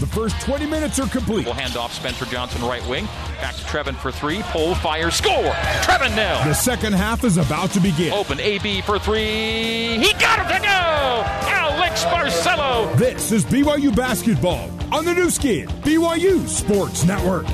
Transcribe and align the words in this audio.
The 0.00 0.06
first 0.06 0.40
20 0.42 0.64
minutes 0.66 1.00
are 1.00 1.08
complete. 1.08 1.44
We'll 1.44 1.54
hand 1.54 1.76
off 1.76 1.92
Spencer 1.92 2.24
Johnson, 2.26 2.62
right 2.62 2.86
wing. 2.86 3.06
Back 3.40 3.56
to 3.56 3.62
Trevin 3.62 3.96
for 3.96 4.12
three. 4.12 4.42
Pull, 4.44 4.76
fire, 4.76 5.10
score. 5.10 5.50
Trevin 5.82 6.14
now. 6.14 6.44
The 6.44 6.54
second 6.54 6.92
half 6.92 7.24
is 7.24 7.36
about 7.36 7.70
to 7.72 7.80
begin. 7.80 8.12
Open 8.12 8.38
AB 8.38 8.82
for 8.82 9.00
three. 9.00 9.98
He 9.98 10.12
got 10.12 10.38
it 10.38 10.54
to 10.54 10.62
go. 10.62 10.68
Alex 10.68 12.04
Barcelo. 12.04 12.96
This 12.96 13.32
is 13.32 13.44
BYU 13.44 13.94
basketball 13.94 14.70
on 14.92 15.04
the 15.04 15.14
Nu 15.14 15.30
Skin, 15.30 15.66
BYU 15.66 16.46
Sports 16.46 17.04
Network. 17.04 17.46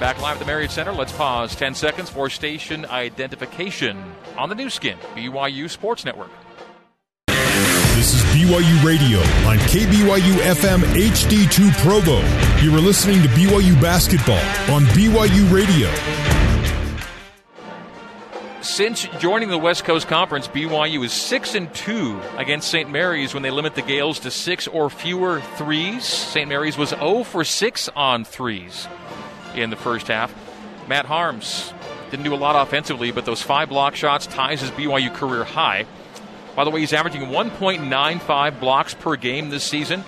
Back 0.00 0.20
live 0.20 0.34
at 0.34 0.40
the 0.40 0.46
Marriott 0.46 0.72
Center. 0.72 0.92
Let's 0.92 1.12
pause 1.12 1.54
10 1.54 1.76
seconds 1.76 2.10
for 2.10 2.28
station 2.28 2.86
identification 2.86 4.02
on 4.36 4.48
the 4.48 4.56
Nu 4.56 4.68
Skin, 4.68 4.98
BYU 5.14 5.70
Sports 5.70 6.04
Network. 6.04 6.30
BYU 8.36 8.84
Radio 8.84 9.18
on 9.48 9.56
KBYU 9.56 10.34
FM 10.44 10.80
HD2 10.80 11.72
Provo. 11.78 12.18
You 12.62 12.76
are 12.76 12.82
listening 12.82 13.22
to 13.22 13.28
BYU 13.28 13.80
basketball 13.80 14.44
on 14.70 14.84
BYU 14.88 15.50
Radio. 15.50 15.90
Since 18.60 19.04
joining 19.20 19.48
the 19.48 19.56
West 19.56 19.86
Coast 19.86 20.06
Conference, 20.08 20.48
BYU 20.48 21.02
is 21.02 21.14
6 21.14 21.54
and 21.54 21.74
2 21.74 22.20
against 22.36 22.68
St. 22.68 22.90
Mary's 22.90 23.32
when 23.32 23.42
they 23.42 23.50
limit 23.50 23.74
the 23.74 23.80
Gaels 23.80 24.20
to 24.20 24.30
6 24.30 24.68
or 24.68 24.90
fewer 24.90 25.40
threes. 25.56 26.04
St. 26.04 26.46
Mary's 26.46 26.76
was 26.76 26.90
0 26.90 27.24
for 27.24 27.42
6 27.42 27.88
on 27.96 28.26
threes 28.26 28.86
in 29.54 29.70
the 29.70 29.76
first 29.76 30.08
half. 30.08 30.34
Matt 30.86 31.06
Haarms 31.06 31.72
didn't 32.10 32.24
do 32.24 32.34
a 32.34 32.36
lot 32.36 32.54
offensively, 32.68 33.12
but 33.12 33.24
those 33.24 33.40
five 33.40 33.70
block 33.70 33.96
shots 33.96 34.26
ties 34.26 34.60
his 34.60 34.70
BYU 34.72 35.14
career 35.14 35.44
high. 35.44 35.86
By 36.56 36.64
the 36.64 36.70
way, 36.70 36.80
he's 36.80 36.94
averaging 36.94 37.22
1.95 37.26 38.58
blocks 38.58 38.94
per 38.94 39.14
game 39.14 39.50
this 39.50 39.62
season. 39.62 40.02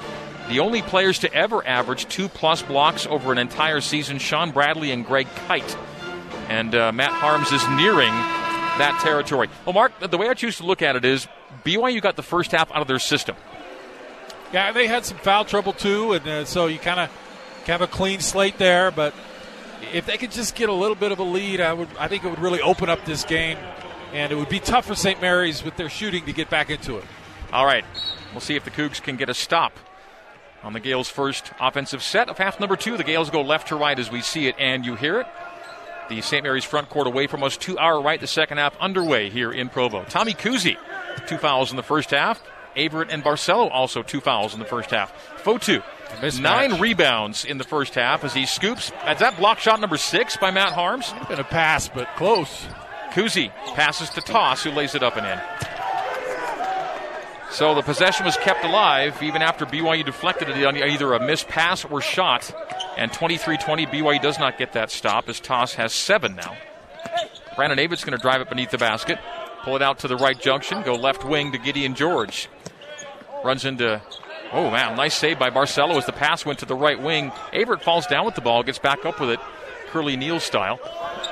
The 0.49 0.61
only 0.61 0.81
players 0.81 1.19
to 1.21 1.33
ever 1.33 1.65
average 1.67 2.09
two 2.09 2.29
plus 2.29 2.63
blocks 2.63 3.07
over 3.07 3.31
an 3.33 3.39
entire 3.39 3.83
season, 3.83 4.19
Shawn 4.19 4.51
Bradley 4.51 4.91
and 4.91 5.05
Greg 5.05 5.27
Kite. 5.47 5.77
And 6.49 6.75
uh, 6.75 6.91
Matt 6.91 7.13
Haarms 7.13 7.53
is 7.53 7.63
nearing 7.77 8.13
that 8.79 8.99
territory. 9.03 9.51
Well, 9.67 9.75
Mark, 9.75 9.93
the 10.01 10.17
way 10.17 10.29
I 10.31 10.35
choose 10.35 10.57
to 10.57 10.65
look 10.65 10.81
at 10.81 10.97
it 10.97 11.05
is 11.05 11.29
BYU 11.65 12.01
got 12.01 12.17
the 12.17 12.23
first 12.23 12.53
half 12.53 12.73
out 12.73 12.81
of 12.81 12.89
their 12.89 12.99
system. 12.99 13.37
Yeah, 14.53 14.73
they 14.73 14.87
had 14.87 15.05
some 15.05 15.19
foul 15.19 15.45
trouble 15.45 15.75
too, 15.75 16.13
and 16.15 16.27
uh, 16.27 16.45
so 16.47 16.67
you 16.67 16.79
kind 16.79 17.01
of 17.01 17.11
have 17.67 17.83
a 17.83 17.87
clean 17.87 18.21
slate 18.21 18.57
there. 18.57 18.91
But 18.91 19.13
if 19.93 20.07
they 20.07 20.17
could 20.17 20.31
just 20.31 20.55
get 20.55 20.71
a 20.71 20.73
little 20.73 20.97
bit 20.97 21.13
of 21.13 21.19
a 21.19 21.25
lead, 21.25 21.61
I 21.61 21.75
would. 21.75 21.89
I 21.99 22.09
think 22.09 22.25
it 22.25 22.31
would 22.31 22.39
really 22.39 22.63
open 22.63 22.89
up 22.89 23.05
this 23.05 23.25
game, 23.25 23.59
and 24.13 24.33
it 24.33 24.35
would 24.35 24.49
be 24.49 24.61
tough 24.61 24.87
for 24.87 24.95
St. 24.95 25.21
Mary's 25.21 25.63
with 25.63 25.77
their 25.77 25.89
shooting 25.89 26.25
to 26.27 26.33
get 26.33 26.51
back 26.51 26.71
into 26.71 26.97
it. 26.97 27.05
All 27.53 27.65
right, 27.65 27.85
we'll 28.33 28.41
see 28.41 28.57
if 28.57 28.65
the 28.65 28.71
Cougs 28.71 29.03
can 29.03 29.17
get 29.17 29.29
a 29.29 29.35
stop 29.35 29.79
on 30.63 30.73
the 30.73 30.81
Gaels' 30.81 31.09
first 31.09 31.53
offensive 31.61 32.03
set 32.03 32.29
of 32.29 32.39
half 32.39 32.61
number 32.61 32.77
two. 32.77 32.97
The 32.97 33.05
Gaels 33.05 33.31
go 33.31 33.43
left 33.43 33.69
to 33.69 33.77
right 33.77 33.99
as 33.99 34.11
we 34.11 34.21
see 34.21 34.49
it 34.49 34.57
and 34.59 34.85
you 34.85 34.97
hear 34.97 35.21
it. 35.21 35.27
The 36.09 36.21
St. 36.23 36.43
Mary's 36.43 36.65
front 36.65 36.89
court 36.89 37.07
away 37.07 37.27
from 37.27 37.43
us 37.43 37.57
to 37.59 37.79
our 37.79 38.01
right. 38.01 38.21
The 38.21 38.27
second 38.27 38.59
half 38.59 38.77
underway 38.79 39.29
here 39.31 39.53
in 39.53 39.69
Provo. 39.69 40.05
Tommy 40.05 40.33
Kuhse, 40.33 40.77
two 41.27 41.37
fouls 41.37 41.71
in 41.71 41.77
the 41.77 41.83
first 41.83 42.11
half. 42.11 42.43
Averette 42.77 43.11
and 43.11 43.25
Barcelo 43.25 43.71
also 43.71 44.03
two 44.03 44.21
fouls 44.21 44.55
in 44.55 44.61
the 44.61 44.65
first 44.65 44.91
half. 44.91 45.13
Fotu, 45.43 45.83
nine 46.41 46.81
rebounds 46.81 47.45
in 47.45 47.59
the 47.59 47.65
first 47.65 47.95
half 47.95 48.25
as 48.25 48.33
he 48.35 48.47
scoops. 48.47 48.93
Is 49.09 49.19
that 49.19 49.37
block 49.37 49.59
shot 49.59 49.81
number 49.81 49.97
six 49.97 50.37
by 50.37 50.51
Matt 50.51 50.73
Haarms? 50.73 51.13
Been 51.29 51.41
a 51.41 51.45
pass, 51.45 51.89
but 51.89 52.09
close. 52.17 52.67
Kuhse 53.19 53.51
passes 53.75 54.11
to 54.11 54.21
Tass, 54.21 54.63
who 54.63 54.71
lays 54.71 54.95
it 54.95 55.03
up 55.03 55.17
and 55.17 55.27
in. 55.27 55.41
So 57.51 57.75
the 57.75 57.83
possession 57.83 58.25
was 58.25 58.37
kept 58.37 58.65
alive 58.65 59.21
even 59.25 59.43
after 59.43 59.67
BYU 59.67 60.05
deflected 60.05 60.51
it 60.51 60.65
on 60.65 60.77
either 60.77 61.13
a 61.15 61.27
missed 61.27 61.49
pass 61.49 61.85
or 61.85 62.01
shot. 62.01 62.55
And 62.97 63.13
23 63.13 63.57
20, 63.57 63.87
BYU 63.87 64.23
does 64.23 64.39
not 64.39 64.57
get 64.57 64.75
that 64.75 64.93
stop 64.93 65.29
as 65.29 65.41
Tass 65.41 65.75
has 65.75 65.93
seven 65.93 66.37
now. 66.37 66.57
Brandon 67.57 67.79
Averette's 67.81 68.05
going 68.05 68.17
to 68.17 68.23
drive 68.23 68.41
it 68.41 68.51
beneath 68.51 68.71
the 68.71 68.79
basket, 68.79 69.19
pull 69.65 69.75
it 69.75 69.83
out 69.83 69.99
to 70.01 70.09
the 70.09 70.17
right 70.17 70.39
junction, 70.39 70.83
go 70.85 70.95
left 70.95 71.25
wing 71.25 71.51
to 71.51 71.59
Gideon 71.59 71.97
George. 71.97 72.49
Runs 73.43 73.65
into, 73.65 74.01
oh 74.53 74.71
man, 74.71 74.97
nice 74.97 75.15
save 75.15 75.41
by 75.41 75.51
Barcelo 75.51 75.97
as 75.97 76.07
the 76.07 76.13
pass 76.13 76.47
went 76.47 76.61
to 76.61 76.67
the 76.67 76.77
right 76.77 77.03
wing. 77.03 77.33
Averette 77.53 77.83
falls 77.83 78.07
down 78.07 78.25
with 78.27 78.37
the 78.37 78.43
ball, 78.43 78.63
gets 78.63 78.79
back 78.79 79.05
up 79.05 79.19
with 79.19 79.31
it, 79.31 79.41
Curly 79.89 80.17
Neal 80.17 80.41
style. 80.41 80.79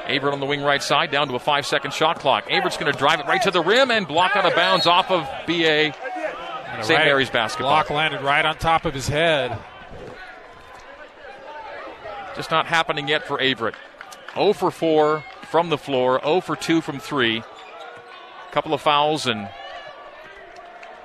Averette 0.06 0.32
on 0.34 0.40
the 0.40 0.46
wing 0.46 0.62
right 0.62 0.82
side, 0.82 1.10
down 1.10 1.28
to 1.28 1.34
a 1.34 1.38
five 1.38 1.66
second 1.66 1.92
shot 1.92 2.18
clock. 2.20 2.48
Averette's 2.48 2.76
going 2.76 2.92
to 2.92 2.98
drive 2.98 3.20
it 3.20 3.26
right 3.26 3.42
to 3.42 3.50
the 3.50 3.60
rim 3.60 3.90
and 3.90 4.06
block 4.06 4.36
out 4.36 4.46
of 4.46 4.54
bounds 4.54 4.86
off 4.86 5.10
of 5.10 5.24
BA 5.46 5.92
St. 6.82 6.90
Right- 6.90 7.04
Mary's 7.06 7.30
basketball. 7.30 7.70
Block 7.70 7.90
landed 7.90 8.22
right 8.22 8.44
on 8.44 8.56
top 8.56 8.84
of 8.84 8.94
his 8.94 9.08
head. 9.08 9.56
Just 12.34 12.50
not 12.50 12.66
happening 12.66 13.08
yet 13.08 13.26
for 13.26 13.40
Averette. 13.40 13.74
0 14.34 14.52
for 14.52 14.70
4 14.70 15.24
from 15.50 15.70
the 15.70 15.78
floor, 15.78 16.20
0 16.22 16.40
for 16.42 16.54
2 16.54 16.80
from 16.82 16.98
3. 16.98 17.38
A 17.38 18.52
Couple 18.52 18.74
of 18.74 18.80
fouls, 18.82 19.26
and 19.26 19.48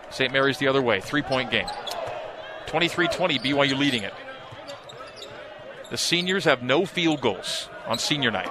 St. 0.09 0.31
Mary's 0.33 0.57
the 0.57 0.68
other 0.68 0.81
way. 0.81 1.00
Three 1.00 1.22
point 1.22 1.50
game. 1.51 1.68
23 2.68 3.07
20, 3.07 3.39
BYU 3.39 3.78
leading 3.78 4.03
it. 4.03 4.13
The 5.91 5.97
seniors 5.97 6.46
have 6.46 6.63
no 6.63 6.85
field 6.85 7.19
goals 7.19 7.68
on 7.85 8.00
senior 8.00 8.31
night. 8.31 8.50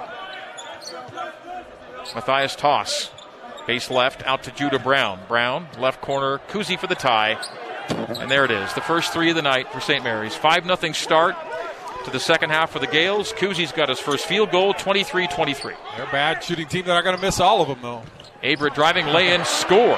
Matthias 2.13 2.55
Tass, 2.55 3.09
base 3.65 3.89
left, 3.89 4.23
out 4.27 4.43
to 4.43 4.51
Judah 4.51 4.77
Brown. 4.77 5.19
Brown, 5.27 5.67
left 5.79 6.01
corner, 6.01 6.39
Kuhse 6.49 6.77
for 6.77 6.85
the 6.85 6.93
tie. 6.93 7.43
And 7.89 8.29
there 8.29 8.45
it 8.45 8.51
is, 8.51 8.71
the 8.75 8.81
first 8.81 9.11
three 9.11 9.31
of 9.31 9.35
the 9.35 9.41
night 9.41 9.71
for 9.71 9.79
St. 9.79 10.03
Mary's. 10.03 10.35
5 10.35 10.65
0 10.65 10.91
start 10.93 11.35
to 12.05 12.11
the 12.11 12.19
second 12.19 12.51
half 12.51 12.69
for 12.69 12.77
the 12.77 12.85
Gaels. 12.85 13.33
Kuhse's 13.33 13.71
got 13.71 13.89
his 13.89 13.99
first 13.99 14.27
field 14.27 14.51
goal, 14.51 14.75
23 14.75 15.25
23. 15.25 15.73
They're 15.97 16.05
a 16.05 16.11
bad 16.11 16.43
shooting 16.43 16.67
team. 16.67 16.85
They're 16.85 16.93
not 16.93 17.03
going 17.03 17.15
to 17.15 17.21
miss 17.21 17.39
all 17.39 17.63
of 17.63 17.67
them, 17.67 17.79
though. 17.81 18.03
Abra 18.43 18.69
driving 18.69 19.07
lay 19.07 19.33
in, 19.33 19.43
score. 19.45 19.97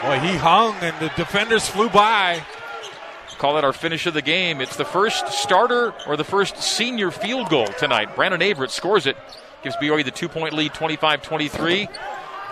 Boy, 0.00 0.18
he 0.20 0.36
hung, 0.36 0.74
and 0.80 0.98
the 1.00 1.12
defenders 1.16 1.68
flew 1.68 1.90
by. 1.90 2.42
Call 3.38 3.54
that 3.54 3.64
our 3.64 3.72
finish 3.72 4.06
of 4.06 4.14
the 4.14 4.22
game. 4.22 4.60
It's 4.60 4.76
the 4.76 4.84
first 4.84 5.28
starter 5.28 5.94
or 6.08 6.16
the 6.16 6.24
first 6.24 6.60
senior 6.60 7.12
field 7.12 7.48
goal 7.48 7.68
tonight. 7.78 8.16
Brandon 8.16 8.42
Averette 8.42 8.72
scores 8.72 9.06
it, 9.06 9.16
gives 9.62 9.76
BYU 9.76 10.04
the 10.04 10.10
two 10.10 10.28
point 10.28 10.54
lead 10.54 10.74
25 10.74 11.22
23. 11.22 11.88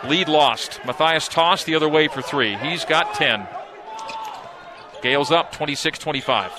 Lead 0.04 0.28
lost. 0.28 0.78
Matthias 0.86 1.26
Tass 1.26 1.64
the 1.64 1.74
other 1.74 1.88
way 1.88 2.06
for 2.06 2.22
three. 2.22 2.56
He's 2.58 2.84
got 2.84 3.14
10. 3.14 3.48
Gaels 5.02 5.32
up 5.32 5.50
26 5.50 5.98
25. 5.98 6.52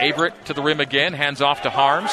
Averette 0.00 0.44
to 0.46 0.54
the 0.54 0.62
rim 0.62 0.80
again, 0.80 1.12
hands 1.12 1.40
off 1.40 1.62
to 1.62 1.70
Haarms. 1.70 2.10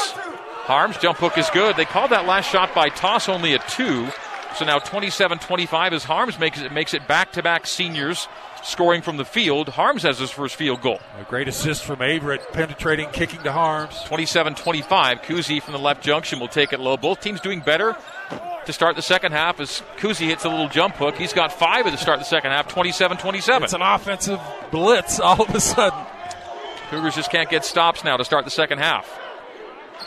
Haarms, 0.66 1.00
jump 1.02 1.18
hook 1.18 1.40
is 1.40 1.50
good. 1.50 1.78
They 1.78 1.86
called 1.86 2.12
that 2.12 2.28
last 2.28 2.48
shot 2.48 2.76
by 2.76 2.90
Tass 2.90 3.28
only 3.28 3.56
a 3.56 3.60
two. 3.60 4.08
So 4.56 4.66
now 4.66 4.78
27 4.78 5.40
25 5.40 5.94
as 5.94 6.04
Haarms 6.06 6.40
makes 6.40 6.62
it, 6.62 6.72
makes 6.72 6.94
it 6.94 7.08
back 7.08 7.32
to 7.32 7.42
back 7.42 7.66
seniors 7.66 8.28
scoring 8.70 9.02
from 9.02 9.18
the 9.18 9.26
field. 9.26 9.68
Haarms 9.68 10.04
has 10.04 10.20
his 10.20 10.32
first 10.32 10.56
field 10.56 10.82
goal. 10.82 11.00
A 11.20 11.24
great 11.24 11.48
assist 11.48 11.84
from 11.84 12.02
Averette, 12.02 12.54
penetrating, 12.54 13.10
kicking 13.10 13.42
to 13.44 13.52
Haarms. 13.52 14.04
27 14.06 14.56
25. 14.56 15.22
Kuhse 15.22 15.62
from 15.62 15.74
the 15.74 15.80
left 15.80 16.04
junction 16.04 16.40
will 16.40 16.48
take 16.48 16.72
it 16.74 16.80
low. 16.80 16.98
Both 16.98 17.22
teams 17.22 17.42
doing 17.42 17.60
better 17.60 17.96
to 18.66 18.74
start 18.74 18.96
the 18.96 19.02
second 19.02 19.32
half 19.32 19.60
as 19.60 19.82
Kuhse 19.98 20.20
hits 20.20 20.46
a 20.46 20.50
little 20.50 20.70
jump 20.70 20.96
hook. 20.96 21.18
He's 21.18 21.34
got 21.34 21.52
five 21.52 21.86
at 21.88 21.92
the 21.92 21.98
start 21.98 22.20
of 22.20 22.22
the 22.22 22.30
second 22.30 22.52
half, 22.52 22.68
27 22.68 23.18
27. 23.18 23.64
It's 23.64 23.74
an 23.74 23.82
offensive 23.82 24.40
blitz 24.72 25.20
all 25.20 25.42
of 25.42 25.54
a 25.54 25.60
sudden. 25.60 26.06
Cougars 26.90 27.16
just 27.16 27.32
can't 27.32 27.50
get 27.50 27.66
stops 27.66 28.04
now 28.04 28.18
to 28.18 28.26
start 28.26 28.46
the 28.46 28.52
second 28.52 28.80
half. 28.80 29.08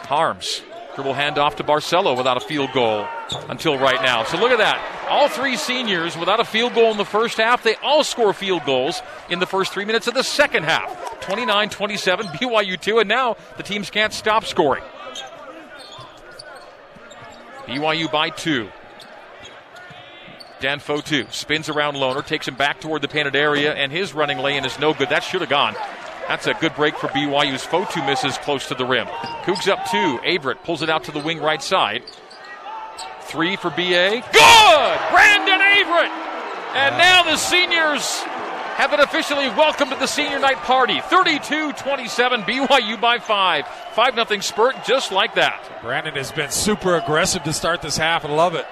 Haarms. 0.08 0.62
Dribble 0.94 1.14
handoff 1.14 1.56
to 1.56 1.64
Barcelo 1.64 2.16
without 2.16 2.36
a 2.36 2.40
field 2.40 2.72
goal 2.72 3.06
until 3.48 3.78
right 3.78 4.02
now. 4.02 4.24
So 4.24 4.38
look 4.38 4.50
at 4.50 4.58
that. 4.58 5.06
All 5.08 5.28
three 5.28 5.56
seniors 5.56 6.18
without 6.18 6.38
a 6.38 6.44
field 6.44 6.74
goal 6.74 6.90
in 6.90 6.98
the 6.98 7.04
first 7.04 7.38
half. 7.38 7.62
They 7.62 7.76
all 7.76 8.04
score 8.04 8.34
field 8.34 8.64
goals 8.66 9.00
in 9.30 9.38
the 9.38 9.46
first 9.46 9.72
three 9.72 9.86
minutes 9.86 10.06
of 10.06 10.14
the 10.14 10.22
second 10.22 10.64
half. 10.64 11.20
29 11.20 11.70
27, 11.70 12.26
BYU 12.28 12.78
2, 12.78 12.98
and 12.98 13.08
now 13.08 13.36
the 13.56 13.62
teams 13.62 13.88
can't 13.88 14.12
stop 14.12 14.44
scoring. 14.44 14.82
BYU 17.66 18.10
by 18.10 18.28
two. 18.30 18.68
Dan 20.60 20.78
Fotu 20.78 21.30
spins 21.32 21.68
around 21.68 21.94
Lohner, 21.94 22.24
takes 22.24 22.46
him 22.46 22.54
back 22.54 22.80
toward 22.80 23.02
the 23.02 23.08
painted 23.08 23.34
area, 23.34 23.74
and 23.74 23.90
his 23.90 24.14
running 24.14 24.38
lane 24.38 24.64
is 24.64 24.78
no 24.78 24.94
good. 24.94 25.08
That 25.08 25.24
should 25.24 25.40
have 25.40 25.50
gone. 25.50 25.74
That's 26.28 26.46
a 26.46 26.54
good 26.54 26.74
break 26.74 26.96
for 26.96 27.08
BYU's 27.08 27.64
Fotu 27.64 28.04
misses 28.06 28.38
close 28.38 28.68
to 28.68 28.74
the 28.74 28.84
rim. 28.84 29.06
Cougs 29.44 29.68
up 29.68 29.84
two. 29.90 30.18
Averette 30.24 30.64
pulls 30.64 30.82
it 30.82 30.88
out 30.88 31.04
to 31.04 31.12
the 31.12 31.20
wing 31.20 31.40
right 31.40 31.62
side. 31.62 32.02
Three 33.22 33.56
for 33.56 33.70
BA. 33.70 34.22
Good! 34.32 34.98
Brandon 35.10 35.60
Averette! 35.60 36.12
And 36.74 36.96
now 36.96 37.22
the 37.24 37.36
seniors 37.36 38.22
have 38.76 38.90
been 38.90 39.00
officially 39.00 39.48
welcomed 39.48 39.92
to 39.92 39.98
the 39.98 40.06
senior 40.06 40.38
night 40.38 40.56
party. 40.58 41.00
32 41.00 41.72
27, 41.72 42.42
BYU 42.42 43.00
by 43.00 43.18
five. 43.18 43.66
5 43.94 44.28
0 44.28 44.40
spurt 44.40 44.76
just 44.86 45.12
like 45.12 45.34
that. 45.34 45.62
Brandon 45.82 46.14
has 46.14 46.32
been 46.32 46.50
super 46.50 46.96
aggressive 46.96 47.42
to 47.42 47.52
start 47.52 47.82
this 47.82 47.96
half. 47.96 48.24
I 48.24 48.30
love 48.30 48.54
it. 48.54 48.66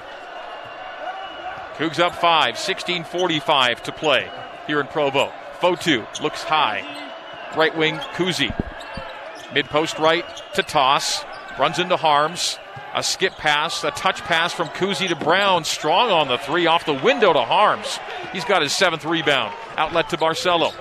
Cougs 1.75 1.99
up 1.99 2.15
five, 2.15 2.59
16 2.59 3.05
45 3.05 3.83
to 3.85 3.93
play 3.93 4.31
here 4.67 4.81
in 4.81 4.87
Provo. 4.87 5.33
Fotu 5.61 6.07
looks 6.23 6.43
high. 6.43 7.10
Right 7.57 7.77
wing, 7.77 7.97
Kuhse. 8.15 8.55
Mid 9.53 9.67
post 9.67 9.99
right 9.99 10.25
to 10.55 10.63
Tass. 10.63 11.25
Runs 11.59 11.79
into 11.79 11.97
Haarms. 11.97 12.59
A 12.95 13.03
skip 13.03 13.35
pass, 13.35 13.85
a 13.85 13.91
touch 13.93 14.21
pass 14.23 14.53
from 14.53 14.69
Kuhse 14.69 15.07
to 15.07 15.17
Brown. 15.17 15.65
Strong 15.65 16.11
on 16.11 16.29
the 16.29 16.39
three 16.39 16.67
off 16.67 16.87
the 16.87 16.95
window 16.95 17.33
to 17.33 17.41
Haarms. 17.41 18.01
He's 18.33 18.45
got 18.45 18.63
his 18.63 18.73
seventh 18.73 19.05
rebound. 19.05 19.55
Outlet 19.77 20.09
to 20.11 20.17
Barcelo. 20.17 20.75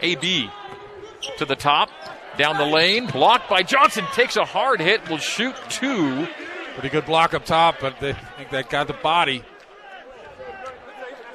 AB 0.00 0.50
to 1.38 1.44
the 1.44 1.56
top. 1.56 1.90
Down 2.36 2.56
the 2.58 2.66
lane. 2.66 3.06
Blocked 3.06 3.48
by 3.48 3.62
Johnson. 3.62 4.04
Takes 4.12 4.36
a 4.36 4.44
hard 4.44 4.80
hit. 4.80 5.08
Will 5.08 5.18
shoot 5.18 5.54
two. 5.68 6.28
Pretty 6.74 6.90
good 6.90 7.06
block 7.06 7.34
up 7.34 7.44
top, 7.44 7.76
but 7.80 7.98
they 8.00 8.12
think 8.36 8.50
that 8.50 8.68
got 8.68 8.86
the 8.86 8.92
body. 8.92 9.42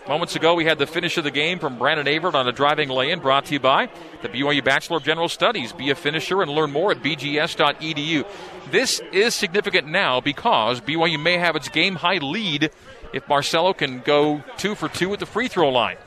Moments 0.07 0.35
ago, 0.35 0.55
we 0.55 0.65
had 0.65 0.79
the 0.79 0.87
finish 0.87 1.17
of 1.17 1.23
the 1.23 1.31
game 1.31 1.59
from 1.59 1.77
Brandon 1.77 2.07
Averette 2.07 2.33
on 2.33 2.47
a 2.47 2.51
driving 2.51 2.89
lay-in 2.89 3.19
brought 3.19 3.45
to 3.45 3.53
you 3.53 3.59
by 3.59 3.87
the 4.23 4.29
BYU 4.29 4.63
Bachelor 4.63 4.97
of 4.97 5.03
General 5.03 5.29
Studies. 5.29 5.73
Be 5.73 5.91
a 5.91 5.95
finisher 5.95 6.41
and 6.41 6.49
learn 6.49 6.71
more 6.71 6.91
at 6.91 7.03
bgs.edu. 7.03 8.25
This 8.71 8.99
is 9.11 9.35
significant 9.35 9.87
now 9.87 10.19
because 10.19 10.81
BYU 10.81 11.21
may 11.21 11.37
have 11.37 11.55
its 11.55 11.69
game-high 11.69 12.17
lead 12.17 12.71
if 13.13 13.27
Barcelo 13.27 13.77
can 13.77 13.99
go 13.99 14.43
two 14.57 14.73
for 14.73 14.89
two 14.89 15.13
at 15.13 15.19
the 15.19 15.27
free 15.27 15.47
throw 15.47 15.69
line. 15.69 15.97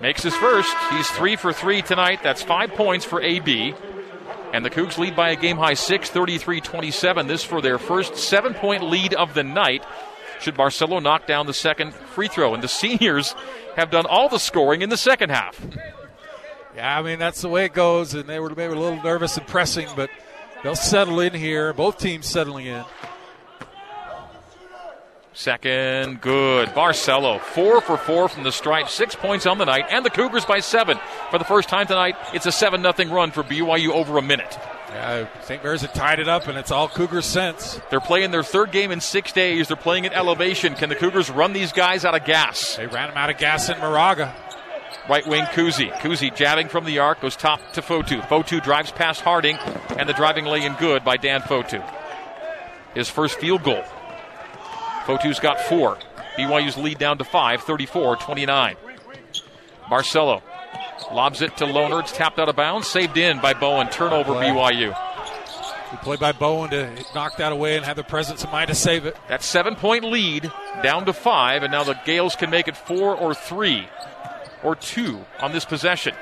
Makes 0.00 0.22
his 0.22 0.34
first. 0.34 0.74
He's 0.90 1.08
three 1.10 1.36
for 1.36 1.52
three 1.52 1.82
tonight. 1.82 2.20
That's 2.22 2.42
five 2.42 2.70
points 2.70 3.04
for 3.04 3.20
AB. 3.20 3.74
And 4.54 4.64
the 4.64 4.70
Cougs 4.70 4.96
lead 4.96 5.14
by 5.14 5.30
a 5.30 5.36
game 5.36 5.58
high 5.58 5.74
6, 5.74 6.10
33 6.10 6.62
27. 6.62 7.26
This 7.26 7.44
for 7.44 7.60
their 7.60 7.78
first 7.78 8.16
seven 8.16 8.54
point 8.54 8.82
lead 8.84 9.12
of 9.12 9.34
the 9.34 9.44
night 9.44 9.84
should 10.42 10.54
Barcelo 10.54 11.02
knock 11.02 11.26
down 11.26 11.46
the 11.46 11.54
second 11.54 11.94
free 11.94 12.28
throw. 12.28 12.54
And 12.54 12.62
the 12.62 12.68
seniors 12.68 13.34
have 13.76 13.90
done 13.90 14.06
all 14.06 14.28
the 14.28 14.38
scoring 14.38 14.82
in 14.82 14.90
the 14.90 14.96
second 14.96 15.30
half. 15.30 15.60
Yeah, 16.76 16.98
I 16.98 17.02
mean, 17.02 17.18
that's 17.18 17.42
the 17.42 17.48
way 17.48 17.64
it 17.64 17.72
goes. 17.72 18.14
And 18.14 18.28
they 18.28 18.40
were 18.40 18.50
maybe 18.50 18.72
a 18.72 18.78
little 18.78 19.02
nervous 19.02 19.36
and 19.36 19.46
pressing, 19.46 19.88
but 19.94 20.10
they'll 20.62 20.74
settle 20.74 21.20
in 21.20 21.34
here. 21.34 21.72
Both 21.72 21.98
teams 21.98 22.26
settling 22.26 22.66
in. 22.66 22.84
Second, 25.34 26.20
good. 26.20 26.68
Barcelo, 26.70 27.40
four 27.40 27.80
for 27.80 27.96
four 27.96 28.28
from 28.28 28.42
the 28.42 28.52
stripe, 28.52 28.90
six 28.90 29.14
points 29.14 29.46
on 29.46 29.56
the 29.56 29.64
night, 29.64 29.86
and 29.88 30.04
the 30.04 30.10
Cougars 30.10 30.44
by 30.44 30.60
seven. 30.60 30.98
For 31.30 31.38
the 31.38 31.44
first 31.44 31.70
time 31.70 31.86
tonight, 31.86 32.16
it's 32.34 32.44
a 32.44 32.52
7 32.52 32.82
0 32.82 33.10
run 33.10 33.30
for 33.30 33.42
BYU 33.42 33.90
over 33.90 34.18
a 34.18 34.22
minute. 34.22 34.58
Yeah, 34.92 35.26
St. 35.42 35.62
Mary's 35.64 35.80
have 35.80 35.94
tied 35.94 36.20
it 36.20 36.28
up, 36.28 36.48
and 36.48 36.58
it's 36.58 36.70
all 36.70 36.88
Cougars 36.88 37.24
since. 37.24 37.80
They're 37.90 38.00
playing 38.00 38.30
their 38.30 38.42
third 38.42 38.72
game 38.72 38.90
in 38.90 39.00
six 39.00 39.32
days. 39.32 39.68
They're 39.68 39.76
playing 39.76 40.04
at 40.04 40.12
elevation. 40.12 40.74
Can 40.74 40.90
the 40.90 40.94
Cougars 40.94 41.30
run 41.30 41.52
these 41.52 41.72
guys 41.72 42.04
out 42.04 42.14
of 42.14 42.24
gas? 42.26 42.76
They 42.76 42.86
ran 42.86 43.08
them 43.08 43.16
out 43.16 43.30
of 43.30 43.38
gas 43.38 43.68
in 43.70 43.78
Moraga. 43.78 44.34
Right 45.08 45.26
wing 45.26 45.44
Kuhse. 45.44 45.90
Kuhse 45.98 46.36
jabbing 46.36 46.68
from 46.68 46.84
the 46.84 46.98
arc, 46.98 47.22
goes 47.22 47.36
top 47.36 47.60
to 47.72 47.82
Fotu. 47.82 48.20
Fotu 48.28 48.62
drives 48.62 48.92
past 48.92 49.22
Harding, 49.22 49.56
and 49.98 50.08
the 50.08 50.12
driving 50.12 50.44
lay 50.44 50.64
in 50.64 50.74
good 50.74 51.04
by 51.04 51.16
Dan 51.16 51.40
Fotu. 51.40 51.82
His 52.94 53.08
first 53.08 53.38
field 53.40 53.62
goal. 53.62 53.82
Fotu's 55.04 55.40
got 55.40 55.58
four. 55.60 55.98
BYU's 56.36 56.76
lead 56.76 56.98
down 56.98 57.18
to 57.18 57.24
five, 57.24 57.62
34 57.62 58.16
29. 58.16 58.76
Barcelo 59.86 60.42
lobs 61.12 61.42
it 61.42 61.56
to 61.58 61.64
Lohner. 61.64 62.00
It's 62.00 62.12
tapped 62.12 62.38
out 62.38 62.48
of 62.48 62.56
bounds, 62.56 62.88
saved 62.88 63.16
in 63.16 63.40
by 63.40 63.54
Bowen. 63.54 63.88
Turnover 63.88 64.32
BYU. 64.34 64.96
Good 65.90 66.00
play 66.00 66.16
by 66.16 66.32
Bowen 66.32 66.70
to 66.70 66.90
knock 67.14 67.36
that 67.36 67.52
away 67.52 67.76
and 67.76 67.84
have 67.84 67.96
the 67.96 68.04
presence 68.04 68.42
of 68.44 68.50
mind 68.50 68.68
to 68.68 68.74
save 68.74 69.04
it. 69.04 69.16
That 69.28 69.42
seven 69.42 69.76
point 69.76 70.04
lead 70.04 70.50
down 70.82 71.04
to 71.06 71.12
five, 71.12 71.62
and 71.62 71.72
now 71.72 71.84
the 71.84 71.94
Gaels 72.06 72.36
can 72.36 72.50
make 72.50 72.68
it 72.68 72.76
four 72.76 73.14
or 73.14 73.34
three 73.34 73.86
or 74.62 74.74
two 74.74 75.24
on 75.40 75.52
this 75.52 75.64
possession. 75.64 76.14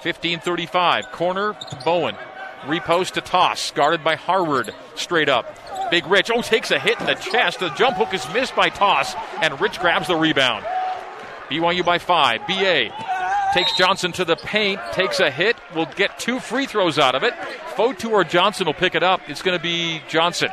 15 0.00 0.40
35. 0.40 1.12
Corner, 1.12 1.56
Bowen. 1.84 2.16
Repost 2.62 3.12
to 3.12 3.20
Tass, 3.20 3.70
guarded 3.70 4.04
by 4.04 4.14
Harward. 4.16 4.74
Straight 4.94 5.28
up. 5.28 5.58
Big 5.90 6.06
Rich, 6.06 6.30
oh, 6.32 6.42
takes 6.42 6.70
a 6.70 6.78
hit 6.78 7.00
in 7.00 7.06
the 7.06 7.14
chest. 7.14 7.60
The 7.60 7.70
jump 7.70 7.96
hook 7.96 8.14
is 8.14 8.26
missed 8.32 8.54
by 8.54 8.68
Tass, 8.68 9.14
and 9.40 9.60
Rich 9.60 9.80
grabs 9.80 10.08
the 10.08 10.16
rebound. 10.16 10.64
BYU 11.50 11.84
by 11.84 11.98
five. 11.98 12.46
BA 12.46 12.90
takes 13.52 13.76
Johnson 13.76 14.12
to 14.12 14.24
the 14.24 14.36
paint, 14.36 14.80
takes 14.92 15.20
a 15.20 15.30
hit, 15.30 15.56
will 15.74 15.86
get 15.86 16.18
two 16.18 16.40
free 16.40 16.66
throws 16.66 16.98
out 16.98 17.14
of 17.14 17.22
it. 17.22 17.34
Fotu 17.74 18.10
or 18.10 18.24
Johnson 18.24 18.66
will 18.66 18.74
pick 18.74 18.94
it 18.94 19.02
up. 19.02 19.20
It's 19.28 19.42
going 19.42 19.56
to 19.56 19.62
be 19.62 20.00
Johnson. 20.08 20.48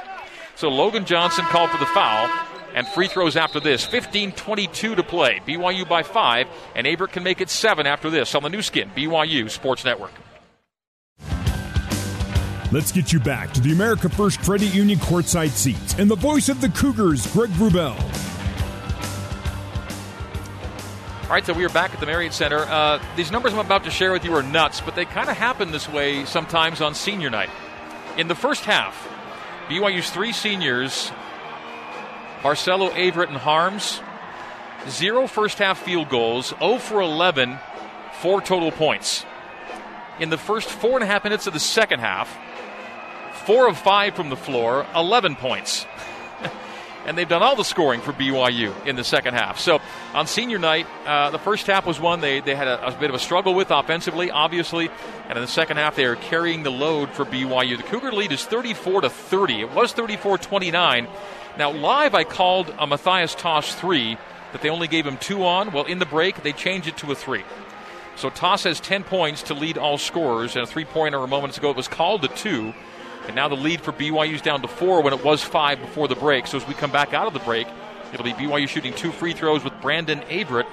So 0.55 0.69
Logan 0.69 1.05
Johnson 1.05 1.45
called 1.45 1.69
for 1.69 1.77
the 1.77 1.85
foul, 1.87 2.29
and 2.75 2.87
free 2.87 3.07
throws 3.07 3.37
after 3.37 3.59
this. 3.59 3.85
15 3.85 4.33
22 4.33 4.95
to 4.95 5.03
play. 5.03 5.41
BYU 5.47 5.87
by 5.87 6.03
five, 6.03 6.47
and 6.75 6.85
Abert 6.85 7.11
can 7.11 7.23
make 7.23 7.41
it 7.41 7.49
seven 7.49 7.87
after 7.87 8.09
this 8.09 8.35
on 8.35 8.43
the 8.43 8.49
Nu 8.49 8.61
Skin, 8.61 8.89
BYU 8.95 9.49
Sports 9.49 9.85
Network. 9.85 10.11
Let's 12.71 12.91
get 12.91 13.11
you 13.11 13.19
back 13.19 13.51
to 13.53 13.61
the 13.61 13.71
America 13.71 14.09
First 14.09 14.41
Credit 14.41 14.73
Union 14.75 14.99
courtside 14.99 15.49
seats 15.49 15.95
and 15.97 16.09
the 16.09 16.15
voice 16.15 16.49
of 16.49 16.61
the 16.61 16.69
Cougars, 16.69 17.25
Greg 17.33 17.49
Wrubell. 17.51 18.28
All 21.29 21.35
right, 21.35 21.45
so 21.45 21.53
we 21.53 21.63
are 21.63 21.69
back 21.69 21.93
at 21.93 21.99
the 21.99 22.07
Marriott 22.07 22.33
Center. 22.33 22.57
Uh, 22.57 22.99
these 23.15 23.29
numbers 23.29 23.53
I'm 23.53 23.59
about 23.59 23.83
to 23.83 23.91
share 23.91 24.11
with 24.11 24.25
you 24.25 24.33
are 24.33 24.41
nuts, 24.41 24.81
but 24.81 24.95
they 24.95 25.05
kind 25.05 25.29
of 25.29 25.37
happen 25.37 25.71
this 25.71 25.87
way 25.87 26.25
sometimes 26.25 26.81
on 26.81 26.95
senior 26.95 27.29
night. 27.29 27.51
In 28.17 28.27
the 28.27 28.33
first 28.33 28.65
half, 28.65 29.07
BYU's 29.67 30.09
three 30.09 30.33
seniors, 30.33 31.11
Barcelo 32.41 32.89
Averette, 32.97 33.29
and 33.29 33.37
Haarms, 33.37 34.01
zero 34.89 35.27
first 35.27 35.59
half 35.59 35.77
field 35.77 36.09
goals, 36.09 36.51
0 36.57 36.79
for 36.79 36.99
11, 36.99 37.59
four 38.21 38.41
total 38.41 38.71
points. 38.71 39.23
In 40.19 40.31
the 40.31 40.37
first 40.37 40.67
four 40.67 40.95
and 40.95 41.03
a 41.03 41.05
half 41.05 41.23
minutes 41.23 41.45
of 41.45 41.53
the 41.53 41.59
second 41.59 41.99
half, 41.99 42.35
four 43.45 43.69
of 43.69 43.77
five 43.77 44.15
from 44.15 44.31
the 44.31 44.35
floor, 44.35 44.83
11 44.95 45.35
points 45.35 45.85
and 47.05 47.17
they've 47.17 47.29
done 47.29 47.41
all 47.41 47.55
the 47.55 47.63
scoring 47.63 48.01
for 48.01 48.13
BYU 48.13 48.85
in 48.85 48.95
the 48.95 49.03
second 49.03 49.33
half. 49.33 49.59
So 49.59 49.79
on 50.13 50.27
senior 50.27 50.59
night, 50.59 50.87
uh, 51.05 51.29
the 51.29 51.39
first 51.39 51.67
half 51.67 51.85
was 51.85 51.99
one 51.99 52.21
they, 52.21 52.39
they 52.39 52.55
had 52.55 52.67
a, 52.67 52.87
a, 52.87 52.91
bit 52.91 53.09
of 53.09 53.15
a 53.15 53.19
struggle 53.19 53.53
with 53.53 53.71
offensively, 53.71 54.31
obviously, 54.31 54.89
and 55.27 55.37
in 55.37 55.41
the 55.41 55.47
second 55.47 55.77
half 55.77 55.95
they 55.95 56.05
are 56.05 56.15
carrying 56.15 56.63
the 56.63 56.71
load 56.71 57.09
for 57.11 57.25
BYU. 57.25 57.77
The 57.77 57.83
Cougar 57.83 58.11
lead 58.11 58.31
is 58.31 58.45
34 58.45 59.01
to 59.01 59.09
30. 59.09 59.61
It 59.61 59.71
was 59.71 59.93
34-29. 59.93 61.09
Now 61.57 61.71
live, 61.71 62.15
I 62.15 62.23
called 62.23 62.73
a 62.77 62.85
Matthias 62.85 63.35
Tass 63.35 63.73
three 63.75 64.17
that 64.51 64.61
they 64.61 64.69
only 64.69 64.87
gave 64.87 65.05
him 65.05 65.17
two 65.17 65.45
on. 65.45 65.71
Well, 65.71 65.85
in 65.85 65.99
the 65.99 66.05
break 66.05 66.43
they 66.43 66.53
changed 66.53 66.87
it 66.87 66.97
to 66.97 67.11
a 67.11 67.15
three. 67.15 67.43
So 68.15 68.29
Tass 68.29 68.63
has 68.63 68.81
10 68.81 69.05
points 69.05 69.43
to 69.43 69.53
lead 69.53 69.77
all 69.77 69.97
scorers, 69.97 70.55
and 70.55 70.63
a 70.63 70.67
three-pointer 70.67 71.25
moments 71.25 71.57
ago 71.57 71.71
it 71.71 71.77
was 71.77 71.87
called 71.87 72.25
a 72.25 72.27
two. 72.27 72.73
And 73.29 73.35
now 73.35 73.47
the 73.47 73.55
lead 73.55 73.81
for 73.81 73.91
BYU 73.91 74.33
is 74.33 74.41
down 74.41 74.63
to 74.63 74.67
four 74.67 75.03
when 75.03 75.13
it 75.13 75.23
was 75.23 75.43
five 75.43 75.79
before 75.79 76.07
the 76.07 76.15
break. 76.15 76.47
So 76.47 76.57
as 76.57 76.67
we 76.67 76.73
come 76.73 76.91
back 76.91 77.13
out 77.13 77.27
of 77.27 77.33
the 77.33 77.39
break, 77.41 77.67
it'll 78.11 78.23
be 78.23 78.33
BYU 78.33 78.67
shooting 78.67 78.91
two 78.91 79.11
free 79.11 79.33
throws 79.33 79.63
with 79.63 79.79
Brandon 79.81 80.23
Averette, 80.31 80.65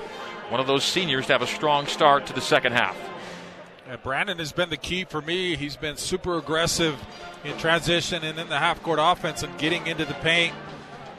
one 0.49 0.59
of 0.59 0.67
those 0.67 0.83
seniors, 0.83 1.27
to 1.27 1.35
have 1.35 1.43
a 1.43 1.47
strong 1.47 1.87
start 1.87 2.25
to 2.29 2.33
the 2.33 2.41
second 2.41 2.73
half. 2.73 2.97
Yeah, 3.87 3.97
Brandon 3.97 4.39
has 4.39 4.53
been 4.53 4.71
the 4.71 4.79
key 4.79 5.05
for 5.05 5.21
me. 5.21 5.55
He's 5.55 5.77
been 5.77 5.99
super 5.99 6.39
aggressive 6.39 6.99
in 7.45 7.59
transition 7.59 8.25
and 8.25 8.39
in 8.39 8.49
the 8.49 8.59
half 8.59 8.83
court 8.83 9.01
offense 9.03 9.43
and 9.43 9.59
getting 9.59 9.87
into 9.87 10.07
the 10.07 10.15
paint. 10.15 10.55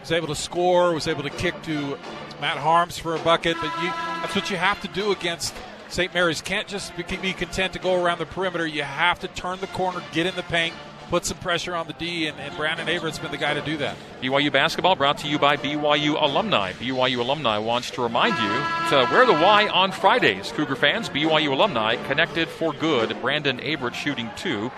Was 0.01 0.11
able 0.11 0.29
to 0.29 0.35
score, 0.35 0.91
was 0.91 1.07
able 1.07 1.21
to 1.21 1.29
kick 1.29 1.61
to 1.61 1.99
Matt 2.41 2.57
Haarms 2.57 2.99
for 2.99 3.15
a 3.15 3.19
bucket. 3.19 3.57
But 3.61 3.71
you, 3.83 3.89
that's 3.89 4.33
what 4.33 4.49
you 4.49 4.57
have 4.57 4.81
to 4.81 4.87
do 4.87 5.11
against 5.11 5.53
St. 5.89 6.11
Mary's. 6.15 6.41
Can't 6.41 6.67
just 6.67 6.97
be 6.97 7.03
content 7.03 7.73
to 7.73 7.79
go 7.79 8.03
around 8.03 8.17
the 8.17 8.25
perimeter. 8.25 8.65
You 8.65 8.81
have 8.81 9.19
to 9.19 9.27
turn 9.27 9.59
the 9.59 9.67
corner, 9.67 10.01
get 10.13 10.25
in 10.25 10.35
the 10.35 10.41
paint, 10.41 10.73
put 11.09 11.25
some 11.25 11.37
pressure 11.37 11.75
on 11.75 11.87
the 11.87 11.93
D, 11.93 12.27
and, 12.27 12.39
and 12.39 12.55
Brandon 12.55 12.87
Averette's 12.87 13.19
been 13.19 13.31
the 13.31 13.37
guy 13.37 13.53
to 13.53 13.61
do 13.61 13.77
that. 13.77 13.95
BYU 14.21 14.51
basketball 14.51 14.95
brought 14.95 15.19
to 15.19 15.27
you 15.27 15.39
by 15.39 15.57
BYU 15.57 16.21
alumni. 16.21 16.73
BYU 16.73 17.19
alumni 17.19 17.57
wants 17.57 17.91
to 17.91 18.01
remind 18.01 18.35
you 18.35 18.89
to 18.89 19.07
wear 19.11 19.25
the 19.25 19.33
Y 19.33 19.67
on 19.67 19.91
Fridays. 19.91 20.51
Cougar 20.51 20.75
fans, 20.75 21.09
BYU 21.09 21.51
alumni 21.51 21.95
connected 22.07 22.47
for 22.47 22.73
good. 22.73 23.19
Brandon 23.21 23.59
Averette 23.59 23.95
shooting 23.95 24.29
two. 24.35 24.71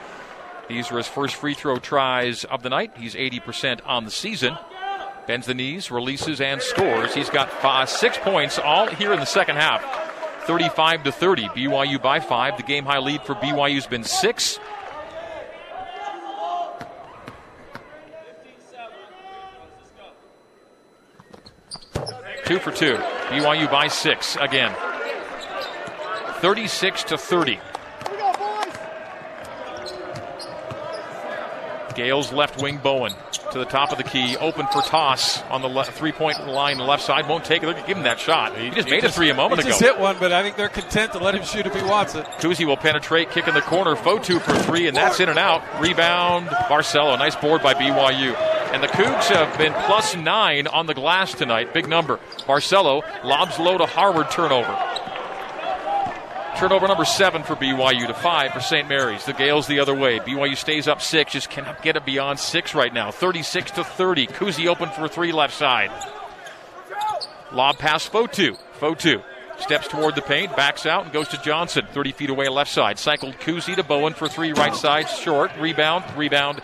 These 0.68 0.92
were 0.92 0.98
his 0.98 1.08
first 1.08 1.36
free 1.36 1.56
throw 1.56 1.78
tries 1.78 2.46
of 2.46 2.62
the 2.62 2.70
night. 2.70 2.92
He's 2.96 3.16
80% 3.16 3.82
on 3.86 4.06
the 4.06 4.12
season. 4.12 4.56
Bends 5.26 5.48
the 5.48 5.54
knees, 5.54 5.92
releases, 5.92 6.42
and 6.42 6.62
scores. 6.62 7.14
He's 7.14 7.30
got 7.30 7.52
five, 7.52 7.90
six 7.90 8.18
points 8.18 8.60
all 8.60 8.88
here 8.88 9.14
in 9.14 9.20
the 9.20 9.26
second 9.26 9.58
half. 9.58 9.84
35 10.46 11.04
to 11.04 11.12
30. 11.12 11.44
BYU 11.50 12.02
by 12.02 12.20
five. 12.20 12.58
The 12.58 12.64
game 12.64 12.86
high 12.86 13.00
lead 13.00 13.22
for 13.24 13.36
BYU's 13.36 13.86
been 13.88 14.04
six. 14.04 14.60
Two 22.50 22.58
for 22.58 22.72
two. 22.72 22.96
BYU 22.96 23.70
by 23.70 23.88
six 23.90 24.36
again. 24.38 24.76
36 26.42 27.04
to 27.04 27.16
30. 27.16 27.60
Gaels 31.94 32.34
left 32.34 32.60
wing 32.60 32.78
Bowen 32.78 33.14
to 33.52 33.60
the 33.60 33.66
top 33.66 33.92
of 33.92 34.00
the 34.00 34.04
key, 34.04 34.36
open 34.38 34.66
for 34.74 34.82
Tass 34.82 35.44
on 35.52 35.62
the 35.62 35.68
le- 35.68 35.86
three 35.86 36.12
point 36.12 36.44
line 36.48 36.80
left 36.80 37.04
side. 37.04 37.30
Won't 37.30 37.46
take 37.46 37.62
it. 37.62 37.68
They're 37.68 37.86
give 37.86 37.98
him 37.98 38.04
that 38.04 38.20
shot. 38.20 38.58
He, 38.58 38.72
just 38.72 38.88
he 38.88 38.96
made 38.96 39.02
just, 39.02 39.16
a 39.16 39.20
three 39.20 39.30
a 39.30 39.36
moment 39.36 39.62
he 39.62 39.68
ago. 39.68 39.78
Just 39.78 39.82
hit 39.82 40.00
one, 40.00 40.18
but 40.20 40.32
I 40.32 40.42
think 40.42 40.56
they're 40.56 40.70
content 40.70 41.12
to 41.12 41.20
let 41.20 41.36
him 41.36 41.44
shoot 41.44 41.68
if 41.68 41.76
he 41.76 41.84
wants 41.84 42.16
it. 42.16 42.26
Kuhse 42.40 42.66
will 42.66 42.78
penetrate, 42.78 43.30
kick 43.30 43.48
in 43.48 43.54
the 43.54 43.62
corner. 43.62 43.96
Fotu 43.96 44.42
for 44.42 44.58
three, 44.64 44.88
and 44.88 44.98
that's 44.98 45.20
in 45.20 45.30
and 45.30 45.38
out. 45.38 45.62
Rebound, 45.80 46.48
Barcelo. 46.48 47.16
Nice 47.20 47.36
board 47.36 47.62
by 47.62 47.76
BYU. 47.76 48.59
And 48.72 48.84
the 48.84 48.88
Cougs 48.88 49.28
have 49.30 49.58
been 49.58 49.74
plus 49.74 50.16
nine 50.16 50.68
on 50.68 50.86
the 50.86 50.94
glass 50.94 51.34
tonight. 51.34 51.74
Big 51.74 51.90
number. 51.90 52.20
Barcelo 52.46 53.04
lobs 53.24 53.58
low 53.58 53.78
to 53.78 53.86
Harward 53.86 54.30
turnover. 54.30 54.78
Turnover 56.58 56.88
number 56.88 57.06
seven 57.06 57.42
for 57.42 57.56
BYU 57.56 58.06
to 58.06 58.14
five 58.14 58.52
for 58.52 58.60
St. 58.60 58.88
Mary's. 58.88 59.26
The 59.26 59.34
Gaels 59.34 59.66
the 59.66 59.80
other 59.80 59.96
way. 59.96 60.20
BYU 60.20 60.58
stays 60.58 60.88
up 60.88 61.02
six, 61.02 61.32
just 61.32 61.50
cannot 61.50 61.82
get 61.82 61.96
it 61.96 62.06
beyond 62.06 62.38
six 62.38 62.76
right 62.76 62.94
now. 62.94 63.12
36 63.12 63.72
to 63.72 63.84
30. 63.84 64.28
Kuhse 64.28 64.68
open 64.68 64.90
for 64.90 65.08
three 65.08 65.32
left 65.32 65.54
side. 65.54 65.90
Lob 67.52 67.78
pass 67.78 68.08
Fotu. 68.08 68.58
Fotu 68.80 69.24
steps 69.58 69.88
toward 69.88 70.16
the 70.16 70.22
paint, 70.22 70.56
backs 70.56 70.86
out, 70.86 71.06
and 71.06 71.14
goes 71.14 71.30
to 71.30 71.42
Johnson. 71.42 71.88
30 71.92 72.12
feet 72.12 72.30
away 72.30 72.50
left 72.50 72.72
side. 72.72 73.00
Cycled 73.00 73.36
Kuhse 73.40 73.74
to 73.76 73.84
Bowen 73.84 74.14
for 74.14 74.28
three 74.28 74.52
right 74.54 74.76
side. 74.76 75.10
Short. 75.10 75.52
Rebound. 75.60 76.06
Rebound. 76.16 76.62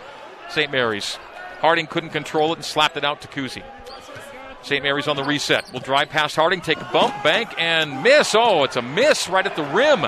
St. 0.49 0.71
Mary's. 0.71 1.17
Harding 1.59 1.87
couldn't 1.87 2.11
control 2.11 2.51
it 2.51 2.57
and 2.57 2.65
slapped 2.65 2.97
it 2.97 3.03
out 3.03 3.21
to 3.21 3.27
Kuhse. 3.27 3.63
St. 4.61 4.83
Mary's 4.83 5.07
on 5.07 5.15
the 5.15 5.23
reset. 5.23 5.71
Will 5.71 5.79
drive 5.79 6.09
past 6.09 6.35
Harding, 6.35 6.61
take 6.61 6.81
a 6.81 6.89
bump, 6.91 7.13
bank, 7.23 7.49
and 7.57 8.01
miss. 8.01 8.33
Oh, 8.35 8.63
it's 8.63 8.75
a 8.75 8.81
miss 8.81 9.29
right 9.29 9.45
at 9.45 9.55
the 9.55 9.63
rim. 9.63 10.05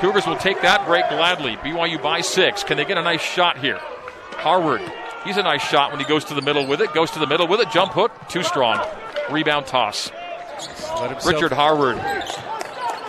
Cougars 0.00 0.26
will 0.26 0.36
take 0.36 0.60
that 0.62 0.86
break 0.86 1.08
gladly. 1.08 1.56
BYU 1.56 2.02
by 2.02 2.20
six. 2.20 2.62
Can 2.64 2.76
they 2.76 2.84
get 2.84 2.98
a 2.98 3.02
nice 3.02 3.22
shot 3.22 3.58
here? 3.58 3.78
Harward. 3.78 4.82
He's 5.24 5.36
a 5.36 5.42
nice 5.42 5.62
shot 5.62 5.90
when 5.90 6.00
he 6.00 6.06
goes 6.06 6.24
to 6.26 6.34
the 6.34 6.42
middle 6.42 6.66
with 6.66 6.80
it. 6.80 6.92
Goes 6.94 7.10
to 7.12 7.18
the 7.18 7.26
middle 7.26 7.46
with 7.46 7.60
it. 7.60 7.70
Jump 7.70 7.92
hook. 7.92 8.12
Too 8.28 8.42
strong. 8.42 8.82
Rebound 9.30 9.66
Tass. 9.66 10.10
Richard 11.26 11.52
Harward. 11.52 11.96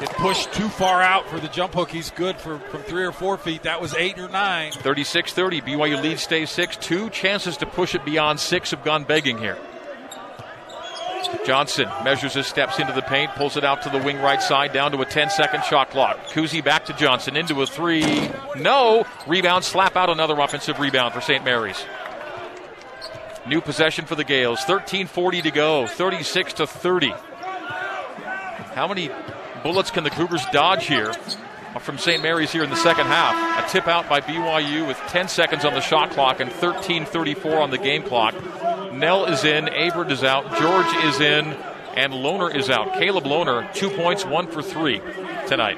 It 0.02 0.10
pushed 0.12 0.52
too 0.54 0.68
far 0.68 1.02
out 1.02 1.28
for 1.28 1.40
the 1.40 1.48
jump 1.48 1.74
hook. 1.74 1.92
He's 1.92 2.10
good 2.12 2.38
for 2.38 2.58
from 2.58 2.82
three 2.82 3.06
or 3.06 3.12
four 3.12 3.38
feet. 3.38 3.64
That 3.64 3.80
was 3.80 3.94
eight 3.94 4.18
or 4.18 4.30
nine. 4.30 4.72
36 4.72 5.34
30. 5.34 5.62
BYU 5.62 6.02
lead 6.02 6.20
stays 6.20 6.50
six. 6.50 6.76
Two 6.76 7.10
chances 7.12 7.58
to 7.58 7.68
push 7.68 7.94
it 7.94 8.04
beyond 8.04 8.40
six 8.40 8.72
have 8.72 8.84
gone 8.84 9.04
begging 9.04 9.38
here. 9.38 9.58
Johnson 11.46 11.88
measures 12.04 12.34
his 12.34 12.48
steps 12.48 12.80
into 12.80 12.94
the 12.94 13.02
paint, 13.02 13.32
pulls 13.36 13.58
it 13.58 13.64
out 13.64 13.84
to 13.84 13.90
the 13.90 14.00
wing 14.00 14.18
right 14.18 14.42
side, 14.42 14.74
down 14.74 14.92
to 14.92 15.02
a 15.02 15.06
10 15.06 15.30
second 15.30 15.64
shot 15.64 15.90
clock. 15.90 16.18
Kuhse 16.28 16.64
back 16.64 16.86
to 16.86 16.94
Johnson, 16.94 17.38
into 17.38 17.62
a 17.62 17.68
three. 17.68 18.30
No. 18.58 19.06
Rebound, 19.28 19.64
slap 19.64 19.96
out 19.96 20.10
another 20.10 20.40
offensive 20.40 20.80
rebound 20.80 21.14
for 21.14 21.22
St. 21.22 21.44
Mary's. 21.46 21.84
New 23.48 23.62
possession 23.62 24.06
for 24.06 24.16
the 24.16 24.24
Gaels. 24.24 24.60
13:40 24.66 25.44
to 25.44 25.52
go. 25.52 25.88
36 25.88 26.54
to 26.54 26.68
30. 26.68 27.14
How 28.74 28.88
many 28.88 29.10
bullets 29.64 29.92
can 29.92 30.04
the 30.04 30.10
Cougars 30.10 30.46
dodge 30.52 30.88
here 30.88 31.14
from 31.80 31.98
St. 31.98 32.22
Mary's 32.22 32.52
here 32.52 32.64
in 32.64 32.70
the 32.70 32.76
second 32.76 33.08
half? 33.08 33.66
A 33.66 33.70
tip 33.72 33.88
out 33.88 34.10
by 34.10 34.22
BYU 34.22 34.88
with 34.88 34.98
10 35.08 35.28
seconds 35.28 35.66
on 35.66 35.74
the 35.74 35.82
shot 35.82 36.12
clock 36.12 36.40
and 36.40 36.52
13:34 36.52 37.62
on 37.62 37.72
the 37.72 37.78
game 37.78 38.04
clock. 38.04 38.36
Knell 38.94 39.26
is 39.26 39.44
in, 39.44 39.68
Averette 39.70 40.12
is 40.12 40.24
out, 40.24 40.44
George 40.60 40.94
is 41.06 41.20
in, 41.20 41.46
and 41.96 42.14
Lohner 42.14 42.54
is 42.54 42.70
out. 42.70 42.94
Caleb 42.94 43.24
Lohner, 43.24 43.74
two 43.74 43.90
points, 43.90 44.26
one 44.26 44.48
for 44.48 44.62
three 44.62 45.02
tonight. 45.48 45.78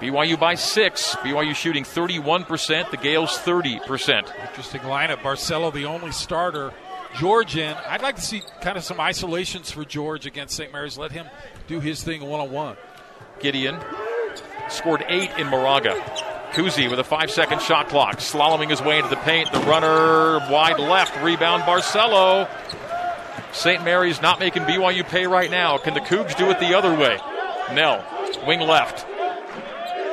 BYU 0.00 0.38
by 0.38 0.56
six. 0.56 1.14
BYU 1.16 1.54
shooting 1.54 1.84
31%, 1.84 2.90
the 2.90 2.96
Gaels 2.96 3.38
30%. 3.38 4.32
Interesting 4.48 4.80
lineup. 4.80 5.18
Barcelo, 5.18 5.72
the 5.72 5.84
only 5.84 6.10
starter. 6.10 6.72
George 7.18 7.56
in. 7.56 7.74
I'd 7.88 8.02
like 8.02 8.16
to 8.16 8.22
see 8.22 8.42
kind 8.60 8.76
of 8.76 8.84
some 8.84 9.00
isolations 9.00 9.70
for 9.70 9.84
George 9.84 10.26
against 10.26 10.56
St. 10.56 10.72
Mary's. 10.72 10.96
Let 10.98 11.12
him 11.12 11.26
do 11.66 11.80
his 11.80 12.02
thing 12.02 12.22
one 12.22 12.40
on 12.40 12.50
one. 12.50 12.76
Gideon 13.40 13.78
scored 14.68 15.04
eight 15.08 15.30
in 15.38 15.48
Moraga. 15.48 15.94
Kuhse 16.52 16.90
with 16.90 16.98
a 16.98 17.04
five 17.04 17.30
second 17.30 17.62
shot 17.62 17.88
clock, 17.88 18.18
slaloming 18.18 18.68
his 18.68 18.82
way 18.82 18.98
into 18.98 19.08
the 19.08 19.16
paint. 19.16 19.50
The 19.52 19.60
runner 19.60 20.38
wide 20.50 20.78
left, 20.78 21.16
rebound 21.22 21.62
Barcelo. 21.62 22.48
St. 23.52 23.84
Mary's 23.84 24.20
not 24.20 24.38
making 24.40 24.62
BYU 24.62 25.06
pay 25.06 25.26
right 25.26 25.50
now. 25.50 25.78
Can 25.78 25.94
the 25.94 26.00
Cougs 26.00 26.36
do 26.36 26.50
it 26.50 26.58
the 26.60 26.76
other 26.76 26.94
way? 26.94 27.18
Knell, 27.72 28.04
wing 28.46 28.60
left. 28.60 29.06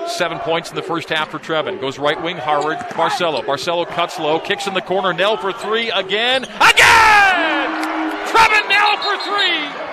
Seven 0.09 0.39
points 0.39 0.69
in 0.69 0.75
the 0.75 0.81
first 0.81 1.09
half 1.09 1.29
for 1.29 1.39
Trevin. 1.39 1.79
Goes 1.79 1.99
right 1.99 2.21
wing, 2.21 2.37
Harward. 2.37 2.77
Barcelo. 2.77 3.43
Barcelo 3.43 3.87
cuts 3.87 4.19
low, 4.19 4.39
kicks 4.39 4.65
in 4.65 4.73
the 4.73 4.81
corner. 4.81 5.13
Knell 5.13 5.37
for 5.37 5.53
three 5.53 5.91
again. 5.91 6.43
Again! 6.43 7.69
Trevin 8.27 8.67
Knell 8.67 8.97
for 8.97 9.17
three! 9.23 9.89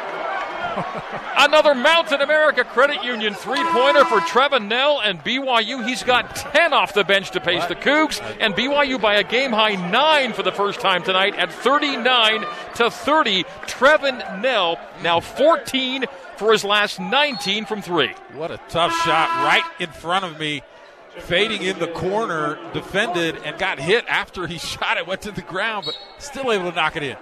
Another 1.38 1.74
Mountain 1.74 2.22
America 2.22 2.64
Credit 2.64 3.04
Union 3.04 3.34
three 3.34 3.62
pointer 3.64 4.04
for 4.06 4.20
Trevin 4.20 4.68
Knell 4.68 5.00
and 5.00 5.22
BYU. 5.22 5.86
He's 5.86 6.02
got 6.02 6.34
10 6.34 6.72
off 6.72 6.94
the 6.94 7.04
bench 7.04 7.30
to 7.32 7.40
pace 7.40 7.64
the 7.66 7.74
Cougs, 7.74 8.20
and 8.40 8.54
BYU 8.54 9.00
by 9.00 9.16
a 9.16 9.22
game 9.22 9.52
high 9.52 9.74
nine 9.90 10.32
for 10.32 10.42
the 10.42 10.52
first 10.52 10.80
time 10.80 11.02
tonight 11.02 11.34
at 11.36 11.52
39 11.52 12.44
to 12.76 12.90
30. 12.90 13.44
Trevin 13.66 14.40
Knell 14.40 14.78
now 15.02 15.20
14 15.20 16.04
for 16.36 16.52
his 16.52 16.64
last 16.64 17.00
19 17.00 17.64
from 17.64 17.82
three. 17.82 18.12
What 18.34 18.50
a 18.50 18.58
tough 18.68 18.92
shot 19.02 19.28
right 19.44 19.64
in 19.80 19.90
front 19.90 20.24
of 20.24 20.38
me. 20.38 20.62
Fading 21.18 21.62
in 21.62 21.78
the 21.78 21.86
corner, 21.88 22.58
defended 22.74 23.36
and 23.44 23.58
got 23.58 23.78
hit 23.78 24.04
after 24.06 24.46
he 24.46 24.58
shot 24.58 24.98
it, 24.98 25.06
went 25.06 25.22
to 25.22 25.30
the 25.30 25.42
ground, 25.42 25.86
but 25.86 25.98
still 26.18 26.52
able 26.52 26.70
to 26.70 26.76
knock 26.76 26.96
it 26.96 27.02
in 27.02 27.16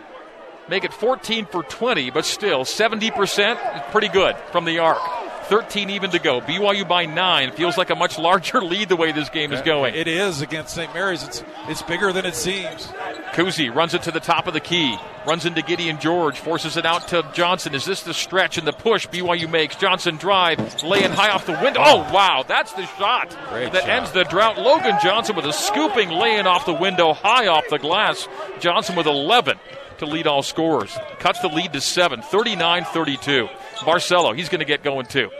make 0.69 0.85
it 0.85 0.93
14 0.93 1.47
for 1.47 1.63
20, 1.63 2.11
but 2.11 2.25
still 2.25 2.65
70%, 2.65 3.91
pretty 3.91 4.09
good 4.09 4.37
from 4.51 4.65
the 4.65 4.79
arc. 4.79 4.99
13 5.45 5.91
even 5.91 6.11
to 6.11 6.19
go. 6.19 6.41
BYU 6.41 6.87
by 6.89 7.07
nine. 7.07 7.53
Feels 7.53 7.77
like 7.77 7.91
a 7.91 7.95
much 7.95 8.19
larger 8.19 8.61
lead 8.63 8.89
the 8.89 8.97
way 8.97 9.13
this 9.13 9.29
game 9.29 9.53
is 9.53 9.61
going. 9.63 9.95
It 9.95 10.09
is 10.09 10.41
against 10.43 10.75
St. 10.75 10.93
Mary's. 10.95 11.23
It's 11.23 11.45
it's 11.69 11.83
bigger 11.83 12.13
than 12.13 12.25
it 12.27 12.35
seems. 12.35 12.87
Kuhse 13.33 13.75
runs 13.75 13.95
it 13.95 14.03
to 14.03 14.11
the 14.11 14.21
top 14.21 14.47
of 14.47 14.55
the 14.55 14.61
key. 14.61 14.97
Runs 15.27 15.47
into 15.47 15.63
Gideon 15.63 15.99
George. 16.01 16.39
Forces 16.39 16.77
it 16.77 16.85
out 16.87 17.09
to 17.09 17.27
Johnson. 17.33 17.75
Is 17.75 17.85
this 17.85 18.03
the 18.03 18.15
stretch 18.15 18.59
and 18.59 18.67
the 18.67 18.73
push 18.73 19.07
BYU 19.09 19.51
makes? 19.51 19.77
Johnson 19.77 20.17
drive. 20.17 20.83
Laying 20.83 21.11
high 21.11 21.31
off 21.31 21.47
the 21.47 21.59
window. 21.63 21.81
Oh, 21.85 21.97
wow. 22.13 22.45
That's 22.47 22.73
the 22.73 22.87
shot 22.87 23.37
Great 23.51 23.73
that 23.73 23.83
shot. 23.83 23.89
ends 23.91 24.13
the 24.13 24.25
drought. 24.25 24.59
Logan 24.59 24.97
Johnson 25.03 25.35
with 25.37 25.47
a 25.47 25.53
scooping 25.53 26.11
laying 26.11 26.47
off 26.47 26.67
the 26.67 26.75
window 26.75 27.13
high 27.13 27.47
off 27.47 27.65
the 27.71 27.79
glass. 27.79 28.29
Johnson 28.61 28.97
with 28.97 29.07
11 29.07 29.59
to 29.99 30.07
lead 30.07 30.27
all 30.27 30.43
scorers. 30.43 30.97
Cuts 31.19 31.41
the 31.41 31.49
lead 31.49 31.73
to 31.73 31.81
seven, 31.81 32.23
39 32.23 32.85
32. 32.85 33.49
Barcelo, 33.79 34.37
he's 34.37 34.49
going 34.49 34.61
to 34.61 34.65
get 34.65 34.83
going 34.83 35.07
too. 35.07 35.31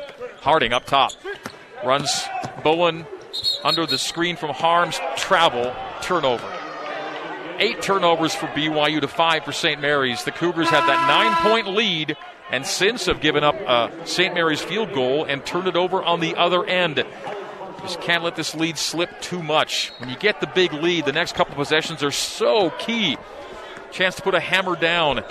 Harding 0.41 0.73
up 0.73 0.85
top. 0.85 1.13
Runs 1.85 2.25
Bowen 2.63 3.07
under 3.63 3.87
the 3.87 3.99
screen 3.99 4.37
from 4.37 4.51
Haarms. 4.51 4.99
Travel, 5.17 5.75
turnover. 6.03 6.51
Eight 7.59 7.83
turnovers 7.83 8.35
for 8.35 8.47
BYU 8.49 9.01
to 9.01 9.09
five 9.09 9.45
for 9.45 9.53
St. 9.53 9.81
Mary's. 9.81 10.25
The 10.25 10.33
Cougars 10.33 10.69
had 10.69 10.87
that 10.89 11.07
nine 11.09 11.35
point 11.51 11.69
lead 11.69 12.17
and 12.51 12.67
since 12.67 13.07
have 13.07 13.21
given 13.21 13.45
up 13.45 13.55
uh, 13.67 13.91
a 14.03 14.07
St. 14.07 14.35
Mary's 14.35 14.61
field 14.61 14.93
goal 14.93 15.25
and 15.25 15.45
turned 15.45 15.69
it 15.69 15.77
over 15.77 16.03
on 16.03 16.21
the 16.21 16.35
other 16.37 16.65
end. 16.65 17.03
Just 17.81 18.01
can't 18.01 18.25
let 18.25 18.35
this 18.35 18.55
lead 18.55 18.79
slip 18.79 19.21
too 19.21 19.43
much. 19.43 19.93
When 19.99 20.09
you 20.09 20.17
get 20.17 20.41
the 20.41 20.47
big 20.47 20.73
lead, 20.73 21.05
the 21.05 21.13
next 21.13 21.35
couple 21.35 21.55
possessions 21.55 22.03
are 22.03 22.11
so 22.11 22.71
key 22.71 23.17
chance 23.95 24.17
to 24.17 24.23
put 24.23 24.35
a 24.35 24.41
hammer 24.41 24.77
down. 24.77 25.25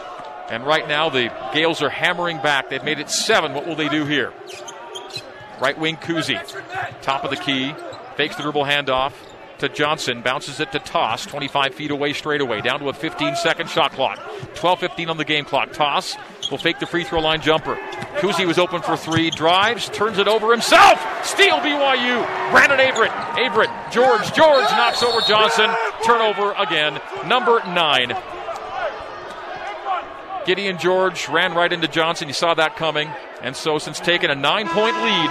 And 0.49 0.65
right 0.65 0.87
now, 0.87 1.09
the 1.09 1.31
Gaels 1.53 1.81
are 1.81 1.89
hammering 1.89 2.37
back. 2.37 2.69
They've 2.69 2.83
made 2.83 2.99
it 2.99 3.09
seven. 3.09 3.53
What 3.53 3.67
will 3.67 3.75
they 3.75 3.89
do 3.89 4.05
here? 4.05 4.33
Right 5.61 5.77
wing 5.77 5.97
Kuhse, 5.97 7.01
top 7.01 7.23
of 7.23 7.29
the 7.29 7.37
key, 7.37 7.73
fakes 8.15 8.35
the 8.35 8.43
dribble 8.43 8.65
handoff 8.65 9.13
to 9.59 9.69
Johnson, 9.69 10.21
bounces 10.21 10.59
it 10.59 10.71
to 10.73 10.79
Tass, 10.79 11.25
25 11.25 11.75
feet 11.75 11.91
away 11.91 12.11
straight 12.13 12.41
away, 12.41 12.59
down 12.59 12.79
to 12.79 12.89
a 12.89 12.93
15 12.93 13.35
second 13.35 13.69
shot 13.69 13.91
clock. 13.93 14.19
12 14.55 14.79
15 14.79 15.09
on 15.09 15.17
the 15.17 15.25
game 15.25 15.45
clock. 15.45 15.71
Tass 15.71 16.17
will 16.51 16.57
fake 16.57 16.79
the 16.79 16.85
free 16.85 17.03
throw 17.03 17.21
line 17.21 17.41
jumper. 17.41 17.75
Kuhse 18.17 18.45
was 18.45 18.59
open 18.59 18.81
for 18.81 18.97
three, 18.97 19.29
drives, 19.29 19.89
turns 19.89 20.17
it 20.17 20.27
over 20.27 20.51
himself. 20.51 20.99
Steal 21.25 21.59
BYU. 21.59 22.51
Brandon 22.51 22.79
Averette. 22.79 23.11
Averette. 23.11 23.91
George. 23.91 24.33
George 24.33 24.69
knocks 24.71 25.01
over 25.01 25.21
Johnson. 25.21 25.69
Turnover 26.05 26.53
again. 26.57 26.99
Number 27.25 27.61
nine. 27.67 28.13
Gideon 30.45 30.77
George 30.77 31.27
ran 31.29 31.53
right 31.53 31.71
into 31.71 31.87
Johnson. 31.87 32.27
You 32.27 32.33
saw 32.33 32.53
that 32.53 32.75
coming. 32.75 33.09
And 33.41 33.55
so, 33.55 33.77
since 33.77 33.99
taking 33.99 34.29
a 34.29 34.35
nine 34.35 34.67
point 34.67 34.95
lead, 34.97 35.29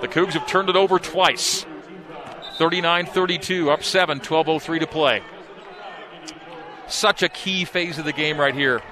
the 0.00 0.08
Cougs 0.08 0.32
have 0.32 0.46
turned 0.46 0.68
it 0.68 0.76
over 0.76 0.98
twice. 0.98 1.66
39 2.56 3.06
32, 3.06 3.70
up 3.70 3.84
7, 3.84 4.20
12.03 4.20 4.80
to 4.80 4.86
play. 4.86 5.22
Such 6.88 7.22
a 7.22 7.28
key 7.28 7.64
phase 7.64 7.98
of 7.98 8.04
the 8.04 8.12
game 8.12 8.38
right 8.38 8.54
here. 8.54 8.82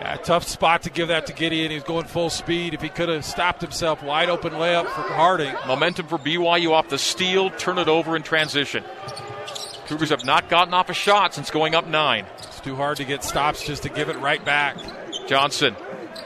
Yeah, 0.00 0.16
tough 0.16 0.44
spot 0.44 0.82
to 0.84 0.90
give 0.90 1.08
that 1.08 1.26
to 1.26 1.34
Gideon. 1.34 1.70
He's 1.70 1.82
going 1.82 2.06
full 2.06 2.30
speed. 2.30 2.72
If 2.72 2.80
he 2.80 2.88
could 2.88 3.10
have 3.10 3.24
stopped 3.24 3.60
himself, 3.60 4.02
wide 4.02 4.30
open 4.30 4.54
layup 4.54 4.86
for 4.86 5.02
Harding. 5.02 5.54
Momentum 5.66 6.06
for 6.06 6.16
BYU 6.16 6.70
off 6.70 6.88
the 6.88 6.96
steal, 6.96 7.50
turn 7.50 7.76
it 7.76 7.86
over 7.86 8.16
in 8.16 8.22
transition. 8.22 8.82
Cougars 9.86 10.08
have 10.08 10.24
not 10.24 10.48
gotten 10.48 10.72
off 10.72 10.88
a 10.88 10.94
shot 10.94 11.34
since 11.34 11.50
going 11.50 11.74
up 11.74 11.86
nine. 11.86 12.24
It's 12.60 12.66
too 12.66 12.76
hard 12.76 12.98
to 12.98 13.04
get 13.04 13.24
stops 13.24 13.64
just 13.64 13.84
to 13.84 13.88
give 13.88 14.10
it 14.10 14.18
right 14.18 14.44
back. 14.44 14.76
Johnson 15.26 15.74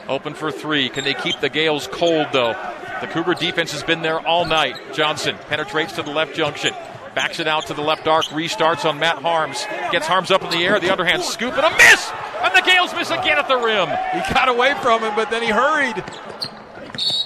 open 0.09 0.33
for 0.33 0.51
three. 0.51 0.89
Can 0.89 1.05
they 1.05 1.13
keep 1.13 1.39
the 1.39 1.49
Gaels 1.49 1.87
cold, 1.87 2.27
though? 2.33 2.51
The 2.99 3.07
Cougar 3.07 3.35
defense 3.35 3.71
has 3.71 3.83
been 3.83 4.01
there 4.01 4.19
all 4.19 4.43
night. 4.43 4.75
Johnson 4.91 5.37
penetrates 5.47 5.93
to 5.93 6.03
the 6.03 6.11
left 6.11 6.35
junction. 6.35 6.73
Backs 7.15 7.39
it 7.39 7.47
out 7.47 7.67
to 7.67 7.73
the 7.73 7.81
left 7.81 8.05
arc. 8.05 8.25
Restarts 8.25 8.83
on 8.83 8.99
Matt 8.99 9.19
Haarms. 9.19 9.65
Gets 9.93 10.07
Haarms 10.07 10.29
up 10.29 10.43
in 10.43 10.49
the 10.49 10.65
air. 10.65 10.77
The 10.77 10.91
underhand 10.91 11.23
scoop 11.23 11.53
and 11.53 11.65
a 11.65 11.71
miss! 11.77 12.11
And 12.41 12.53
the 12.53 12.69
Gaels 12.69 12.93
miss 12.97 13.11
again 13.11 13.37
at 13.37 13.47
the 13.47 13.55
rim. 13.55 13.87
He 13.87 14.33
got 14.33 14.49
away 14.49 14.73
from 14.81 15.03
him, 15.03 15.15
but 15.15 15.29
then 15.29 15.41
he 15.41 15.47
hurried. 15.47 15.95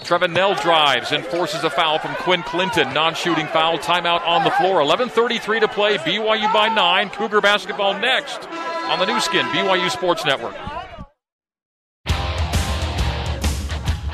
Trevin 0.06 0.34
Knell 0.34 0.54
drives 0.54 1.12
and 1.12 1.25
forces 1.25 1.63
a 1.63 1.72
foul 1.72 1.98
from 1.98 2.13
Quinn 2.13 2.44
Clinton. 2.44 2.94
Non 2.94 3.16
shooting 3.16 3.48
foul. 3.48 3.80
Timeout 3.80 4.22
on 4.28 4.44
the 4.44 4.51
floor. 4.51 4.82
11.33 4.82 5.62
to 5.62 5.68
play. 5.68 5.98
BYU 5.98 6.54
by 6.54 6.70
nine. 6.70 7.10
Cougar 7.10 7.42
basketball 7.42 8.00
next 8.00 8.48
on 8.89 8.98
the 8.98 9.05
Nu 9.05 9.19
Skin, 9.19 9.46
BYU 9.48 9.89
Sports 9.91 10.25
Network. 10.25 10.55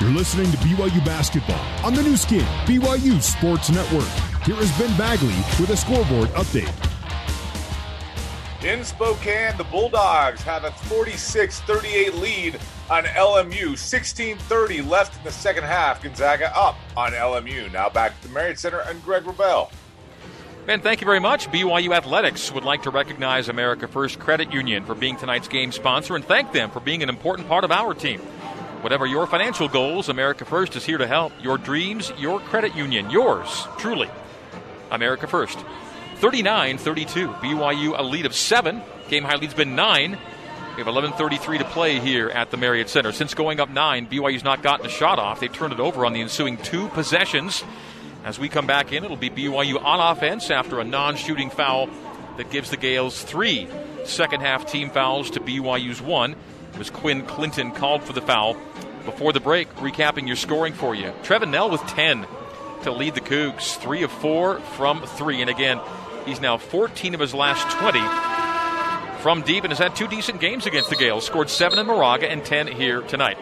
You're 0.02 0.12
listening 0.12 0.52
to 0.52 0.58
BYU 0.58 1.04
basketball 1.06 1.60
on 1.86 1.94
the 1.94 2.04
Nu 2.04 2.18
Skin, 2.18 2.46
BYU 2.66 3.22
Sports 3.22 3.70
Network. 3.72 4.08
Here 4.44 4.60
is 4.60 4.70
Ben 4.78 4.96
Bagley 4.98 5.36
with 5.60 5.70
a 5.70 5.78
scoreboard 5.78 6.28
update. 6.30 6.72
In 8.66 8.84
Spokane, 8.84 9.56
the 9.58 9.64
Bulldogs 9.64 10.42
have 10.42 10.66
a 10.66 10.72
46 10.72 11.62
38 11.62 12.16
lead 12.16 12.60
on 12.90 13.06
LMU. 13.06 13.78
16 13.78 14.38
30 14.38 14.82
left 14.82 15.18
in 15.18 15.24
the 15.24 15.32
second 15.32 15.64
half. 15.64 16.04
Gonzaga 16.04 16.56
up 16.58 16.76
on 16.98 17.14
LMU. 17.14 17.72
Now 17.72 17.90
back 17.90 18.20
to 18.22 18.28
the 18.28 18.34
Marriott 18.34 18.60
Center 18.60 18.82
and 18.82 19.02
Greg 19.04 19.24
Wrubell. 19.24 19.72
Ben, 20.66 20.82
thank 20.82 21.00
you 21.00 21.06
very 21.06 21.20
much. 21.20 21.48
BYU 21.52 21.96
Athletics 21.96 22.52
would 22.52 22.64
like 22.64 22.82
to 22.84 22.90
recognize 22.90 23.50
America 23.50 23.88
First 23.88 24.18
Credit 24.18 24.52
Union 24.52 24.84
for 24.84 24.96
being 24.96 25.16
tonight's 25.16 25.48
game 25.48 25.72
sponsor 25.72 26.16
and 26.16 26.26
thank 26.26 26.54
them 26.54 26.72
for 26.72 26.80
being 26.80 27.04
an 27.04 27.10
important 27.10 27.48
part 27.48 27.64
of 27.64 27.72
our 27.72 27.94
team. 27.94 28.20
Whatever 28.82 29.06
your 29.06 29.28
financial 29.28 29.68
goals, 29.68 30.10
America 30.10 30.44
First 30.44 30.76
is 30.76 30.84
here 30.84 30.98
to 30.98 31.06
help. 31.06 31.34
Your 31.40 31.60
dreams, 31.60 32.12
your 32.18 32.40
credit 32.40 32.76
union, 32.76 33.12
yours, 33.12 33.68
truly. 33.78 34.10
America 34.90 35.28
First. 35.28 35.60
39 36.16 36.80
32. 36.80 37.28
BYU 37.28 38.00
a 38.00 38.02
lead 38.02 38.26
of 38.26 38.34
seven. 38.34 38.82
Game 39.08 39.24
high 39.24 39.36
lead's 39.36 39.54
been 39.54 39.76
nine. 39.76 40.18
We 40.76 40.84
have 40.84 40.88
11:33 40.88 41.60
to 41.60 41.66
play 41.66 42.00
here 42.00 42.30
at 42.30 42.50
the 42.50 42.58
Marriott 42.58 42.90
Center. 42.90 43.12
Since 43.12 43.36
going 43.36 43.60
up 43.60 43.70
nine, 43.70 44.08
BYU's 44.08 44.44
not 44.44 44.64
gotten 44.64 44.88
a 44.88 44.90
shot 44.90 45.20
off. 45.20 45.40
They've 45.40 45.54
turned 45.54 45.74
it 45.74 45.80
over 45.80 46.08
on 46.08 46.14
the 46.14 46.22
ensuing 46.22 46.58
two 46.58 46.88
possessions. 46.90 47.64
As 48.26 48.40
we 48.40 48.50
come 48.50 48.66
back 48.66 48.92
in, 48.92 49.04
it'll 49.04 49.18
be 49.18 49.30
BYU 49.30 49.80
on 49.86 50.00
offense 50.00 50.50
after 50.50 50.80
a 50.80 50.84
non-shooting 50.84 51.52
foul 51.52 51.88
that 52.38 52.50
gives 52.50 52.72
the 52.72 52.76
Gaels 52.78 53.24
three 53.24 53.68
second 54.04 54.42
half 54.42 54.66
team 54.66 54.90
fouls 54.90 55.30
to 55.32 55.40
BYU's 55.40 56.02
one. 56.02 56.36
It 56.74 56.80
was 56.80 56.90
Quinn 56.90 57.24
Clinton 57.28 57.72
called 57.72 58.02
for 58.02 58.14
the 58.14 58.22
foul. 58.22 58.58
Before 59.06 59.32
the 59.32 59.40
break, 59.40 59.70
recapping 59.76 60.26
your 60.26 60.36
scoring 60.36 60.74
for 60.74 60.96
you. 60.96 61.12
Trevin 61.22 61.52
Knell 61.52 61.70
with 61.70 61.82
10 61.82 62.26
to 62.82 62.92
lead 62.92 63.14
the 63.14 63.22
Cougs. 63.22 63.78
Three 63.78 64.02
of 64.02 64.12
four 64.12 64.60
from 64.60 65.06
three. 65.06 65.42
And 65.42 65.50
again, 65.50 65.80
he's 66.26 66.42
now 66.42 66.58
14 66.58 67.14
of 67.14 67.20
his 67.20 67.36
last 67.36 67.78
20 67.78 68.00
from 69.22 69.44
deep 69.44 69.64
and 69.64 69.72
has 69.72 69.78
had 69.78 69.96
two 69.96 70.08
decent 70.08 70.42
games 70.42 70.66
against 70.66 70.90
the 70.90 70.96
Gaels. 70.96 71.28
Scored 71.28 71.52
seven 71.52 71.78
in 71.78 71.86
Moraga 71.86 72.28
and 72.28 72.44
10 72.44 72.66
here 72.66 73.02
tonight. 73.02 73.38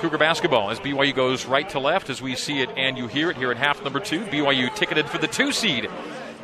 Cougar 0.00 0.18
basketball 0.18 0.70
as 0.70 0.80
BYU 0.80 1.14
goes 1.14 1.46
right 1.46 1.68
to 1.70 1.78
left 1.78 2.10
as 2.10 2.20
we 2.20 2.34
see 2.34 2.60
it 2.60 2.70
and 2.76 2.96
you 2.98 3.06
hear 3.06 3.30
it 3.30 3.36
here 3.36 3.50
at 3.50 3.56
half 3.56 3.82
number 3.82 4.00
two. 4.00 4.20
BYU 4.26 4.74
ticketed 4.74 5.08
for 5.08 5.18
the 5.18 5.26
two 5.28 5.52
seed 5.52 5.88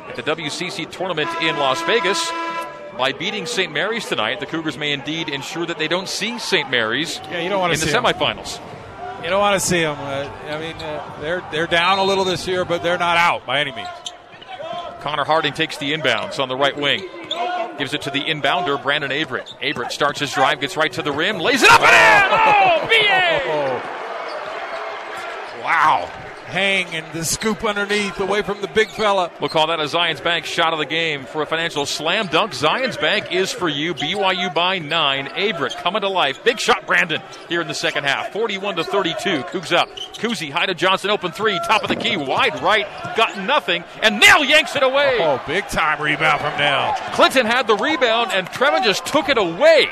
at 0.07 0.15
the 0.15 0.23
WCC 0.23 0.89
tournament 0.89 1.29
in 1.41 1.57
Las 1.57 1.81
Vegas. 1.83 2.29
By 2.97 3.13
beating 3.13 3.45
St. 3.45 3.71
Mary's 3.71 4.05
tonight, 4.05 4.39
the 4.39 4.45
Cougars 4.45 4.77
may 4.77 4.91
indeed 4.91 5.29
ensure 5.29 5.65
that 5.65 5.77
they 5.77 5.87
don't 5.87 6.09
see 6.09 6.37
St. 6.39 6.69
Mary's 6.69 7.19
Yeah, 7.31 7.39
you 7.39 7.49
don't 7.49 7.59
want 7.59 7.73
in 7.73 7.79
to 7.79 7.85
the 7.85 7.91
see 7.91 7.97
'em. 7.97 8.03
semifinals. 8.03 8.59
You 9.23 9.29
don't 9.29 9.39
want 9.39 9.59
to 9.61 9.65
see 9.65 9.81
them. 9.81 9.97
Uh, 9.99 10.27
I 10.49 10.59
mean, 10.59 10.75
uh, 10.77 11.17
they're 11.21 11.43
they're 11.51 11.67
down 11.67 11.99
a 11.99 12.03
little 12.03 12.23
this 12.25 12.47
year, 12.47 12.65
but 12.65 12.81
they're 12.83 12.97
not 12.97 13.17
out 13.17 13.45
by 13.45 13.59
any 13.59 13.71
means. 13.71 13.87
Connor 15.01 15.23
Harding 15.25 15.53
takes 15.53 15.77
the 15.77 15.93
inbounds 15.93 16.39
on 16.39 16.49
the 16.49 16.55
right 16.55 16.75
wing. 16.75 17.07
Gives 17.77 17.93
it 17.93 18.01
to 18.03 18.11
the 18.11 18.21
inbounder, 18.21 18.81
Brandon 18.81 19.11
Averette. 19.11 19.53
Averette 19.61 19.91
starts 19.91 20.19
his 20.19 20.31
drive, 20.31 20.59
gets 20.59 20.77
right 20.77 20.91
to 20.93 21.01
the 21.01 21.11
rim, 21.11 21.39
lays 21.39 21.63
it 21.63 21.71
up 21.71 21.81
and 21.81 21.91
in! 21.91 22.29
Oh, 22.33 22.87
BA! 22.87 23.97
Wow. 25.61 26.09
Hang 26.51 26.87
and 26.87 27.05
the 27.13 27.23
scoop 27.23 27.63
underneath 27.63 28.19
away 28.19 28.41
from 28.41 28.59
the 28.59 28.67
big 28.67 28.89
fella. 28.89 29.31
We'll 29.39 29.47
call 29.47 29.67
that 29.67 29.79
a 29.79 29.83
Zions 29.83 30.21
Bank 30.21 30.43
shot 30.43 30.73
of 30.73 30.79
the 30.79 30.85
game 30.85 31.23
for 31.23 31.41
a 31.41 31.45
financial 31.45 31.85
slam 31.85 32.27
dunk. 32.27 32.51
Zions 32.51 32.99
Bank 32.99 33.31
is 33.31 33.53
for 33.53 33.69
you. 33.69 33.93
BYU 33.93 34.53
by 34.53 34.77
nine. 34.77 35.27
Averette 35.27 35.77
coming 35.77 36.01
to 36.01 36.09
life. 36.09 36.43
Big 36.43 36.59
shot, 36.59 36.85
Brandon, 36.85 37.21
here 37.47 37.61
in 37.61 37.69
the 37.69 37.73
second 37.73 38.03
half. 38.03 38.33
41 38.33 38.75
to 38.75 38.83
32. 38.83 39.43
Cougs 39.43 39.71
up. 39.71 39.87
Kuhse, 40.15 40.51
high 40.51 40.65
to 40.65 40.73
Johnson, 40.73 41.09
open 41.09 41.31
three. 41.31 41.57
Top 41.67 41.83
of 41.83 41.87
the 41.87 41.95
key, 41.95 42.17
wide 42.17 42.61
right. 42.61 42.85
Got 43.15 43.37
nothing. 43.37 43.85
And 44.01 44.19
Knell 44.19 44.43
yanks 44.43 44.75
it 44.75 44.83
away. 44.83 45.19
Oh, 45.21 45.41
big 45.47 45.69
time 45.69 46.01
rebound 46.01 46.41
from 46.41 46.57
Knell. 46.57 46.95
Clinton 47.13 47.45
had 47.45 47.65
the 47.65 47.77
rebound, 47.77 48.31
and 48.33 48.45
Trevin 48.47 48.83
just 48.83 49.05
took 49.05 49.29
it 49.29 49.37
away. 49.37 49.87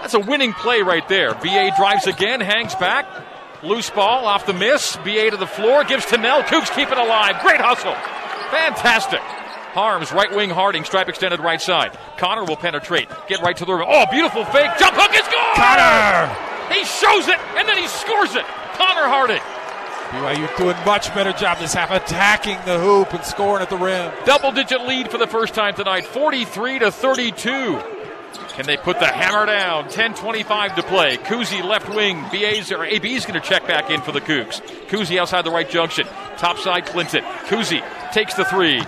That's 0.00 0.14
a 0.14 0.20
winning 0.20 0.52
play 0.52 0.82
right 0.82 1.08
there. 1.08 1.34
BA 1.34 1.72
drives 1.76 2.06
again, 2.06 2.40
hangs 2.40 2.76
back. 2.76 3.04
Loose 3.62 3.90
ball 3.90 4.26
off 4.26 4.46
the 4.46 4.52
miss. 4.52 4.96
BA 4.96 5.30
to 5.30 5.36
the 5.36 5.46
floor, 5.46 5.84
gives 5.84 6.06
to 6.06 6.18
Knell. 6.18 6.42
Cougs 6.42 6.74
keep 6.74 6.90
it 6.90 6.98
alive. 6.98 7.40
Great 7.42 7.60
hustle. 7.60 7.94
Fantastic. 8.50 9.20
Haarms, 9.76 10.10
right 10.12 10.34
wing 10.34 10.48
Harding, 10.48 10.84
stripe 10.84 11.08
extended 11.08 11.40
right 11.40 11.60
side. 11.60 11.98
Connor 12.16 12.44
will 12.44 12.56
penetrate. 12.56 13.08
Get 13.28 13.42
right 13.42 13.56
to 13.56 13.64
the 13.64 13.74
rim. 13.74 13.86
Oh, 13.86 14.06
beautiful 14.10 14.44
fake. 14.46 14.70
Jump 14.78 14.96
hook 14.96 15.12
is 15.12 15.26
good! 15.28 15.54
Connor! 15.54 16.32
He 16.72 16.84
shows 16.84 17.28
it, 17.28 17.38
and 17.56 17.68
then 17.68 17.76
he 17.76 17.86
scores 17.86 18.34
it. 18.34 18.44
Connor 18.74 19.08
Harding. 19.08 19.42
BYU 20.10 20.56
doing 20.56 20.76
much 20.86 21.12
better 21.14 21.32
job 21.32 21.58
this 21.58 21.74
half, 21.74 21.90
attacking 21.90 22.56
the 22.64 22.78
hoop 22.78 23.12
and 23.12 23.24
scoring 23.24 23.62
at 23.62 23.68
the 23.68 23.76
rim. 23.76 24.12
Double 24.24 24.52
digit 24.52 24.80
lead 24.82 25.10
for 25.10 25.18
the 25.18 25.26
first 25.26 25.52
time 25.52 25.74
tonight, 25.74 26.06
43 26.06 26.78
to 26.78 26.90
32. 26.90 27.95
Can 28.50 28.66
they 28.66 28.76
put 28.76 28.98
the 28.98 29.06
hammer 29.06 29.46
down? 29.46 29.88
10:25 29.88 30.76
to 30.76 30.82
play. 30.82 31.16
Kuhse 31.18 31.62
left 31.62 31.88
wing. 31.88 32.22
BA's 32.32 32.72
or 32.72 32.84
AB's 32.84 33.26
going 33.26 33.40
to 33.40 33.46
check 33.46 33.66
back 33.66 33.90
in 33.90 34.00
for 34.00 34.12
the 34.12 34.20
Cougs. 34.20 34.60
Kuhse 34.88 35.16
outside 35.18 35.44
the 35.44 35.50
right 35.50 35.68
junction. 35.68 36.06
Top 36.38 36.58
side 36.58 36.86
Clinton. 36.86 37.22
Kuhse 37.48 37.82
takes 38.12 38.34
the 38.34 38.44
three. 38.44 38.82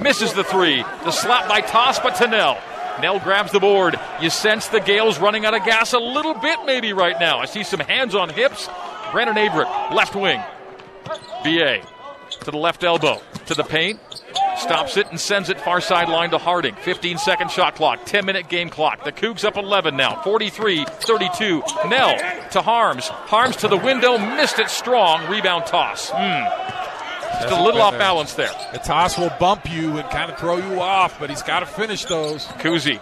Misses 0.00 0.32
the 0.32 0.44
three. 0.44 0.82
The 1.04 1.12
slap 1.12 1.48
by 1.48 1.60
Tass, 1.60 1.98
but 1.98 2.16
to 2.16 2.26
Knell. 2.26 2.58
Knell 3.00 3.18
grabs 3.20 3.52
the 3.52 3.60
board. 3.60 3.98
You 4.20 4.30
sense 4.30 4.68
the 4.68 4.80
Gaels 4.80 5.20
running 5.20 5.44
out 5.46 5.54
of 5.54 5.64
gas 5.64 5.92
a 5.92 5.98
little 5.98 6.34
bit 6.34 6.58
maybe 6.64 6.92
right 6.92 7.18
now. 7.20 7.38
I 7.38 7.46
see 7.46 7.62
some 7.62 7.80
hands 7.80 8.14
on 8.14 8.28
hips. 8.28 8.68
Brandon 9.12 9.36
Averette, 9.36 9.94
left 9.94 10.16
wing. 10.16 10.40
BA 11.44 11.80
to 12.40 12.50
the 12.50 12.56
left 12.56 12.84
elbow, 12.84 13.20
to 13.46 13.54
the 13.54 13.64
paint, 13.64 14.00
stops 14.58 14.96
it 14.96 15.08
and 15.10 15.20
sends 15.20 15.48
it 15.48 15.60
far 15.60 15.80
sideline 15.80 16.30
to 16.30 16.38
Harding. 16.38 16.74
15 16.76 17.18
second 17.18 17.50
shot 17.50 17.74
clock, 17.74 18.00
10 18.04 18.24
minute 18.24 18.48
game 18.48 18.70
clock. 18.70 19.04
The 19.04 19.12
Cougs 19.12 19.44
up 19.44 19.56
11 19.56 19.96
now, 19.96 20.20
43 20.22 20.84
32. 20.84 21.62
Knell 21.88 22.18
to 22.50 22.60
Haarms. 22.60 23.08
Haarms 23.08 23.56
to 23.56 23.68
the 23.68 23.76
window, 23.76 24.18
missed 24.18 24.58
it 24.58 24.70
strong. 24.70 25.28
Rebound 25.30 25.66
Tass. 25.66 26.10
Hmm. 26.14 27.42
Just 27.42 27.52
a 27.52 27.62
little 27.62 27.82
off 27.82 27.98
balance 27.98 28.34
there. 28.34 28.50
The 28.72 28.78
Tass 28.78 29.18
will 29.18 29.32
bump 29.38 29.70
you 29.70 29.98
and 29.98 30.08
kind 30.10 30.30
of 30.30 30.38
throw 30.38 30.56
you 30.56 30.80
off, 30.80 31.18
but 31.20 31.28
he's 31.28 31.42
got 31.42 31.60
to 31.60 31.66
finish 31.66 32.04
those. 32.06 32.46
Kuhse 32.46 33.00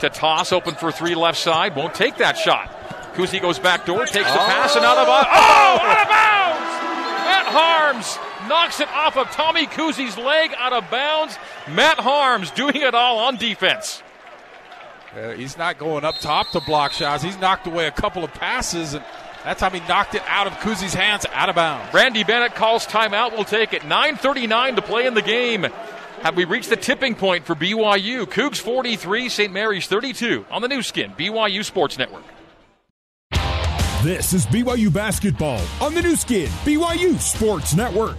to 0.00 0.10
Tass, 0.10 0.52
open 0.52 0.74
for 0.74 0.90
three 0.90 1.14
left 1.14 1.38
side, 1.38 1.76
won't 1.76 1.94
take 1.94 2.16
that 2.16 2.36
shot. 2.36 2.74
Kuhse 3.14 3.40
goes 3.40 3.58
back 3.58 3.84
door, 3.86 4.00
takes 4.06 4.30
the 4.30 4.38
pass, 4.38 4.76
and 4.76 4.84
out 4.84 4.96
of 4.98 5.06
bounds. 5.06 5.28
Oh, 5.32 5.78
out 5.82 6.02
of 6.02 6.08
bounds! 6.08 6.87
Matt 7.52 7.94
Haarms 7.94 8.48
knocks 8.48 8.80
it 8.80 8.88
off 8.88 9.16
of 9.16 9.30
Tommy 9.30 9.66
Kuhse's 9.66 10.18
leg 10.18 10.52
out 10.58 10.72
of 10.72 10.90
bounds. 10.90 11.38
Matt 11.70 11.98
Haarms 11.98 12.54
doing 12.54 12.76
it 12.76 12.94
all 12.94 13.18
on 13.20 13.36
defense. 13.36 14.02
Uh, 15.16 15.30
he's 15.30 15.56
not 15.56 15.78
going 15.78 16.04
up 16.04 16.16
top 16.18 16.50
to 16.50 16.60
block 16.60 16.92
shots. 16.92 17.22
He's 17.22 17.38
knocked 17.38 17.66
away 17.66 17.86
a 17.86 17.90
couple 17.90 18.24
of 18.24 18.32
passes, 18.34 18.92
and 18.92 19.02
that 19.44 19.56
time 19.58 19.72
he 19.72 19.80
knocked 19.88 20.14
it 20.14 20.22
out 20.26 20.46
of 20.46 20.52
Kuhse's 20.54 20.92
hands, 20.92 21.24
out 21.32 21.48
of 21.48 21.54
bounds. 21.54 21.92
Randy 21.94 22.22
Bennett 22.22 22.54
calls 22.54 22.86
timeout. 22.86 23.32
We'll 23.32 23.44
take 23.44 23.72
it. 23.72 23.82
9.39 23.82 24.76
to 24.76 24.82
play 24.82 25.06
in 25.06 25.14
the 25.14 25.22
game. 25.22 25.66
Have 26.22 26.36
we 26.36 26.44
reached 26.44 26.68
the 26.68 26.76
tipping 26.76 27.14
point 27.14 27.46
for 27.46 27.54
BYU? 27.54 28.26
Cougs 28.26 28.58
43, 28.58 29.28
St. 29.28 29.52
Mary's 29.52 29.86
32 29.86 30.44
on 30.50 30.60
the 30.60 30.68
Nu 30.68 30.82
Skin, 30.82 31.12
BYU 31.12 31.64
Sports 31.64 31.96
Network. 31.96 32.24
This 34.04 34.32
is 34.32 34.46
BYU 34.46 34.92
basketball 34.92 35.60
on 35.80 35.92
the 35.92 36.00
Nu 36.00 36.14
Skin, 36.14 36.46
BYU 36.62 37.18
Sports 37.18 37.74
Network. 37.74 38.16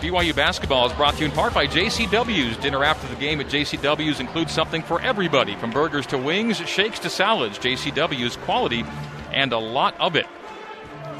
BYU 0.00 0.36
basketball 0.36 0.86
is 0.86 0.92
brought 0.92 1.14
to 1.14 1.20
you 1.22 1.26
in 1.26 1.32
part 1.32 1.52
by 1.52 1.66
JCW's. 1.66 2.56
Dinner 2.58 2.84
after 2.84 3.08
the 3.08 3.16
game 3.16 3.40
at 3.40 3.48
JCW's 3.48 4.20
includes 4.20 4.52
something 4.52 4.82
for 4.82 5.00
everybody, 5.00 5.56
from 5.56 5.72
burgers 5.72 6.06
to 6.06 6.16
wings, 6.16 6.58
shakes 6.58 7.00
to 7.00 7.10
salads. 7.10 7.58
JCW's 7.58 8.36
quality 8.36 8.84
and 9.32 9.52
a 9.52 9.58
lot 9.58 9.96
of 9.98 10.14
it. 10.14 10.28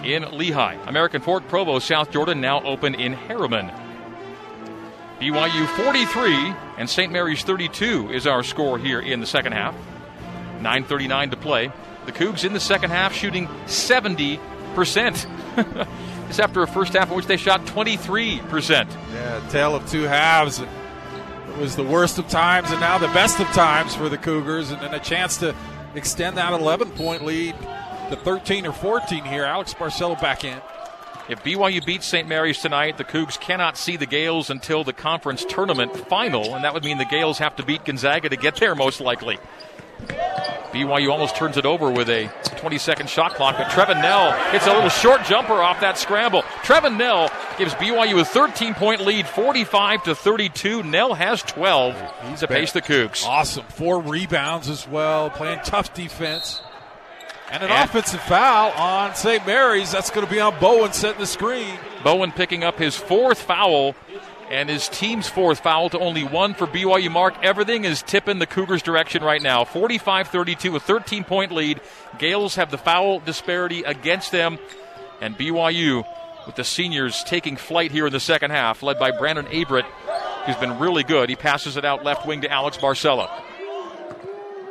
In 0.04 0.22
Lehi, 0.22 0.86
American 0.86 1.20
Fork 1.20 1.48
Provo, 1.48 1.80
South 1.80 2.12
Jordan, 2.12 2.40
now 2.40 2.62
open 2.62 2.94
in 2.94 3.12
Herriman. 3.14 3.76
BYU 5.18 5.66
43 5.84 6.54
and 6.78 6.88
St. 6.88 7.12
Mary's 7.12 7.42
32 7.42 8.12
is 8.12 8.24
our 8.28 8.44
score 8.44 8.78
here 8.78 9.00
in 9.00 9.18
the 9.18 9.26
second 9.26 9.50
half. 9.50 9.74
9.39 10.60 11.30
to 11.30 11.36
play. 11.36 11.72
The 12.06 12.12
Cougs 12.12 12.44
in 12.44 12.52
the 12.52 12.60
second 12.60 12.90
half 12.90 13.12
shooting 13.12 13.46
70%. 13.66 14.38
this 16.26 16.38
after 16.38 16.62
a 16.62 16.66
first 16.66 16.94
half 16.94 17.10
in 17.10 17.16
which 17.16 17.26
they 17.26 17.36
shot 17.36 17.66
23%. 17.66 18.88
Yeah, 19.12 19.48
tale 19.50 19.74
of 19.74 19.88
two 19.90 20.02
halves. 20.02 20.60
It 20.60 20.68
was 21.58 21.76
the 21.76 21.84
worst 21.84 22.18
of 22.18 22.28
times 22.28 22.70
and 22.70 22.80
now 22.80 22.98
the 22.98 23.08
best 23.08 23.40
of 23.40 23.46
times 23.48 23.94
for 23.94 24.08
the 24.08 24.18
Cougars, 24.18 24.70
and 24.70 24.80
then 24.80 24.94
a 24.94 25.00
chance 25.00 25.38
to 25.38 25.54
extend 25.94 26.36
that 26.36 26.52
11 26.52 26.90
point 26.92 27.24
lead 27.24 27.54
to 28.10 28.16
13 28.16 28.66
or 28.66 28.72
14 28.72 29.24
here. 29.24 29.44
Alex 29.44 29.74
Barcelo 29.74 30.20
back 30.20 30.44
in. 30.44 30.60
If 31.28 31.42
BYU 31.42 31.84
beats 31.84 32.06
St. 32.06 32.26
Mary's 32.26 32.58
tonight, 32.58 32.96
the 32.96 33.04
Cougs 33.04 33.38
cannot 33.38 33.76
see 33.76 33.98
the 33.98 34.06
Gaels 34.06 34.48
until 34.48 34.82
the 34.82 34.94
conference 34.94 35.44
tournament 35.44 35.94
final, 36.08 36.54
and 36.54 36.64
that 36.64 36.72
would 36.72 36.84
mean 36.84 36.96
the 36.96 37.04
Gaels 37.04 37.36
have 37.36 37.54
to 37.56 37.62
beat 37.62 37.84
Gonzaga 37.84 38.30
to 38.30 38.36
get 38.36 38.56
there, 38.56 38.74
most 38.74 38.98
likely. 38.98 39.38
BYU 40.72 41.10
almost 41.10 41.36
turns 41.36 41.56
it 41.56 41.64
over 41.64 41.90
with 41.90 42.08
a 42.10 42.30
20 42.56 42.78
second 42.78 43.08
shot 43.08 43.34
clock, 43.34 43.56
but 43.56 43.68
Trevin 43.68 44.00
Knell 44.02 44.32
hits 44.50 44.66
a 44.66 44.72
little 44.72 44.90
short 44.90 45.24
jumper 45.24 45.54
off 45.54 45.80
that 45.80 45.98
scramble. 45.98 46.42
Trevin 46.62 46.96
Knell 46.96 47.30
gives 47.56 47.74
BYU 47.74 48.20
a 48.20 48.24
13 48.24 48.74
point 48.74 49.00
lead, 49.00 49.26
45 49.26 50.04
to 50.04 50.14
32. 50.14 50.82
Knell 50.82 51.14
has 51.14 51.42
12 51.42 52.12
He's 52.28 52.40
to 52.40 52.48
pace 52.48 52.72
the 52.72 52.82
Cougs. 52.82 53.24
Awesome. 53.24 53.64
Four 53.66 54.00
rebounds 54.02 54.68
as 54.68 54.86
well, 54.86 55.30
playing 55.30 55.60
tough 55.64 55.94
defense. 55.94 56.60
And 57.50 57.62
an 57.62 57.70
and 57.70 57.88
offensive 57.88 58.20
foul 58.20 58.72
on 58.72 59.14
St. 59.14 59.46
Mary's. 59.46 59.90
That's 59.90 60.10
going 60.10 60.26
to 60.26 60.30
be 60.30 60.38
on 60.38 60.58
Bowen 60.60 60.92
setting 60.92 61.20
the 61.20 61.26
screen. 61.26 61.78
Bowen 62.04 62.30
picking 62.30 62.62
up 62.62 62.78
his 62.78 62.94
fourth 62.94 63.40
foul 63.40 63.94
and 64.50 64.68
his 64.68 64.88
team's 64.88 65.28
fourth 65.28 65.60
foul 65.60 65.90
to 65.90 65.98
only 65.98 66.24
one 66.24 66.54
for 66.54 66.66
BYU. 66.66 67.10
Mark, 67.10 67.34
everything 67.42 67.84
is 67.84 68.02
tipping 68.02 68.38
the 68.38 68.46
Cougars' 68.46 68.82
direction 68.82 69.22
right 69.22 69.42
now. 69.42 69.64
45 69.64 70.28
32, 70.28 70.76
a 70.76 70.80
13 70.80 71.24
point 71.24 71.52
lead. 71.52 71.80
Gaels 72.18 72.56
have 72.56 72.70
the 72.70 72.78
foul 72.78 73.20
disparity 73.20 73.82
against 73.82 74.32
them, 74.32 74.58
and 75.20 75.36
BYU 75.36 76.04
with 76.46 76.56
the 76.56 76.64
seniors 76.64 77.22
taking 77.24 77.56
flight 77.56 77.90
here 77.90 78.06
in 78.06 78.12
the 78.12 78.20
second 78.20 78.50
half, 78.50 78.82
led 78.82 78.98
by 78.98 79.10
Brandon 79.10 79.46
Averette, 79.48 79.84
who's 80.46 80.56
been 80.56 80.78
really 80.78 81.02
good. 81.04 81.28
He 81.28 81.36
passes 81.36 81.76
it 81.76 81.84
out 81.84 82.04
left 82.04 82.26
wing 82.26 82.40
to 82.40 82.50
Alex 82.50 82.78
Barcelo. 82.78 83.28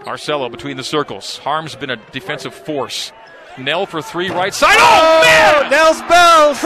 Barcelo 0.02 0.50
between 0.50 0.78
the 0.78 0.84
circles. 0.84 1.40
Haarms' 1.44 1.76
been 1.76 1.92
a 1.92 1.98
defensive 2.12 2.56
force. 2.56 3.12
Knell 3.58 3.86
for 3.86 4.02
three 4.02 4.30
right 4.30 4.54
side. 4.54 4.78
Oh, 4.80 5.22
man! 5.24 5.70
Knell's 5.70 6.02
bells! 6.04 6.64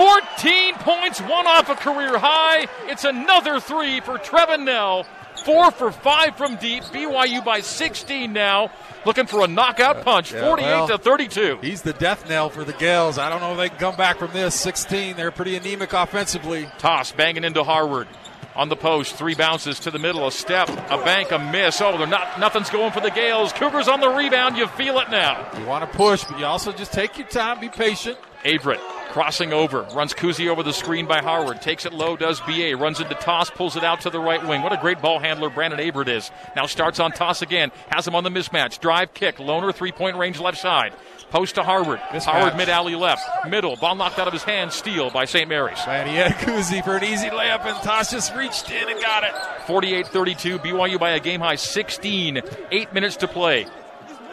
14 0.00 0.74
points, 0.76 1.20
one 1.20 1.46
off 1.46 1.68
a 1.68 1.74
career 1.74 2.16
high. 2.16 2.66
It's 2.86 3.04
another 3.04 3.60
three 3.60 4.00
for 4.00 4.16
Trevin 4.16 4.64
Knell. 4.64 5.04
Four 5.44 5.70
for 5.70 5.92
five 5.92 6.38
from 6.38 6.56
deep. 6.56 6.84
BYU 6.84 7.44
by 7.44 7.60
16 7.60 8.32
now. 8.32 8.70
Looking 9.04 9.26
for 9.26 9.44
a 9.44 9.46
knockout 9.46 10.02
punch, 10.02 10.32
yeah, 10.32 10.40
48 10.40 10.66
well, 10.66 10.88
to 10.88 10.96
32. 10.98 11.58
He's 11.60 11.82
the 11.82 11.92
death 11.92 12.26
knell 12.30 12.48
for 12.48 12.64
the 12.64 12.72
Gaels. 12.72 13.18
I 13.18 13.28
don't 13.28 13.40
know 13.42 13.52
if 13.52 13.58
they 13.58 13.68
can 13.68 13.76
come 13.76 13.96
back 13.96 14.16
from 14.16 14.32
this. 14.32 14.58
16, 14.58 15.16
they're 15.16 15.30
pretty 15.30 15.54
anemic 15.54 15.92
offensively. 15.92 16.66
Tass 16.78 17.12
banging 17.12 17.44
into 17.44 17.62
Harward 17.62 18.08
on 18.56 18.70
the 18.70 18.76
post. 18.76 19.16
Three 19.16 19.34
bounces 19.34 19.80
to 19.80 19.90
the 19.90 19.98
middle, 19.98 20.26
a 20.26 20.32
step, 20.32 20.70
a 20.70 20.96
bank, 21.04 21.30
a 21.30 21.38
miss. 21.38 21.82
Oh, 21.82 21.98
they're 21.98 22.06
not. 22.06 22.40
Nothing's 22.40 22.70
going 22.70 22.92
for 22.92 23.00
the 23.00 23.10
Gaels. 23.10 23.52
Cougars 23.52 23.86
on 23.86 24.00
the 24.00 24.08
rebound. 24.08 24.56
You 24.56 24.66
feel 24.66 24.98
it 25.00 25.10
now. 25.10 25.46
You 25.58 25.66
want 25.66 25.90
to 25.90 25.94
push, 25.94 26.24
but 26.24 26.38
you 26.38 26.46
also 26.46 26.72
just 26.72 26.90
take 26.90 27.18
your 27.18 27.28
time, 27.28 27.60
be 27.60 27.68
patient. 27.68 28.16
Averette 28.46 28.99
crossing 29.10 29.52
over, 29.52 29.82
runs 29.94 30.14
Kuhse 30.14 30.48
over 30.48 30.62
the 30.62 30.72
screen 30.72 31.06
by 31.06 31.20
Harward, 31.20 31.60
takes 31.60 31.84
it 31.84 31.92
low, 31.92 32.16
does 32.16 32.40
BA, 32.40 32.76
runs 32.76 33.00
into 33.00 33.14
Tass, 33.14 33.50
pulls 33.50 33.76
it 33.76 33.84
out 33.84 34.02
to 34.02 34.10
the 34.10 34.20
right 34.20 34.44
wing. 34.46 34.62
What 34.62 34.72
a 34.72 34.76
great 34.76 35.02
ball 35.02 35.18
handler 35.18 35.50
Brandon 35.50 35.80
Averette 35.80 36.08
is. 36.08 36.30
Now 36.56 36.66
starts 36.66 37.00
on 37.00 37.12
Tass 37.12 37.42
again, 37.42 37.72
has 37.88 38.06
him 38.06 38.14
on 38.14 38.24
the 38.24 38.30
mismatch, 38.30 38.80
drive, 38.80 39.12
kick, 39.14 39.36
Lohner, 39.36 39.74
three 39.74 39.92
point 39.92 40.16
range 40.16 40.40
left 40.40 40.58
side. 40.58 40.92
Post 41.30 41.54
to 41.56 41.62
Harward. 41.62 42.00
Mismatch. 42.10 42.24
Harward 42.24 42.56
mid 42.56 42.68
alley 42.68 42.96
left. 42.96 43.22
Middle. 43.48 43.76
Ball 43.76 43.94
knocked 43.94 44.18
out 44.18 44.26
of 44.26 44.32
his 44.32 44.42
hand. 44.42 44.72
Steal 44.72 45.10
by 45.10 45.26
St. 45.26 45.48
Mary's. 45.48 45.78
Man, 45.86 46.08
he 46.08 46.16
had 46.16 46.32
Kuhse 46.32 46.84
for 46.84 46.96
an 46.96 47.04
easy 47.04 47.28
layup, 47.28 47.64
and 47.66 47.76
Tass 47.84 48.10
just 48.10 48.34
reached 48.34 48.68
in 48.70 48.88
and 48.88 49.00
got 49.00 49.22
it. 49.22 49.32
48 49.66 50.08
32. 50.08 50.58
BYU 50.58 50.98
by 50.98 51.10
a 51.10 51.20
game 51.20 51.40
high 51.40 51.54
16. 51.54 52.42
Eight 52.72 52.92
minutes 52.92 53.16
to 53.16 53.28
play 53.28 53.66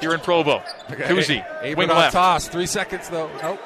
here 0.01 0.13
in 0.13 0.19
Provo. 0.19 0.63
Okay. 0.89 1.03
Kuhse. 1.03 1.77
Wing 1.77 1.87
left. 1.87 2.13
Tass. 2.13 2.47
Three 2.47 2.65
seconds, 2.65 3.09
though. 3.09 3.29
Nope. 3.43 3.59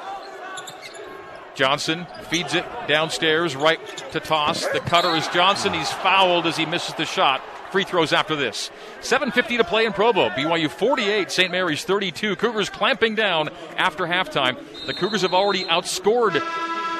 Johnson 1.54 2.06
feeds 2.30 2.54
it 2.54 2.64
downstairs, 2.88 3.54
right 3.54 3.80
to 4.12 4.20
Tass. 4.20 4.66
The 4.66 4.80
cutter 4.80 5.14
is 5.16 5.26
Johnson. 5.28 5.72
He's 5.72 5.90
fouled 5.90 6.46
as 6.46 6.56
he 6.56 6.66
misses 6.66 6.94
the 6.94 7.04
shot. 7.04 7.42
Free 7.70 7.84
throws 7.84 8.12
after 8.12 8.36
this. 8.36 8.70
7.50 9.00 9.58
to 9.58 9.64
play 9.64 9.86
in 9.86 9.92
Provo. 9.92 10.28
BYU 10.30 10.68
48, 10.68 11.30
St. 11.30 11.50
Mary's 11.50 11.84
32. 11.84 12.36
Cougars 12.36 12.68
clamping 12.68 13.14
down 13.14 13.48
after 13.76 14.04
halftime. 14.04 14.58
The 14.86 14.94
Cougars 14.94 15.22
have 15.22 15.32
already 15.32 15.64
outscored 15.64 16.34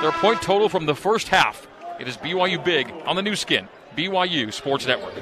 their 0.01 0.13
point 0.13 0.41
total 0.41 0.69
from 0.69 0.87
the 0.87 0.95
first 0.95 1.29
half. 1.29 1.67
It 2.01 2.09
is 2.09 2.17
BYU 2.17 2.65
big 2.65 2.93
on 3.05 3.17
the 3.17 3.23
Nu 3.23 3.37
Skin, 3.37 3.69
BYU 3.97 4.53
Sports 4.53 4.87
Network. 4.87 5.15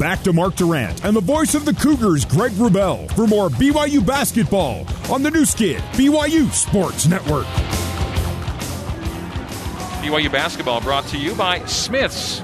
Back 0.00 0.22
to 0.22 0.32
Mark 0.32 0.54
Durrant 0.54 1.04
and 1.04 1.14
the 1.14 1.20
voice 1.20 1.54
of 1.54 1.66
the 1.66 1.74
Cougars, 1.74 2.24
Greg 2.24 2.52
Wrubell, 2.52 3.12
for 3.12 3.26
more 3.26 3.50
BYU 3.50 4.04
basketball 4.04 4.86
on 5.10 5.22
the 5.22 5.30
Nu 5.30 5.44
Skin, 5.44 5.78
BYU 5.92 6.50
Sports 6.52 7.06
Network. 7.06 7.44
BYU 10.00 10.32
basketball 10.32 10.80
brought 10.80 11.04
to 11.08 11.18
you 11.18 11.34
by 11.34 11.62
Smith's. 11.66 12.40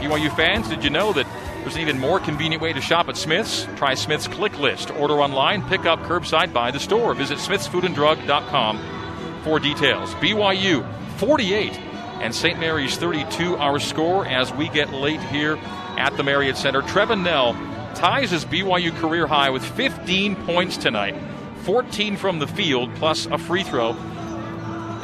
BYU 0.00 0.34
fans, 0.34 0.68
did 0.68 0.82
you 0.82 0.90
know 0.90 1.12
that 1.12 1.28
there's 1.60 1.76
an 1.76 1.82
even 1.82 1.96
more 1.96 2.18
convenient 2.18 2.60
way 2.60 2.72
to 2.72 2.80
shop 2.80 3.08
at 3.08 3.16
Smith's? 3.16 3.68
Try 3.76 3.94
Smith's 3.94 4.26
Click 4.26 4.58
List. 4.58 4.90
Order 4.90 5.20
online, 5.20 5.62
pick 5.68 5.86
up 5.86 6.00
curbside 6.00 6.52
by 6.52 6.72
the 6.72 6.80
store. 6.80 7.14
Visit 7.14 7.38
smithsfoodanddrug.com 7.38 9.42
for 9.44 9.60
details. 9.60 10.12
BYU 10.16 10.84
48 11.18 11.72
and 12.20 12.34
St. 12.34 12.58
Mary's 12.58 12.96
32 12.96 13.56
our 13.58 13.78
score 13.78 14.26
as 14.26 14.52
we 14.52 14.68
get 14.70 14.92
late 14.92 15.22
here 15.22 15.56
at 15.98 16.16
the 16.16 16.22
Marriott 16.22 16.56
Center. 16.56 16.82
Trevin 16.82 17.22
Knell 17.22 17.54
ties 17.94 18.30
his 18.30 18.44
BYU 18.44 18.94
career 18.96 19.26
high 19.26 19.50
with 19.50 19.64
15 19.64 20.36
points 20.44 20.76
tonight, 20.76 21.14
14 21.64 22.16
from 22.16 22.38
the 22.38 22.46
field 22.46 22.94
plus 22.96 23.26
a 23.26 23.38
free 23.38 23.62
throw. 23.62 23.92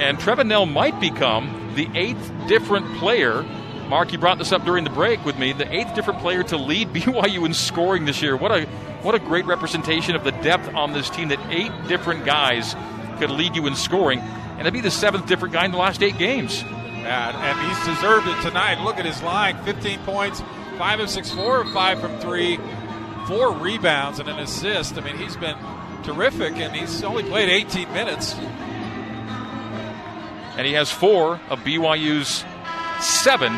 And 0.01 0.19
Trevin 0.19 0.47
Knell 0.47 0.67
might 0.67 1.01
become 1.01 1.73
the 1.75 1.89
eighth 1.95 2.31
different 2.49 2.87
player. 2.99 3.43
Mark, 3.89 4.13
you 4.13 4.19
brought 4.19 4.39
this 4.39 4.53
up 4.53 4.65
during 4.65 4.85
the 4.85 4.91
break 4.91 5.25
with 5.25 5.39
me. 5.39 5.53
The 5.53 5.73
eighth 5.73 5.95
different 5.95 6.21
player 6.21 6.43
to 6.45 6.57
lead 6.57 6.89
BYU 6.93 7.47
in 7.47 7.55
scoring 7.55 8.05
this 8.05 8.23
year. 8.23 8.37
What 8.37 8.53
a 8.53 8.67
what 9.03 9.17
a 9.17 9.19
great 9.19 9.47
representation 9.47 10.15
of 10.15 10.23
the 10.23 10.31
depth 10.31 10.73
on 10.75 10.93
this 10.93 11.11
team 11.11 11.29
that 11.29 11.41
eight 11.51 11.73
different 11.89 12.25
guys 12.25 12.77
could 13.19 13.31
lead 13.31 13.57
you 13.57 13.67
in 13.67 13.75
scoring, 13.75 14.21
and 14.21 14.61
it'd 14.61 14.73
be 14.73 14.81
the 14.81 14.93
seventh 14.93 15.27
different 15.27 15.53
guy 15.53 15.65
in 15.65 15.73
the 15.73 15.79
last 15.79 16.03
eight 16.03 16.19
games. 16.19 16.63
And 17.05 17.59
he's 17.69 17.97
deserved 17.97 18.29
it 18.29 18.41
tonight. 18.43 18.83
Look 18.85 18.99
at 18.99 19.05
his 19.05 19.21
line 19.23 19.63
15 19.65 19.99
points, 20.01 20.41
five 20.79 21.01
of 21.01 21.11
six, 21.11 21.31
four 21.31 21.61
of 21.61 21.71
five 21.73 22.01
from 22.01 22.19
three, 22.21 22.59
four 23.27 23.53
rebounds 23.53 24.19
and 24.19 24.29
an 24.29 24.39
assist. 24.39 24.97
I 24.97 25.01
mean, 25.01 25.17
he's 25.17 25.37
been 25.37 25.57
terrific, 26.03 26.57
and 26.57 26.75
he's 26.75 27.03
only 27.03 27.23
played 27.23 27.49
18 27.49 27.93
minutes. 27.93 28.35
And 30.57 30.67
he 30.67 30.75
has 30.75 30.91
four 30.91 31.41
of 31.49 31.61
BYU's 31.61 32.45
seven 33.01 33.53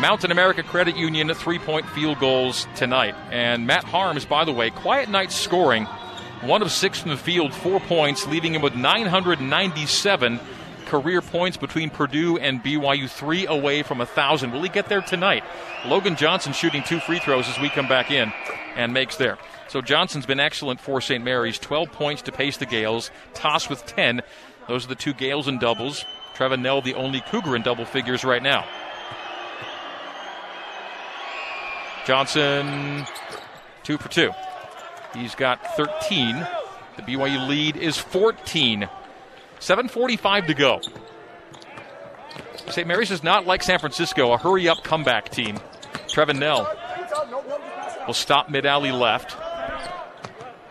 Mountain 0.00 0.30
America 0.30 0.62
Credit 0.62 0.96
Union 0.96 1.32
three 1.34 1.58
point 1.58 1.86
field 1.90 2.18
goals 2.18 2.66
tonight. 2.74 3.14
And 3.30 3.66
Matt 3.66 3.84
Haarms, 3.84 4.28
by 4.28 4.44
the 4.44 4.52
way, 4.52 4.70
quiet 4.70 5.08
night 5.08 5.30
scoring, 5.30 5.84
one 6.40 6.62
of 6.62 6.72
six 6.72 7.00
from 7.00 7.10
the 7.10 7.16
field, 7.16 7.54
four 7.54 7.78
points, 7.80 8.26
leaving 8.26 8.54
him 8.54 8.62
with 8.62 8.74
997 8.74 10.40
career 10.92 11.22
points 11.22 11.56
between 11.56 11.88
Purdue 11.88 12.36
and 12.36 12.62
BYU, 12.62 13.08
three 13.08 13.46
away 13.46 13.82
from 13.82 14.02
a 14.02 14.06
thousand. 14.06 14.52
Will 14.52 14.62
he 14.62 14.68
get 14.68 14.90
there 14.90 15.00
tonight? 15.00 15.42
Logan 15.86 16.16
Johnson 16.16 16.52
shooting 16.52 16.82
two 16.82 17.00
free 17.00 17.18
throws 17.18 17.48
as 17.48 17.58
we 17.58 17.70
come 17.70 17.88
back 17.88 18.10
in 18.10 18.30
and 18.76 18.92
makes 18.92 19.16
there. 19.16 19.38
So 19.68 19.80
Johnson's 19.80 20.26
been 20.26 20.38
excellent 20.38 20.82
for 20.82 21.00
St. 21.00 21.24
Mary's. 21.24 21.58
12 21.58 21.90
points 21.92 22.20
to 22.22 22.32
pace 22.32 22.58
the 22.58 22.66
Gaels. 22.66 23.10
Toss 23.32 23.70
with 23.70 23.86
10. 23.86 24.20
Those 24.68 24.84
are 24.84 24.88
the 24.88 24.94
two 24.94 25.14
Gaels 25.14 25.48
in 25.48 25.58
doubles. 25.58 26.04
Trevin 26.34 26.60
Knell, 26.60 26.82
the 26.82 26.92
only 26.92 27.22
Cougar 27.22 27.56
in 27.56 27.62
double 27.62 27.86
figures 27.86 28.22
right 28.22 28.42
now. 28.42 28.66
Johnson, 32.04 33.06
two 33.82 33.96
for 33.96 34.10
two. 34.10 34.30
He's 35.14 35.34
got 35.34 35.74
13. 35.74 36.46
The 36.96 37.02
BYU 37.02 37.48
lead 37.48 37.78
is 37.78 37.96
14 37.96 38.90
7.45 39.62 40.48
to 40.48 40.54
go. 40.54 40.80
St. 42.68 42.88
Mary's 42.88 43.12
is 43.12 43.22
not 43.22 43.46
like 43.46 43.62
San 43.62 43.78
Francisco, 43.78 44.32
a 44.32 44.38
hurry 44.38 44.68
up 44.68 44.82
comeback 44.82 45.28
team. 45.28 45.56
Trevin 46.08 46.40
Knell 46.40 46.68
will 48.06 48.14
stop 48.14 48.50
mid 48.50 48.66
alley 48.66 48.90
left. 48.90 49.36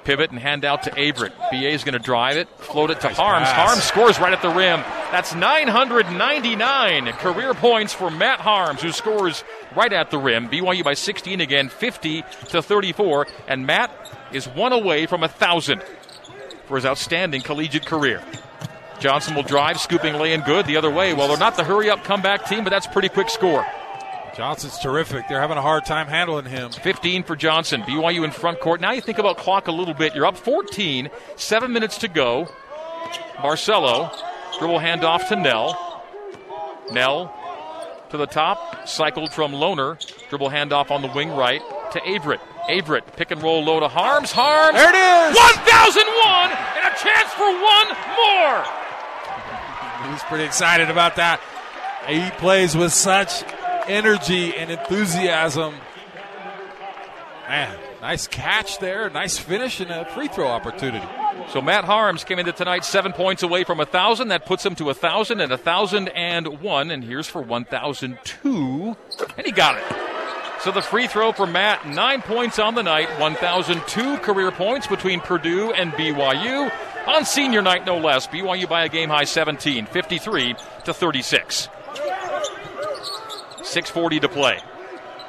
Pivot 0.03 0.31
and 0.31 0.39
hand 0.39 0.65
out 0.65 0.83
to 0.83 0.99
Averette. 0.99 1.37
BA 1.51 1.69
is 1.69 1.85
going 1.85 1.93
to 1.93 1.99
drive 1.99 2.35
it, 2.35 2.49
float 2.57 2.89
it 2.89 2.99
to 3.01 3.07
nice 3.07 3.17
Haarms. 3.17 3.45
Pass. 3.45 3.77
Haarms 3.77 3.81
scores 3.87 4.19
right 4.19 4.33
at 4.33 4.41
the 4.41 4.49
rim. 4.49 4.81
That's 5.11 5.33
999 5.35 7.13
career 7.13 7.53
points 7.53 7.93
for 7.93 8.09
Matt 8.11 8.39
Haarms, 8.39 8.81
who 8.81 8.91
scores 8.91 9.45
right 9.73 9.93
at 9.93 10.11
the 10.11 10.17
rim. 10.17 10.49
BYU 10.49 10.83
by 10.83 10.95
16 10.95 11.39
again, 11.39 11.69
50 11.69 12.23
to 12.49 12.61
34. 12.61 13.27
And 13.47 13.65
Matt 13.65 13.91
is 14.33 14.47
one 14.47 14.73
away 14.73 15.05
from 15.05 15.23
a 15.23 15.29
thousand 15.29 15.81
for 16.65 16.75
his 16.75 16.85
outstanding 16.85 17.41
collegiate 17.41 17.85
career. 17.85 18.21
Johnson 19.01 19.33
will 19.33 19.43
drive, 19.43 19.79
scooping 19.79 20.13
lay 20.13 20.33
in 20.33 20.41
good 20.41 20.67
the 20.67 20.77
other 20.77 20.91
way. 20.91 21.13
Well, 21.13 21.27
they're 21.27 21.37
not 21.37 21.57
the 21.57 21.63
hurry 21.63 21.89
up 21.89 22.03
comeback 22.03 22.45
team, 22.45 22.63
but 22.63 22.69
that's 22.69 22.85
pretty 22.85 23.09
quick 23.09 23.29
score. 23.29 23.65
Johnson's 24.35 24.77
terrific. 24.77 25.27
They're 25.27 25.41
having 25.41 25.57
a 25.57 25.61
hard 25.61 25.85
time 25.85 26.07
handling 26.07 26.45
him. 26.45 26.71
15 26.71 27.23
for 27.23 27.35
Johnson. 27.35 27.81
BYU 27.81 28.23
in 28.23 28.31
front 28.31 28.59
court. 28.59 28.79
Now 28.79 28.91
you 28.91 29.01
think 29.01 29.17
about 29.17 29.37
clock 29.37 29.67
a 29.67 29.71
little 29.71 29.95
bit. 29.95 30.15
You're 30.15 30.27
up 30.27 30.37
14, 30.37 31.09
seven 31.35 31.73
minutes 31.73 31.97
to 31.99 32.07
go. 32.07 32.47
Barcelo, 33.37 34.15
dribble 34.59 34.79
handoff 34.79 35.27
to 35.29 35.35
Knell. 35.35 36.03
Knell 36.91 37.35
to 38.11 38.17
the 38.17 38.27
top, 38.27 38.87
cycled 38.87 39.33
from 39.33 39.51
Lohner. 39.51 39.97
Dribble 40.29 40.49
handoff 40.49 40.91
on 40.91 41.01
the 41.01 41.07
wing 41.09 41.31
right 41.31 41.61
to 41.91 41.99
Averette. 42.07 42.41
Averette, 42.69 43.15
pick 43.17 43.31
and 43.31 43.41
roll 43.41 43.63
low 43.63 43.79
to 43.79 43.87
Haarms. 43.87 44.31
Haarms. 44.31 44.73
There 44.73 44.89
it 44.89 45.31
is. 45.31 45.35
1001 45.35 46.51
and 46.51 46.85
a 46.85 46.97
chance 46.97 47.31
for 47.33 47.49
one 47.49 47.87
more. 48.15 48.80
He's 50.09 50.23
pretty 50.23 50.45
excited 50.45 50.89
about 50.89 51.17
that. 51.17 51.41
He 52.07 52.29
plays 52.39 52.75
with 52.75 52.91
such 52.91 53.43
energy 53.87 54.55
and 54.55 54.71
enthusiasm. 54.71 55.75
Man, 57.47 57.77
nice 58.01 58.27
catch 58.27 58.79
there. 58.79 59.09
Nice 59.09 59.37
finish 59.37 59.79
and 59.79 59.91
a 59.91 60.05
free 60.05 60.27
throw 60.27 60.47
opportunity. 60.47 61.05
So 61.49 61.61
Matt 61.61 61.85
Haarms 61.85 62.25
came 62.25 62.39
into 62.39 62.51
tonight 62.51 62.85
seven 62.85 63.11
points 63.11 63.43
away 63.43 63.63
from 63.63 63.79
a 63.79 63.85
thousand. 63.85 64.29
That 64.29 64.45
puts 64.45 64.65
him 64.65 64.75
to 64.75 64.89
a 64.89 64.93
thousand 64.93 65.41
and 65.41 65.51
a 65.51 65.57
thousand 65.57 66.09
and 66.09 66.61
one. 66.61 66.91
And 66.91 67.03
here's 67.03 67.27
for 67.27 67.41
one 67.41 67.65
thousand 67.65 68.19
two, 68.23 68.95
and 69.37 69.45
he 69.45 69.51
got 69.51 69.77
it. 69.77 69.83
So 70.61 70.71
the 70.71 70.81
free 70.81 71.07
throw 71.07 71.31
for 71.31 71.47
Matt, 71.47 71.87
nine 71.87 72.21
points 72.21 72.59
on 72.59 72.75
the 72.75 72.83
night, 72.83 73.09
1,002 73.19 74.17
career 74.17 74.51
points 74.51 74.85
between 74.85 75.19
Purdue 75.19 75.71
and 75.71 75.91
BYU 75.93 76.71
on 77.07 77.25
senior 77.25 77.61
night, 77.61 77.85
no 77.85 77.97
less. 77.97 78.27
BYU 78.27 78.67
by 78.67 78.85
a 78.85 78.89
game 78.89 79.09
high 79.09 79.23
17, 79.23 79.85
53 79.85 80.55
to 80.85 80.93
36. 80.93 81.69
6:40 83.61 84.21
to 84.21 84.29
play. 84.29 84.59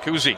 Kuhse, 0.02 0.36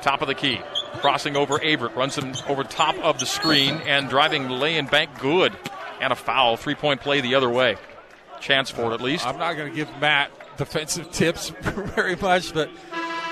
top 0.00 0.22
of 0.22 0.28
the 0.28 0.34
key, 0.34 0.60
crossing 1.00 1.36
over 1.36 1.62
Averette, 1.62 1.94
runs 1.94 2.16
him 2.16 2.32
over 2.48 2.64
top 2.64 2.96
of 2.98 3.18
the 3.18 3.26
screen 3.26 3.74
and 3.86 4.08
driving 4.08 4.48
lay 4.48 4.78
and 4.78 4.90
bank 4.90 5.10
good, 5.18 5.52
and 6.00 6.12
a 6.12 6.16
foul. 6.16 6.56
Three 6.56 6.74
point 6.74 7.00
play 7.00 7.20
the 7.20 7.34
other 7.34 7.50
way. 7.50 7.76
Chance 8.40 8.70
for 8.70 8.90
it 8.90 8.94
at 8.94 9.00
least. 9.00 9.26
I'm 9.26 9.38
not 9.38 9.56
going 9.56 9.70
to 9.70 9.76
give 9.76 9.88
Matt 10.00 10.30
defensive 10.56 11.10
tips 11.12 11.50
very 11.60 12.16
much, 12.16 12.52
but 12.54 12.68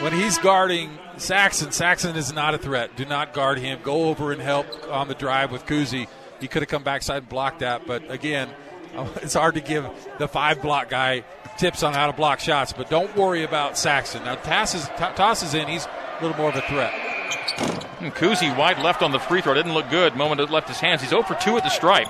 when 0.01 0.13
he's 0.13 0.39
guarding 0.39 0.99
Saxen, 1.17 1.73
Saxen 1.73 2.17
is 2.17 2.33
not 2.33 2.55
a 2.55 2.59
threat. 2.59 2.97
Do 2.97 3.05
not 3.05 3.33
guard 3.33 3.59
him. 3.59 3.81
Go 3.83 4.09
over 4.09 4.33
and 4.33 4.41
help 4.41 4.67
on 4.91 5.09
the 5.09 5.15
drive 5.15 5.51
with 5.51 5.67
Kuhse. 5.67 6.07
He 6.41 6.49
could 6.49 6.63
have 6.63 6.69
come 6.69 6.83
backside 6.83 7.19
and 7.19 7.29
blocked 7.29 7.61
that, 7.61 7.87
but 7.87 8.11
again, 8.11 8.49
it's 9.17 9.35
hard 9.35 9.55
to 9.55 9.61
give 9.61 9.87
the 10.19 10.29
five 10.29 10.63
block 10.63 10.89
guy 10.89 11.25
tips 11.59 11.83
on 11.83 11.93
how 11.93 12.07
to 12.07 12.13
block 12.13 12.41
shots. 12.41 12.73
But 12.73 12.91
don't 12.91 13.15
worry 13.17 13.45
about 13.45 13.77
Saxen. 13.77 14.25
Now 14.25 14.37
tosses 14.37 14.87
tosses 14.99 15.55
in. 15.55 15.69
He's 15.69 15.87
a 15.87 16.23
little 16.23 16.37
more 16.37 16.49
of 16.51 16.57
a 16.57 16.63
threat. 16.63 16.93
Hmm, 16.93 18.05
and 18.07 18.15
Kuhse 18.15 18.57
wide 18.57 18.79
left 18.79 19.03
on 19.03 19.13
the 19.13 19.19
free 19.19 19.43
throw. 19.43 19.55
Didn't 19.55 19.75
look 19.75 19.91
good. 19.91 20.17
Moment 20.17 20.51
left 20.51 20.69
his 20.69 20.81
hands. 20.81 21.03
He's 21.03 21.11
0 21.11 21.23
for 21.23 21.35
2 21.35 21.59
at 21.59 21.65
the 21.65 21.71
stripe. 21.71 22.09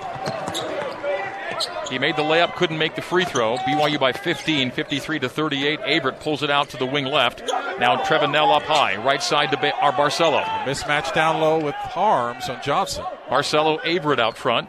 He 1.90 1.98
made 1.98 2.14
the 2.16 2.22
layup, 2.22 2.54
couldn't 2.54 2.78
make 2.78 2.94
the 2.94 3.02
free 3.02 3.24
throw. 3.24 3.56
BYU 3.58 3.98
by 3.98 4.12
15, 4.12 4.70
53 4.70 5.18
to 5.18 5.28
38. 5.28 5.80
Averette 5.80 6.20
pulls 6.20 6.44
it 6.44 6.50
out 6.50 6.70
to 6.70 6.76
the 6.76 6.86
wing 6.86 7.04
left. 7.04 7.42
Now 7.80 7.96
Trevin 8.04 8.30
Knell 8.30 8.52
up 8.52 8.62
high, 8.62 8.96
right 8.96 9.20
side 9.22 9.50
to 9.50 9.56
ba- 9.56 9.76
our 9.80 9.92
Barcelo. 9.92 10.44
Mismatch 10.64 11.12
down 11.12 11.40
low 11.40 11.58
with 11.58 11.74
Haarms 11.74 12.48
on 12.48 12.62
Johnson. 12.62 13.04
Barcelo, 13.30 13.78
Averette 13.86 14.18
out 14.18 14.36
front. 14.36 14.68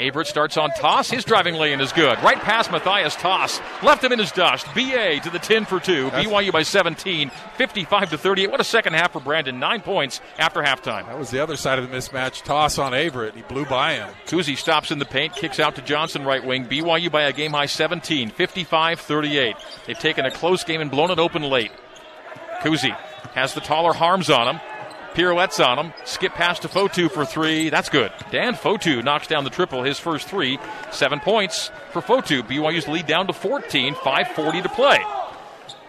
Averette 0.00 0.26
starts 0.26 0.56
on 0.56 0.70
Tass. 0.70 1.10
His 1.10 1.24
driving 1.24 1.54
lane 1.56 1.80
is 1.80 1.92
good. 1.92 2.18
Right 2.22 2.38
past 2.38 2.72
Matthias 2.72 3.14
Tass. 3.16 3.60
Left 3.82 4.02
him 4.02 4.12
in 4.12 4.18
his 4.18 4.32
dust. 4.32 4.66
BA 4.74 5.20
to 5.22 5.30
the 5.30 5.38
10 5.38 5.66
for 5.66 5.78
2. 5.78 6.10
That's 6.10 6.26
BYU 6.26 6.50
by 6.50 6.62
17, 6.62 7.30
55 7.56 8.10
to 8.10 8.18
38. 8.18 8.50
What 8.50 8.60
a 8.60 8.64
second 8.64 8.94
half 8.94 9.12
for 9.12 9.20
Brandon. 9.20 9.58
Nine 9.58 9.82
points 9.82 10.22
after 10.38 10.62
halftime. 10.62 11.06
That 11.06 11.18
was 11.18 11.30
the 11.30 11.40
other 11.40 11.56
side 11.56 11.78
of 11.78 11.90
the 11.90 11.94
mismatch. 11.94 12.42
Tass 12.42 12.78
on 12.78 12.94
Averette. 12.94 13.34
He 13.34 13.42
blew 13.42 13.66
by 13.66 13.94
him. 13.96 14.08
Kuhse 14.24 14.56
stops 14.56 14.90
in 14.90 14.98
the 14.98 15.04
paint, 15.04 15.34
kicks 15.34 15.60
out 15.60 15.74
to 15.76 15.82
Johnson 15.82 16.24
right 16.24 16.44
wing. 16.44 16.64
BYU 16.64 17.12
by 17.12 17.24
a 17.24 17.32
game 17.34 17.50
high 17.52 17.66
17, 17.66 18.30
55 18.30 19.00
38. 19.00 19.56
They've 19.86 19.98
taken 19.98 20.24
a 20.24 20.30
close 20.30 20.64
game 20.64 20.80
and 20.80 20.90
blown 20.90 21.10
it 21.10 21.18
open 21.18 21.42
late. 21.42 21.72
Kuzi 22.62 22.96
has 23.34 23.52
the 23.52 23.60
taller 23.60 23.92
Haarms 23.92 24.34
on 24.34 24.54
him. 24.54 24.60
Pirouettes 25.14 25.64
on 25.64 25.78
him. 25.78 25.92
Skip 26.04 26.32
past 26.32 26.62
to 26.62 26.68
Fotu 26.68 27.10
for 27.10 27.24
three. 27.24 27.68
That's 27.68 27.88
good. 27.88 28.12
Dan 28.30 28.54
Fotu 28.54 29.02
knocks 29.02 29.26
down 29.26 29.44
the 29.44 29.50
triple, 29.50 29.82
his 29.82 29.98
first 29.98 30.28
three. 30.28 30.58
Seven 30.92 31.20
points 31.20 31.70
for 31.92 32.00
Fotu. 32.00 32.42
BYU's 32.42 32.88
lead 32.88 33.06
down 33.06 33.26
to 33.26 33.32
14, 33.32 33.94
5.40 33.94 34.62
to 34.62 34.68
play. 34.68 35.00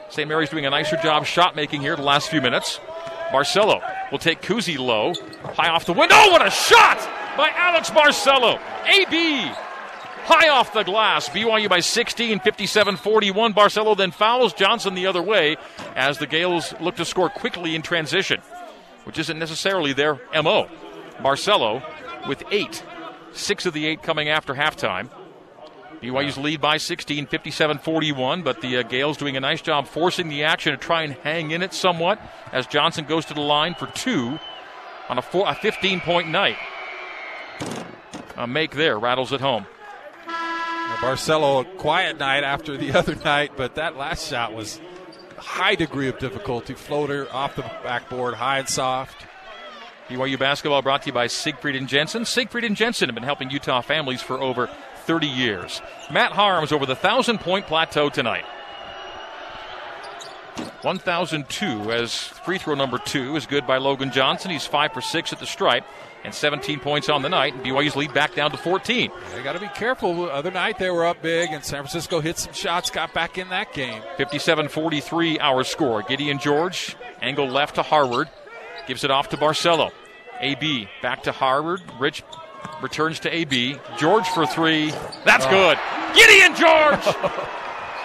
St. 0.09 0.27
Mary's 0.27 0.49
doing 0.49 0.65
a 0.65 0.69
nicer 0.69 0.97
job 0.97 1.25
shot 1.25 1.55
making 1.55 1.81
here 1.81 1.95
the 1.95 2.01
last 2.01 2.29
few 2.29 2.41
minutes. 2.41 2.79
Barcelo 3.31 3.81
will 4.11 4.19
take 4.19 4.41
Kuhse 4.41 4.77
low. 4.77 5.13
High 5.55 5.69
off 5.69 5.85
the 5.85 5.93
window. 5.93 6.15
Oh, 6.17 6.31
what 6.31 6.45
a 6.45 6.51
shot 6.51 6.97
by 7.37 7.49
Alex 7.55 7.89
Barcelo. 7.89 8.59
AB 8.87 9.51
high 10.23 10.49
off 10.49 10.73
the 10.73 10.83
glass. 10.83 11.29
BYU 11.29 11.69
by 11.69 11.79
16, 11.79 12.39
57 12.39 12.97
41. 12.97 13.53
Barcelo 13.53 13.97
then 13.97 14.11
fouls 14.11 14.53
Johnson 14.53 14.95
the 14.95 15.07
other 15.07 15.21
way 15.21 15.57
as 15.95 16.17
the 16.17 16.27
Gaels 16.27 16.73
look 16.79 16.95
to 16.95 17.05
score 17.05 17.29
quickly 17.29 17.75
in 17.75 17.81
transition 17.81 18.41
which 19.03 19.19
isn't 19.19 19.39
necessarily 19.39 19.93
their 19.93 20.19
MO. 20.33 20.67
Barcelo 21.19 21.83
with 22.27 22.43
eight, 22.51 22.83
six 23.33 23.65
of 23.65 23.73
the 23.73 23.85
eight 23.85 24.03
coming 24.03 24.29
after 24.29 24.53
halftime. 24.53 25.09
BYU's 26.01 26.37
lead 26.37 26.61
by 26.61 26.77
16, 26.77 27.27
57 27.27 27.77
41, 27.77 28.41
but 28.41 28.61
the 28.61 28.77
uh, 28.77 28.83
Gaels 28.83 29.17
doing 29.17 29.37
a 29.37 29.39
nice 29.39 29.61
job 29.61 29.87
forcing 29.87 30.29
the 30.29 30.43
action 30.43 30.71
to 30.71 30.77
try 30.77 31.03
and 31.03 31.13
hang 31.13 31.51
in 31.51 31.61
it 31.61 31.73
somewhat 31.73 32.19
as 32.51 32.65
Johnson 32.65 33.05
goes 33.05 33.25
to 33.25 33.35
the 33.35 33.41
line 33.41 33.75
for 33.75 33.85
two 33.87 34.39
on 35.09 35.19
a, 35.19 35.21
four, 35.21 35.47
a 35.47 35.53
15 35.53 35.99
point 36.01 36.29
night. 36.29 36.57
A 38.35 38.47
make 38.47 38.71
there, 38.71 38.97
rattles 38.97 39.31
at 39.31 39.41
home. 39.41 39.67
Barcelo, 40.97 41.61
a 41.61 41.77
quiet 41.77 42.17
night 42.19 42.43
after 42.43 42.77
the 42.77 42.93
other 42.97 43.15
night, 43.15 43.51
but 43.55 43.75
that 43.75 43.95
last 43.95 44.27
shot 44.27 44.53
was 44.53 44.81
high 45.41 45.75
degree 45.75 46.07
of 46.07 46.19
difficulty. 46.19 46.73
Floater 46.73 47.27
off 47.31 47.55
the 47.55 47.63
backboard, 47.83 48.35
high 48.35 48.59
and 48.59 48.69
soft. 48.69 49.25
BYU 50.07 50.37
basketball 50.37 50.81
brought 50.81 51.03
to 51.03 51.07
you 51.07 51.13
by 51.13 51.27
Siegfried 51.27 51.75
and 51.75 51.87
Jensen. 51.87 52.25
Siegfried 52.25 52.63
and 52.63 52.75
Jensen 52.75 53.07
have 53.07 53.15
been 53.15 53.23
helping 53.23 53.49
Utah 53.49 53.81
families 53.81 54.21
for 54.21 54.39
over 54.41 54.69
30 55.05 55.27
years. 55.27 55.81
Matt 56.11 56.31
Haarms 56.31 56.71
over 56.71 56.85
the 56.85 56.95
thousand 56.95 57.39
point 57.39 57.65
plateau 57.67 58.09
tonight. 58.09 58.45
1002 60.81 61.91
as 61.91 62.15
free 62.15 62.57
throw 62.57 62.75
number 62.75 62.97
two 62.97 63.35
is 63.35 63.45
good 63.45 63.65
by 63.65 63.77
Logan 63.77 64.11
Johnson. 64.11 64.51
He's 64.51 64.65
five 64.65 64.93
for 64.93 65.01
six 65.01 65.31
at 65.31 65.39
the 65.39 65.45
stripe 65.45 65.85
and 66.23 66.33
17 66.33 66.79
points 66.79 67.09
on 67.09 67.21
the 67.21 67.29
night. 67.29 67.53
And 67.53 67.63
BYU's 67.63 67.95
lead 67.95 68.13
back 68.13 68.35
down 68.35 68.51
to 68.51 68.57
14. 68.57 69.11
They 69.33 69.43
got 69.43 69.53
to 69.53 69.59
be 69.59 69.67
careful. 69.69 70.25
The 70.25 70.31
other 70.31 70.51
night 70.51 70.77
they 70.79 70.89
were 70.89 71.05
up 71.05 71.21
big, 71.21 71.51
and 71.51 71.63
San 71.63 71.79
Francisco 71.79 72.19
hit 72.19 72.37
some 72.37 72.53
shots, 72.53 72.89
got 72.89 73.13
back 73.13 73.37
in 73.37 73.49
that 73.49 73.73
game. 73.73 74.01
57 74.17 74.67
43 74.67 75.39
our 75.39 75.63
score. 75.63 76.01
Gideon 76.03 76.39
George, 76.39 76.95
angle 77.21 77.47
left 77.47 77.75
to 77.75 77.83
Harward, 77.83 78.29
gives 78.87 79.03
it 79.03 79.11
off 79.11 79.29
to 79.29 79.37
Barcelo. 79.37 79.91
AB 80.39 80.87
back 81.01 81.23
to 81.23 81.31
Harward. 81.31 81.81
Rich 81.99 82.23
returns 82.81 83.19
to 83.21 83.33
AB. 83.33 83.77
George 83.97 84.27
for 84.29 84.45
three. 84.45 84.91
That's 85.25 85.45
oh. 85.45 85.49
good. 85.49 85.77
Gideon 86.15 86.55
George! 86.55 87.47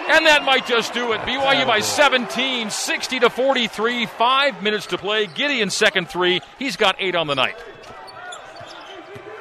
And 0.09 0.25
that 0.25 0.45
might 0.45 0.65
just 0.65 0.93
do 0.93 1.11
it. 1.11 1.19
BYU 1.21 1.67
by 1.67 1.81
17, 1.81 2.69
60 2.69 3.19
to 3.19 3.29
43, 3.29 4.05
five 4.05 4.63
minutes 4.63 4.85
to 4.87 4.97
play. 4.97 5.27
Gideon 5.27 5.69
second 5.69 6.07
three. 6.07 6.39
He's 6.57 6.77
got 6.77 6.95
eight 6.99 7.13
on 7.13 7.27
the 7.27 7.35
night. 7.35 7.57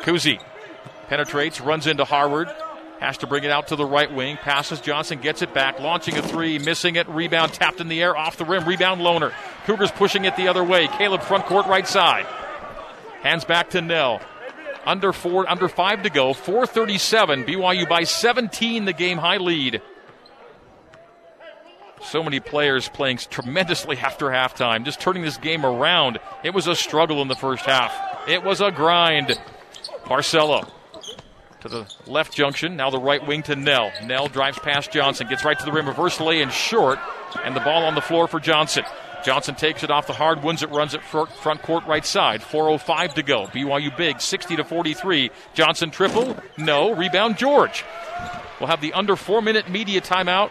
Kuhse 0.07 0.41
penetrates, 1.09 1.61
runs 1.61 1.89
into 1.89 2.05
Harward. 2.05 2.49
Has 3.01 3.19
to 3.19 3.27
bring 3.27 3.45
it 3.45 3.51
out 3.51 3.69
to 3.69 3.77
the 3.77 3.85
right 3.85 4.11
wing. 4.11 4.37
Passes 4.37 4.81
Johnson, 4.81 5.21
gets 5.21 5.43
it 5.43 5.53
back, 5.53 5.81
launching 5.81 6.17
a 6.17 6.23
three, 6.23 6.59
missing 6.59 6.97
it. 6.97 7.07
Rebound 7.09 7.53
tapped 7.53 7.81
in 7.81 7.89
the 7.89 8.01
air, 8.01 8.17
off 8.17 8.39
the 8.39 8.45
rim. 8.45 8.65
Rebound 8.65 9.03
Lohner. 9.03 9.35
Cougars 9.67 9.91
pushing 9.91 10.25
it 10.25 10.37
the 10.37 10.49
other 10.49 10.65
way. 10.65 10.87
Caleb 10.87 11.23
front 11.23 11.45
court 11.45 11.67
right 11.67 11.87
side. 11.87 12.25
Hands 13.21 13.45
back 13.45 13.71
to 13.71 13.83
Knell. 13.83 14.23
Under 14.87 15.13
four, 15.13 15.51
under 15.51 15.69
five 15.69 16.05
to 16.05 16.11
go. 16.11 16.33
437. 16.33 17.45
BYU 17.45 17.89
by 17.89 18.05
17. 18.05 18.85
The 18.87 18.93
game 18.93 19.19
high 19.19 19.39
lead. 19.39 19.83
So 22.01 22.23
many 22.23 22.41
players 22.41 22.89
playing 22.89 23.19
tremendously 23.19 23.97
after 24.03 24.27
halftime, 24.27 24.85
just 24.85 25.01
turning 25.01 25.23
this 25.23 25.37
game 25.37 25.67
around. 25.67 26.19
It 26.45 26.55
was 26.55 26.69
a 26.69 26.77
struggle 26.77 27.21
in 27.21 27.29
the 27.29 27.35
first 27.35 27.67
half. 27.67 27.93
It 28.29 28.43
was 28.43 28.61
a 28.61 28.71
grind. 28.71 29.39
Barcelo 30.05 30.71
to 31.61 31.69
the 31.69 31.93
left 32.07 32.35
junction. 32.35 32.77
Now 32.77 32.91
the 32.91 32.99
right 32.99 33.25
wing 33.27 33.43
to 33.45 33.57
Knell. 33.57 33.93
Knell 34.05 34.29
drives 34.29 34.59
past 34.59 34.93
Johnson, 34.93 35.27
gets 35.29 35.45
right 35.45 35.59
to 35.59 35.65
the 35.65 35.73
rim, 35.73 35.87
reverse 35.87 36.21
lay 36.21 36.43
and 36.43 36.53
short, 36.53 36.99
and 37.45 37.55
the 37.55 37.61
ball 37.61 37.85
on 37.85 37.95
the 37.95 38.01
floor 38.01 38.29
for 38.29 38.41
Johnson. 38.41 38.85
Johnson 39.25 39.57
takes 39.57 39.83
it 39.83 39.91
off 39.91 40.07
the 40.07 40.13
hard 40.13 40.45
wins 40.45 40.63
It 40.63 40.71
runs 40.71 40.95
it 40.95 41.03
front 41.03 41.63
court 41.63 41.85
right 41.87 42.07
side. 42.07 42.43
4:05 42.43 43.15
to 43.15 43.23
go. 43.23 43.47
BYU 43.47 43.97
big, 43.97 44.21
60 44.21 44.57
to 44.57 44.65
43. 44.65 45.31
Johnson 45.55 45.91
triple, 45.91 46.37
no 46.57 46.93
rebound. 46.93 47.37
George. 47.37 47.85
We'll 48.61 48.69
have 48.69 48.81
the 48.81 48.93
under 48.93 49.17
four 49.17 49.43
minute 49.43 49.69
media 49.69 50.01
timeout. 50.01 50.51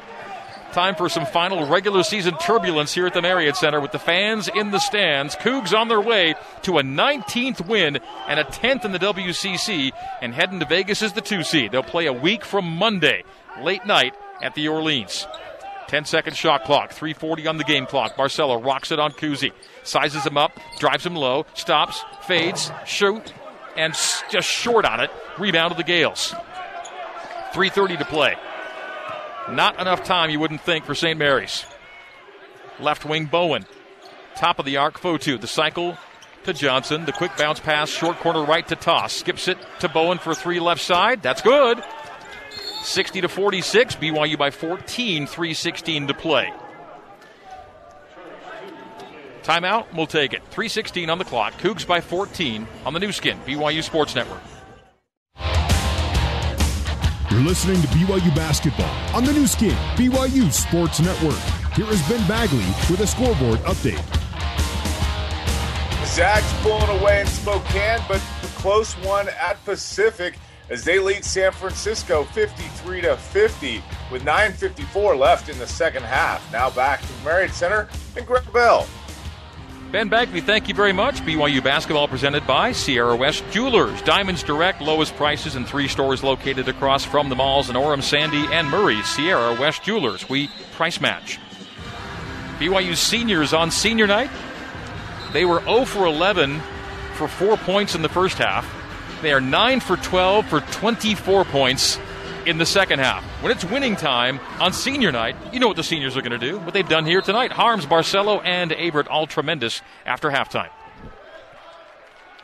Time 0.75 0.95
for 0.95 1.07
some 1.07 1.25
final 1.25 1.65
regular 1.67 2.03
season 2.03 2.37
turbulence 2.37 2.93
here 2.93 3.05
at 3.05 3.13
the 3.13 3.21
Marriott 3.21 3.55
Center 3.55 3.79
with 3.79 3.93
the 3.93 3.97
fans 3.97 4.49
in 4.49 4.71
the 4.71 4.79
stands. 4.79 5.33
Cougs 5.37 5.73
on 5.73 5.87
their 5.87 6.01
way 6.01 6.35
to 6.63 6.79
a 6.79 6.83
19th 6.83 7.65
win 7.65 7.97
and 8.27 8.41
a 8.41 8.43
10th 8.43 8.83
in 8.83 8.91
the 8.91 8.99
WCC 8.99 9.93
and 10.21 10.33
heading 10.33 10.59
to 10.59 10.65
Vegas 10.65 11.01
as 11.01 11.13
the 11.13 11.21
two 11.21 11.43
seed. 11.43 11.71
They'll 11.71 11.81
play 11.81 12.07
a 12.07 12.13
week 12.13 12.43
from 12.43 12.65
Monday, 12.65 13.23
late 13.61 13.85
night 13.85 14.15
at 14.41 14.53
the 14.53 14.67
Orleans. 14.67 15.25
10 15.87 16.03
second 16.03 16.35
shot 16.35 16.65
clock, 16.65 16.91
340 16.91 17.47
on 17.47 17.57
the 17.57 17.63
game 17.63 17.85
clock. 17.85 18.17
Barcelo 18.17 18.61
rocks 18.61 18.91
it 18.91 18.99
on 18.99 19.13
Kuhse, 19.13 19.53
sizes 19.83 20.25
him 20.25 20.37
up, 20.37 20.51
drives 20.77 21.05
him 21.05 21.15
low, 21.15 21.45
stops, 21.53 22.03
fades, 22.23 22.69
shoot, 22.85 23.33
and 23.77 23.93
just 24.29 24.49
short 24.49 24.83
on 24.83 24.99
it. 24.99 25.09
Rebound 25.39 25.71
of 25.71 25.77
the 25.77 25.85
Gaels. 25.85 26.33
3.30 27.53 27.99
to 27.99 28.03
play. 28.03 28.35
Not 29.49 29.79
enough 29.79 30.03
time, 30.03 30.29
you 30.29 30.39
wouldn't 30.39 30.61
think, 30.61 30.85
for 30.85 30.95
St. 30.95 31.17
Mary's. 31.17 31.65
Left 32.79 33.05
wing 33.05 33.25
Bowen. 33.25 33.65
Top 34.35 34.59
of 34.59 34.65
the 34.65 34.77
arc, 34.77 34.99
Fotu. 34.99 35.39
The 35.39 35.47
cycle 35.47 35.97
to 36.43 36.53
Johnson. 36.53 37.05
The 37.05 37.11
quick 37.11 37.37
bounce 37.37 37.59
pass, 37.59 37.89
short 37.89 38.17
corner 38.17 38.43
right 38.43 38.67
to 38.67 38.75
Tass. 38.75 39.13
Skips 39.13 39.47
it 39.47 39.57
to 39.79 39.89
Bowen 39.89 40.17
for 40.17 40.33
three 40.33 40.59
left 40.59 40.81
side. 40.81 41.21
That's 41.21 41.41
good. 41.41 41.83
60 42.81 43.21
to 43.21 43.29
46. 43.29 43.95
BYU 43.95 44.37
by 44.37 44.51
14, 44.51 45.27
316 45.27 46.07
to 46.07 46.13
play. 46.13 46.51
Timeout, 49.43 49.85
we'll 49.93 50.07
take 50.07 50.33
it. 50.33 50.41
316 50.49 51.09
on 51.09 51.19
the 51.19 51.23
clock. 51.23 51.53
Cougs 51.59 51.85
by 51.85 52.01
14 52.01 52.67
on 52.83 52.93
the 52.93 52.99
Nu 52.99 53.11
Skin, 53.11 53.37
BYU 53.45 53.83
Sports 53.83 54.15
Network. 54.15 54.41
You're 57.31 57.41
listening 57.41 57.81
to 57.81 57.87
BYU 57.87 58.35
Basketball 58.35 58.93
on 59.15 59.25
the 59.25 59.33
Nu 59.33 59.47
Skin, 59.47 59.75
BYU 59.95 60.53
Sports 60.53 60.99
Network. 60.99 61.39
Here 61.73 61.89
is 61.89 62.01
Ben 62.07 62.25
Bagley 62.27 62.65
with 62.89 62.99
a 62.99 63.07
scoreboard 63.07 63.59
update. 63.61 64.03
Zags 66.05 66.53
pulling 66.61 67.01
away 67.01 67.21
in 67.21 67.27
Spokane, 67.27 67.99
but 68.07 68.21
a 68.43 68.47
close 68.59 68.93
one 68.97 69.27
at 69.29 69.63
Pacific 69.65 70.37
as 70.69 70.83
they 70.83 70.99
lead 70.99 71.25
San 71.25 71.51
Francisco 71.51 72.25
53 72.25 73.01
to 73.01 73.17
50 73.17 73.83
with 74.11 74.23
9:54 74.23 75.15
left 75.17 75.49
in 75.49 75.57
the 75.57 75.67
second 75.67 76.03
half. 76.03 76.49
Now 76.51 76.69
back 76.69 77.01
to 77.01 77.07
Marriott 77.23 77.53
Center 77.53 77.89
and 78.15 78.25
Greg 78.27 78.43
Wrubell. 78.43 78.87
Ben 79.95 80.09
Bagley, 80.09 80.41
thank 80.41 80.67
you 80.67 80.75
very 80.75 80.91
much. 80.91 81.21
BYU 81.21 81.63
basketball 81.63 82.09
presented 82.09 82.45
by 82.45 82.73
Sierra 82.73 83.15
West 83.15 83.45
Jewelers. 83.51 84.01
Diamonds 84.01 84.43
Direct, 84.43 84.81
lowest 84.81 85.15
prices 85.15 85.55
in 85.55 85.63
three 85.63 85.87
stores 85.87 86.21
located 86.21 86.67
across 86.67 87.05
from 87.05 87.29
the 87.29 87.35
malls 87.37 87.69
in 87.69 87.77
Orem, 87.77 88.03
Sandy, 88.03 88.45
and 88.53 88.69
Murray. 88.69 89.01
Sierra 89.03 89.57
West 89.57 89.83
Jewelers. 89.83 90.27
We 90.27 90.49
price 90.73 90.99
match. 90.99 91.39
BYU 92.59 92.93
seniors 92.97 93.53
on 93.53 93.71
senior 93.71 94.05
night. 94.05 94.29
They 95.31 95.45
were 95.45 95.61
0 95.63 95.85
for 95.85 96.05
11 96.07 96.59
for 97.13 97.29
four 97.29 97.55
points 97.55 97.95
in 97.95 98.01
the 98.01 98.09
first 98.09 98.37
half. 98.37 98.69
They 99.21 99.31
are 99.31 99.39
9 99.39 99.79
for 99.79 99.95
12 99.95 100.45
for 100.47 100.59
24 100.59 101.45
points 101.45 101.99
in 102.45 102.57
the 102.57 102.65
second 102.65 102.99
half. 102.99 103.23
When 103.41 103.51
it's 103.51 103.65
winning 103.65 103.95
time 103.95 104.39
on 104.59 104.73
senior 104.73 105.11
night, 105.11 105.35
you 105.51 105.59
know 105.59 105.67
what 105.67 105.77
the 105.77 105.83
seniors 105.83 106.15
are 106.15 106.21
going 106.21 106.39
to 106.39 106.51
do. 106.51 106.57
What 106.59 106.73
they've 106.73 106.87
done 106.87 107.05
here 107.05 107.21
tonight. 107.21 107.51
Haarms 107.51 107.85
Barcelo, 107.85 108.41
and 108.43 108.71
Averette 108.71 109.07
all 109.07 109.27
tremendous 109.27 109.81
after 110.05 110.29
halftime. 110.29 110.69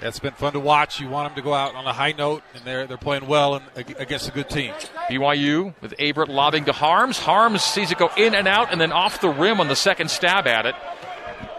It's 0.01 0.19
been 0.19 0.33
fun 0.33 0.53
to 0.53 0.59
watch. 0.59 0.99
You 0.99 1.09
want 1.09 1.29
them 1.29 1.35
to 1.35 1.47
go 1.47 1.53
out 1.53 1.75
on 1.75 1.85
a 1.85 1.93
high 1.93 2.13
note, 2.13 2.41
and 2.55 2.63
they're 2.63 2.87
they're 2.87 2.97
playing 2.97 3.27
well 3.27 3.55
and 3.55 3.65
against 3.99 4.27
a 4.27 4.31
good 4.31 4.49
team. 4.49 4.73
BYU 5.11 5.75
with 5.79 5.93
Averette 5.99 6.29
lobbing 6.29 6.65
to 6.65 6.71
Haarms. 6.71 7.19
Haarms 7.19 7.61
sees 7.61 7.91
it 7.91 7.99
go 7.99 8.09
in 8.17 8.33
and 8.33 8.47
out, 8.47 8.71
and 8.71 8.81
then 8.81 8.91
off 8.91 9.21
the 9.21 9.29
rim 9.29 9.59
on 9.59 9.67
the 9.67 9.75
second 9.75 10.09
stab 10.09 10.47
at 10.47 10.65
it. 10.65 10.75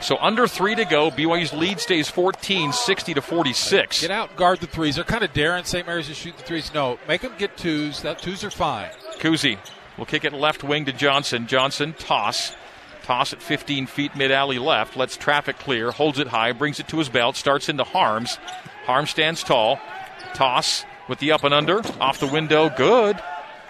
So 0.02 0.18
under 0.20 0.48
three 0.48 0.74
to 0.74 0.84
go. 0.84 1.10
BYU's 1.10 1.52
lead 1.52 1.78
stays 1.78 2.10
14, 2.10 2.72
60 2.72 3.14
to 3.14 3.22
46. 3.22 4.00
Get 4.00 4.10
out, 4.10 4.34
guard 4.36 4.60
the 4.60 4.66
threes. 4.66 4.96
They're 4.96 5.04
kind 5.04 5.22
of 5.22 5.32
daring 5.32 5.64
St. 5.64 5.86
Mary's 5.86 6.08
to 6.08 6.14
shoot 6.14 6.36
the 6.36 6.42
threes. 6.42 6.74
No, 6.74 6.98
make 7.06 7.20
them 7.20 7.32
get 7.38 7.56
twos. 7.56 8.02
That 8.02 8.20
twos 8.20 8.42
are 8.42 8.50
fine. 8.50 8.90
Kuhse 9.18 9.56
will 9.96 10.04
kick 10.04 10.24
it 10.24 10.32
left 10.32 10.64
wing 10.64 10.84
to 10.86 10.92
Johnson. 10.92 11.46
Johnson 11.46 11.94
Tass. 11.96 12.54
Tass 13.04 13.32
at 13.32 13.42
15 13.42 13.86
feet 13.86 14.16
mid 14.16 14.32
alley 14.32 14.58
left. 14.58 14.96
Lets 14.96 15.16
traffic 15.16 15.58
clear. 15.58 15.92
Holds 15.92 16.18
it 16.18 16.28
high. 16.28 16.52
Brings 16.52 16.80
it 16.80 16.88
to 16.88 16.98
his 16.98 17.08
belt. 17.08 17.36
Starts 17.36 17.68
into 17.68 17.84
Harms. 17.84 18.38
Haarms 18.86 19.10
stands 19.10 19.44
tall. 19.44 19.78
Tass 20.34 20.84
with 21.08 21.20
the 21.20 21.30
up 21.32 21.44
and 21.44 21.54
under. 21.54 21.80
Off 22.00 22.18
the 22.18 22.26
window. 22.26 22.68
Good. 22.70 23.20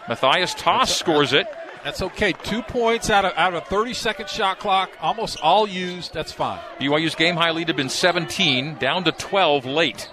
Matthias 0.09 0.55
Tass 0.55 0.95
scores 0.95 1.33
it. 1.33 1.47
That's 1.85 2.01
okay. 2.03 2.33
Two 2.33 2.63
points 2.63 3.11
out 3.11 3.25
of 3.25 3.33
out 3.37 3.55
of 3.55 3.63
a 3.63 3.67
30 3.67 3.95
second 3.95 4.29
shot 4.29 4.59
clock, 4.59 4.91
almost 5.01 5.39
all 5.41 5.69
used. 5.69 6.15
That's 6.15 6.33
fine. 6.33 6.61
BYU's 6.79 7.15
game 7.15 7.37
high 7.37 7.51
lead 7.51 7.69
had 7.69 7.77
been 7.77 7.89
17, 7.89 8.77
down 8.77 9.05
to 9.05 9.13
12 9.13 9.67
late. 9.67 10.09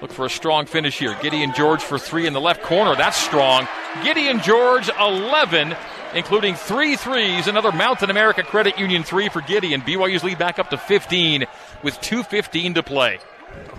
Look 0.00 0.12
for 0.12 0.26
a 0.26 0.30
strong 0.30 0.66
finish 0.66 0.98
here. 0.98 1.16
Gideon 1.22 1.52
George 1.54 1.82
for 1.82 1.98
three 1.98 2.26
in 2.26 2.32
the 2.32 2.40
left 2.40 2.62
corner. 2.62 2.94
That's 2.94 3.16
strong. 3.16 3.66
Gideon 4.02 4.40
George 4.40 4.90
11, 5.00 5.74
including 6.14 6.54
three 6.54 6.96
threes. 6.96 7.46
Another 7.46 7.72
Mountain 7.72 8.10
America 8.10 8.42
Credit 8.42 8.78
Union 8.78 9.02
three 9.02 9.28
for 9.28 9.40
Gideon. 9.40 9.80
BYU's 9.80 10.22
lead 10.22 10.38
back 10.38 10.58
up 10.58 10.70
to 10.70 10.78
15 10.78 11.46
with 11.82 12.00
2:15 12.00 12.74
to 12.74 12.82
play. 12.82 13.18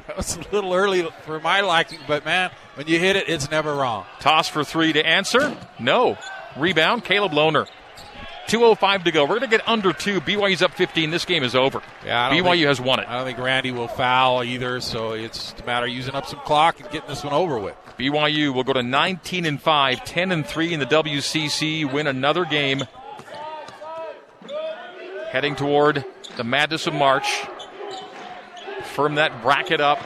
That 0.08 0.18
was 0.18 0.36
a 0.38 0.42
little 0.52 0.74
early 0.74 1.08
for 1.26 1.40
my 1.40 1.62
liking, 1.62 2.00
but 2.08 2.26
man, 2.26 2.52
when 2.76 2.88
you 2.88 3.00
hit 3.00 3.16
it, 3.16 3.28
it's 3.28 3.50
never 3.52 3.76
wrong. 3.76 4.06
Tass 4.20 4.48
for 4.48 4.64
three 4.64 4.94
to 4.94 5.06
answer. 5.06 5.56
No. 5.80 6.18
Rebound, 6.56 7.04
Caleb 7.04 7.32
Lohner. 7.32 7.68
2.05 8.48 9.06
to 9.06 9.12
go. 9.12 9.24
We're 9.24 9.40
going 9.40 9.42
to 9.42 9.58
get 9.58 9.68
under 9.68 9.92
two. 9.92 10.22
BYU's 10.22 10.62
up 10.62 10.74
15. 10.74 11.10
This 11.10 11.26
game 11.26 11.44
is 11.44 11.56
over. 11.56 11.82
Yeah, 12.06 12.30
BYU 12.30 12.44
think, 12.44 12.68
has 12.68 12.80
won 12.80 13.00
it. 13.00 13.08
I 13.10 13.18
don't 13.18 13.26
think 13.26 13.40
Randy 13.40 13.72
will 13.72 13.88
foul 13.88 14.44
either, 14.44 14.80
so 14.82 15.14
it's 15.14 15.56
a 15.62 15.66
matter 15.66 15.88
of 15.88 15.92
using 15.92 16.14
up 16.14 16.28
some 16.28 16.40
clock 16.42 16.80
and 16.80 16.90
getting 16.92 17.10
this 17.10 17.24
one 17.24 17.34
over 17.34 17.58
with. 17.58 17.76
BYU 17.98 18.54
will 18.54 18.64
go 18.64 18.74
to 18.74 18.84
19 18.84 19.46
and 19.46 19.60
5, 19.60 20.06
10 20.06 20.32
and 20.32 20.46
3 20.46 20.74
in 20.74 20.80
the 20.80 20.86
WCC, 20.86 21.92
win 21.92 22.06
another 22.06 22.46
game. 22.46 22.84
Heading 25.32 25.56
toward 25.56 26.06
the 26.38 26.44
madness 26.44 26.86
of 26.86 26.94
March. 26.94 27.28
Firm 28.94 29.16
that 29.16 29.42
bracket 29.42 29.82
up. 29.82 30.00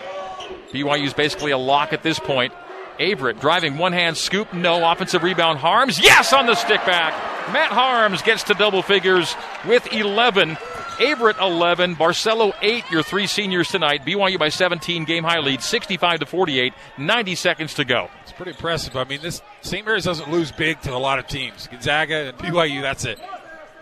BYU's 0.71 1.13
basically 1.13 1.51
a 1.51 1.57
lock 1.57 1.91
at 1.91 2.03
this 2.03 2.19
point. 2.19 2.53
Averette 2.99 3.39
driving 3.39 3.77
one 3.77 3.93
hand 3.93 4.17
scoop, 4.17 4.53
no 4.53 4.89
offensive 4.91 5.23
rebound. 5.23 5.59
Haarms, 5.59 6.01
yes, 6.01 6.33
on 6.33 6.45
the 6.45 6.55
stick 6.55 6.85
back. 6.85 7.13
Matt 7.53 7.71
Haarms 7.71 8.23
gets 8.23 8.43
to 8.43 8.53
double 8.53 8.81
figures 8.81 9.35
with 9.65 9.91
11. 9.93 10.57
Averette 10.99 11.39
11, 11.39 11.95
Barcelo 11.95 12.53
8, 12.61 12.91
your 12.91 13.03
three 13.03 13.25
seniors 13.25 13.69
tonight. 13.69 14.05
BYU 14.05 14.37
by 14.37 14.49
17, 14.49 15.05
game 15.05 15.23
high 15.23 15.39
lead, 15.39 15.61
65 15.61 16.19
to 16.19 16.25
48, 16.25 16.73
90 16.97 17.35
seconds 17.35 17.73
to 17.75 17.85
go. 17.85 18.09
It's 18.23 18.33
pretty 18.33 18.51
impressive. 18.51 18.97
I 18.97 19.05
mean, 19.05 19.21
this 19.21 19.41
St. 19.61 19.85
Mary's 19.85 20.03
doesn't 20.03 20.29
lose 20.29 20.51
big 20.51 20.81
to 20.81 20.93
a 20.93 20.99
lot 20.99 21.17
of 21.17 21.27
teams. 21.27 21.67
Gonzaga 21.67 22.29
and 22.29 22.37
BYU, 22.37 22.81
that's 22.81 23.05
it. 23.05 23.17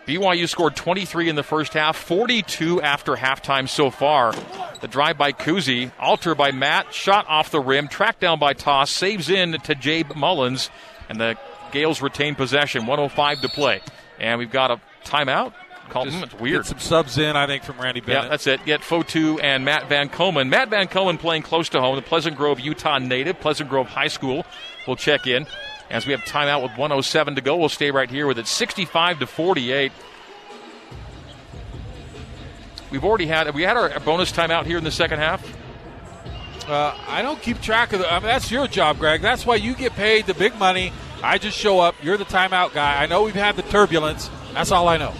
BYU 0.07 0.47
scored 0.47 0.75
23 0.75 1.27
in 1.27 1.35
the 1.35 1.43
first 1.43 1.73
half, 1.73 1.97
42 1.97 2.81
after 2.81 3.15
halftime 3.15 3.67
so 3.67 3.91
far. 3.91 4.33
The 4.79 4.87
drive 4.87 5.17
by 5.17 5.33
Kuhse, 5.33 5.91
alter 5.99 6.33
by 6.33 6.51
Matt, 6.51 6.93
shot 6.93 7.25
off 7.27 7.51
the 7.51 7.59
rim, 7.59 7.89
tracked 7.89 8.21
down 8.21 8.39
by 8.39 8.53
Tass, 8.53 8.89
saves 8.89 9.29
in 9.29 9.51
to 9.51 9.75
Jabe 9.75 10.15
Mullins, 10.15 10.69
and 11.09 11.19
the 11.19 11.35
Gaels 11.73 12.01
retain 12.01 12.35
possession. 12.35 12.85
105 12.85 13.41
to 13.41 13.49
play. 13.49 13.81
And 14.17 14.39
we've 14.39 14.51
got 14.51 14.71
a 14.71 14.79
timeout. 15.03 15.53
Called, 15.89 16.07
it's 16.09 16.33
weird. 16.33 16.63
Get 16.63 16.69
some 16.69 16.79
subs 16.79 17.17
in, 17.17 17.35
I 17.35 17.47
think, 17.47 17.63
from 17.63 17.79
Randy 17.79 18.01
Bennett. 18.01 18.23
Yeah, 18.23 18.29
that's 18.29 18.47
it. 18.47 18.63
Get 18.65 18.81
Fotu 18.81 19.41
and 19.41 19.63
Matt 19.63 19.87
Van 19.87 20.09
Komen. 20.09 20.49
Matt 20.49 20.69
Van 20.69 20.87
Komen 20.87 21.17
playing 21.17 21.43
close 21.43 21.69
to 21.69 21.79
home, 21.79 21.95
the 21.95 22.01
Pleasant 22.01 22.35
Grove, 22.35 22.59
Utah 22.59 22.97
native. 22.97 23.39
Pleasant 23.39 23.69
Grove 23.69 23.87
High 23.87 24.09
School 24.09 24.45
will 24.85 24.97
check 24.97 25.27
in. 25.27 25.47
As 25.89 26.05
we 26.05 26.11
have 26.11 26.21
timeout 26.21 26.63
with 26.63 26.71
107 26.71 27.35
to 27.35 27.41
go, 27.41 27.55
we'll 27.55 27.69
stay 27.69 27.91
right 27.91 28.09
here 28.09 28.27
with 28.27 28.37
it 28.39 28.47
65 28.47 29.19
to 29.19 29.27
48. 29.27 29.91
We've 32.91 33.03
already 33.03 33.27
had 33.27 33.53
we 33.53 33.63
had 33.63 33.77
our 33.77 33.99
bonus 33.99 34.31
timeout 34.31 34.65
here 34.65 34.77
in 34.77 34.83
the 34.83 34.91
second 34.91 35.19
half. 35.19 35.45
Uh, 36.67 36.97
I 37.07 37.21
don't 37.21 37.41
keep 37.41 37.61
track 37.61 37.93
of 37.93 37.99
the. 37.99 38.11
I 38.11 38.19
mean, 38.19 38.27
that's 38.27 38.51
your 38.51 38.67
job, 38.67 38.97
Greg. 38.99 39.21
That's 39.21 39.45
why 39.45 39.55
you 39.55 39.73
get 39.73 39.93
paid 39.93 40.25
the 40.25 40.33
big 40.33 40.57
money. 40.57 40.91
I 41.23 41.37
just 41.37 41.57
show 41.57 41.79
up. 41.79 41.95
You're 42.03 42.17
the 42.17 42.25
timeout 42.25 42.73
guy. 42.73 43.01
I 43.01 43.05
know 43.05 43.23
we've 43.23 43.33
had 43.33 43.55
the 43.55 43.61
turbulence. 43.63 44.29
That's 44.53 44.71
all 44.71 44.87
I 44.87 44.97
know. 44.97 45.13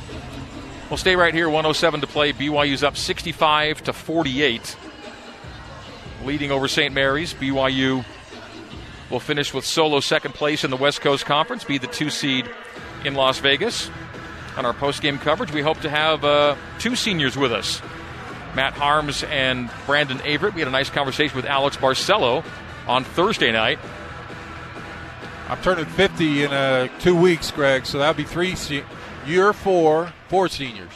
We'll 0.89 0.97
stay 0.97 1.15
right 1.15 1.34
here. 1.34 1.47
107 1.47 2.01
to 2.01 2.07
play. 2.07 2.34
BYU's 2.34 2.84
up 2.84 2.97
65 2.97 3.84
to 3.86 3.93
48, 3.93 4.78
leading 6.26 6.51
over 6.51 6.68
St. 6.68 6.93
Mary's. 6.93 7.34
BYU 7.34 8.05
will 9.10 9.20
finish 9.20 9.53
with 9.53 9.66
solo 9.66 9.99
second 9.99 10.34
place 10.34 10.64
in 10.64 10.72
the 10.72 10.78
West 10.78 11.01
Coast 11.01 11.26
Conference, 11.26 11.64
be 11.64 11.78
the 11.78 11.88
two 11.88 12.10
seed 12.10 12.49
in 13.05 13.14
Las 13.16 13.39
Vegas. 13.39 13.89
On 14.58 14.66
our 14.66 14.74
post 14.74 15.01
game 15.01 15.20
coverage, 15.20 15.51
we 15.51 15.62
hope 15.62 15.80
to 15.82 15.89
have 15.89 16.26
uh, 16.26 16.55
two 16.80 16.95
seniors 16.95 17.38
with 17.38 17.51
us 17.51 17.82
Matt 18.55 18.74
Haarms 18.74 19.24
and 19.24 19.70
Brandon 19.86 20.20
Averette. 20.22 20.55
We 20.55 20.62
had 20.62 20.68
a 20.68 20.72
nice 20.72 20.89
conversation 20.89 21.36
with 21.36 21.45
Alex 21.45 21.78
Barcelo 21.78 22.43
on 22.88 23.03
Thursday 23.03 23.51
night. 23.51 23.78
I'm 25.47 25.62
turning 25.62 25.86
50 25.86 26.43
in 26.43 26.51
uh, 26.51 26.88
two 26.99 27.16
weeks, 27.16 27.51
Greg, 27.51 27.86
so 27.86 27.99
that'll 27.99 28.16
be 28.16 28.24
three. 28.24 28.55
Se- 28.55 28.84
year 29.28 29.53
four, 29.53 30.12
four 30.28 30.47
seniors. 30.49 30.91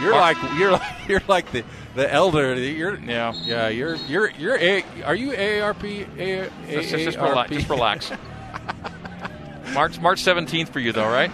You're 0.00 0.12
like 0.12 0.36
you're 0.58 0.72
like 0.72 0.96
you're 1.08 1.22
like 1.26 1.50
the 1.52 1.64
the 1.96 2.12
elder. 2.12 2.54
You're 2.54 2.98
yeah 3.00 3.32
yeah. 3.44 3.68
You're 3.68 3.96
you're 4.06 4.30
you're 4.30 4.56
a. 4.56 4.84
Are 5.04 5.14
you 5.14 5.30
AARP? 5.32 6.18
A, 6.18 6.50
just, 6.70 6.90
just, 6.90 7.04
just 7.04 7.18
relax. 7.18 7.50
Just 7.50 7.68
relax. 7.68 8.12
March 9.74 9.98
March 10.00 10.22
17th 10.22 10.68
for 10.68 10.78
you 10.78 10.92
though, 10.92 11.08
right? 11.08 11.30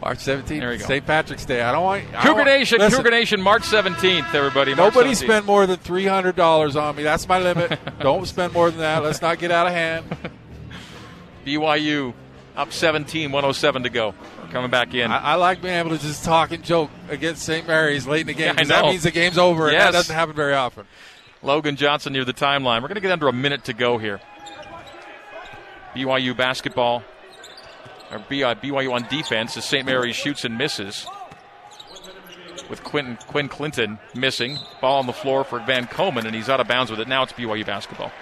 March 0.00 0.18
17th. 0.18 0.48
There 0.48 0.72
you 0.72 0.78
go. 0.80 0.86
St. 0.86 1.06
Patrick's 1.06 1.44
Day. 1.44 1.62
I 1.62 1.70
don't 1.70 1.84
want 1.84 2.12
Cougar 2.12 2.44
Nation. 2.44 2.78
Listen, 2.78 2.98
Cougar 2.98 3.10
Nation. 3.10 3.40
March 3.40 3.62
17th. 3.62 4.34
Everybody. 4.34 4.74
March 4.74 4.94
nobody 4.94 5.12
17th. 5.12 5.16
spend 5.16 5.46
more 5.46 5.66
than 5.66 5.78
three 5.78 6.06
hundred 6.06 6.36
dollars 6.36 6.76
on 6.76 6.96
me. 6.96 7.02
That's 7.02 7.28
my 7.28 7.38
limit. 7.38 7.78
don't 8.00 8.26
spend 8.26 8.52
more 8.52 8.70
than 8.70 8.80
that. 8.80 9.02
Let's 9.02 9.22
not 9.22 9.38
get 9.38 9.50
out 9.50 9.66
of 9.66 9.72
hand. 9.72 10.04
BYU 11.46 12.14
up 12.56 12.72
17, 12.72 13.32
107 13.32 13.82
to 13.84 13.90
go. 13.90 14.14
Coming 14.52 14.70
back 14.70 14.92
in. 14.92 15.10
I, 15.10 15.32
I, 15.32 15.34
like 15.36 15.62
being 15.62 15.72
able 15.72 15.96
to 15.96 15.98
just 15.98 16.24
talk 16.24 16.52
and 16.52 16.62
joke 16.62 16.90
against 17.08 17.42
St. 17.42 17.66
Mary's 17.66 18.06
late 18.06 18.20
in 18.20 18.26
the 18.26 18.34
game. 18.34 18.54
Yeah, 18.58 18.64
that 18.64 18.84
means 18.84 19.02
the 19.02 19.10
game's 19.10 19.38
over, 19.38 19.72
yes. 19.72 19.72
and 19.72 19.80
that 19.80 19.92
doesn't 19.92 20.14
happen 20.14 20.34
very 20.34 20.52
often. 20.52 20.84
Logan 21.42 21.76
Johnson 21.76 22.12
near 22.12 22.26
the 22.26 22.34
timeline. 22.34 22.82
We're 22.82 22.88
going 22.88 22.96
to 22.96 23.00
get 23.00 23.12
under 23.12 23.28
a 23.28 23.32
minute 23.32 23.64
to 23.64 23.72
go 23.72 23.96
here. 23.96 24.20
BYU 25.96 26.36
basketball, 26.36 27.02
or 28.10 28.18
BYU 28.18 28.90
uh, 28.90 28.92
on 28.92 29.08
defense 29.08 29.56
as 29.56 29.64
St. 29.64 29.86
Mary's 29.86 30.16
shoots 30.16 30.44
and 30.44 30.58
misses. 30.58 31.06
With 32.68 32.84
Quinn, 32.84 33.16
Quinn 33.28 33.48
Clinton 33.48 33.98
missing. 34.14 34.58
Ball 34.82 34.98
on 34.98 35.06
the 35.06 35.14
floor 35.14 35.44
for 35.44 35.60
Van 35.60 35.86
Komen, 35.86 36.26
and 36.26 36.34
he's 36.34 36.50
out 36.50 36.60
of 36.60 36.68
bounds 36.68 36.90
with 36.90 37.00
it. 37.00 37.08
Now 37.08 37.22
it's 37.22 37.32
BYU 37.32 37.64
basketball. 37.64 38.12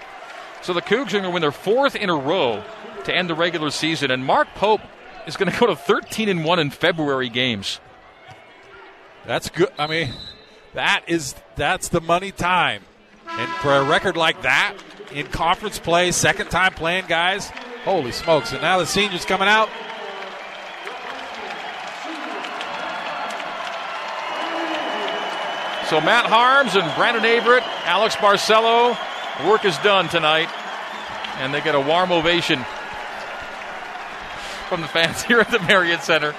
So 0.63 0.75
the 0.75 0.83
Cougs 0.83 1.09
are 1.09 1.19
going 1.19 1.25
to 1.25 1.31
win 1.31 1.43
their 1.43 1.51
fourth 1.51 1.97
in 1.97 2.09
a 2.09 2.17
row 2.17 2.63
to 3.03 3.13
end 3.13 3.29
the 3.29 3.35
regular 3.35 3.71
season, 3.71 4.13
and 4.13 4.25
Mark 4.25 4.47
Pope 4.55 4.83
is 5.27 5.37
going 5.37 5.51
to 5.51 5.59
go 5.59 5.67
to 5.67 5.77
13 5.77 6.29
and 6.29 6.45
1 6.45 6.59
in 6.59 6.71
February 6.71 7.29
games. 7.29 7.81
That's 9.27 9.51
good. 9.51 9.71
I 9.79 9.87
mean, 9.87 10.13
that 10.75 11.05
is 11.07 11.35
that's 11.57 11.89
the 11.89 12.01
money 12.01 12.33
time. 12.33 12.83
And 13.29 13.51
for 13.57 13.73
a 13.73 13.85
record 13.85 14.17
like 14.17 14.43
that 14.43 14.77
in 15.13 15.27
conference 15.27 15.79
play, 15.79 16.11
second 16.13 16.51
time 16.51 16.73
playing 16.73 17.07
guys, 17.07 17.51
holy 17.85 18.13
smokes. 18.13 18.53
And 18.53 18.63
now 18.63 18.79
the 18.79 18.87
seniors 18.87 19.25
coming 19.25 19.49
out. 19.49 19.69
So 25.89 26.01
Matt 26.01 26.27
Haarms 26.27 26.81
and 26.81 26.95
Brandon 26.97 27.25
Averette, 27.25 27.65
Alex 27.85 28.15
Barcelo, 28.17 28.97
work 29.49 29.65
is 29.65 29.77
done 29.79 30.09
tonight. 30.09 30.49
And 31.39 31.53
they 31.53 31.61
get 31.61 31.75
a 31.75 31.81
warm 31.81 32.13
ovation 32.13 32.65
from 34.71 34.81
the 34.81 34.89
fans 34.89 35.23
here 35.25 35.41
at 35.41 35.51
the 35.51 35.59
Marriott 35.59 36.03
Center. 36.03 36.33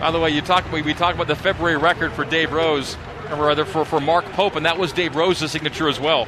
By 0.00 0.10
the 0.10 0.20
way, 0.20 0.30
you 0.30 0.42
talk 0.42 0.70
we, 0.70 0.82
talk 0.92 1.14
about 1.14 1.28
the 1.28 1.36
February 1.36 1.76
record 1.76 2.12
for 2.12 2.24
Dave 2.24 2.52
Rose, 2.52 2.98
or 3.30 3.46
rather 3.46 3.64
for, 3.64 3.84
for 3.84 4.00
Mark 4.00 4.26
Pope, 4.32 4.56
and 4.56 4.66
that 4.66 4.78
was 4.78 4.92
Dave 4.92 5.16
Rose's 5.16 5.52
signature 5.52 5.88
as 5.88 5.98
well. 5.98 6.26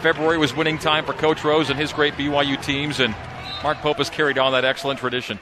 February 0.00 0.38
was 0.38 0.54
winning 0.54 0.78
time 0.78 1.04
for 1.04 1.12
Coach 1.12 1.42
Rose 1.42 1.70
and 1.70 1.78
his 1.78 1.92
great 1.92 2.14
BYU 2.14 2.62
teams, 2.62 3.00
and 3.00 3.16
Mark 3.62 3.78
Pope 3.78 3.96
has 3.96 4.10
carried 4.10 4.38
on 4.38 4.52
that 4.52 4.64
excellent 4.64 5.00
tradition. 5.00 5.40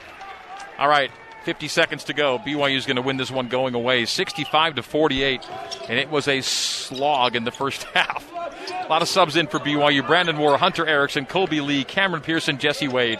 All 0.79 0.87
right, 0.87 1.11
50 1.43 1.67
seconds 1.67 2.03
to 2.05 2.13
go. 2.13 2.39
BYU 2.39 2.75
is 2.75 2.85
going 2.85 2.97
to 2.97 3.01
win 3.01 3.17
this 3.17 3.31
one 3.31 3.47
going 3.47 3.73
away, 3.73 4.05
65 4.05 4.75
to 4.75 4.83
48, 4.83 5.47
and 5.87 5.97
it 5.99 6.09
was 6.09 6.27
a 6.27 6.41
slog 6.41 7.35
in 7.35 7.43
the 7.43 7.51
first 7.51 7.83
half. 7.93 8.31
A 8.33 8.87
lot 8.89 9.01
of 9.01 9.07
subs 9.07 9.35
in 9.35 9.47
for 9.47 9.59
BYU. 9.59 10.05
Brandon 10.05 10.35
Moore, 10.35 10.57
Hunter 10.57 10.85
Erickson, 10.85 11.25
Kolby 11.25 11.65
Lee, 11.65 11.83
Cameron 11.83 12.21
Pearson, 12.21 12.57
Jesse 12.57 12.87
Wade. 12.87 13.19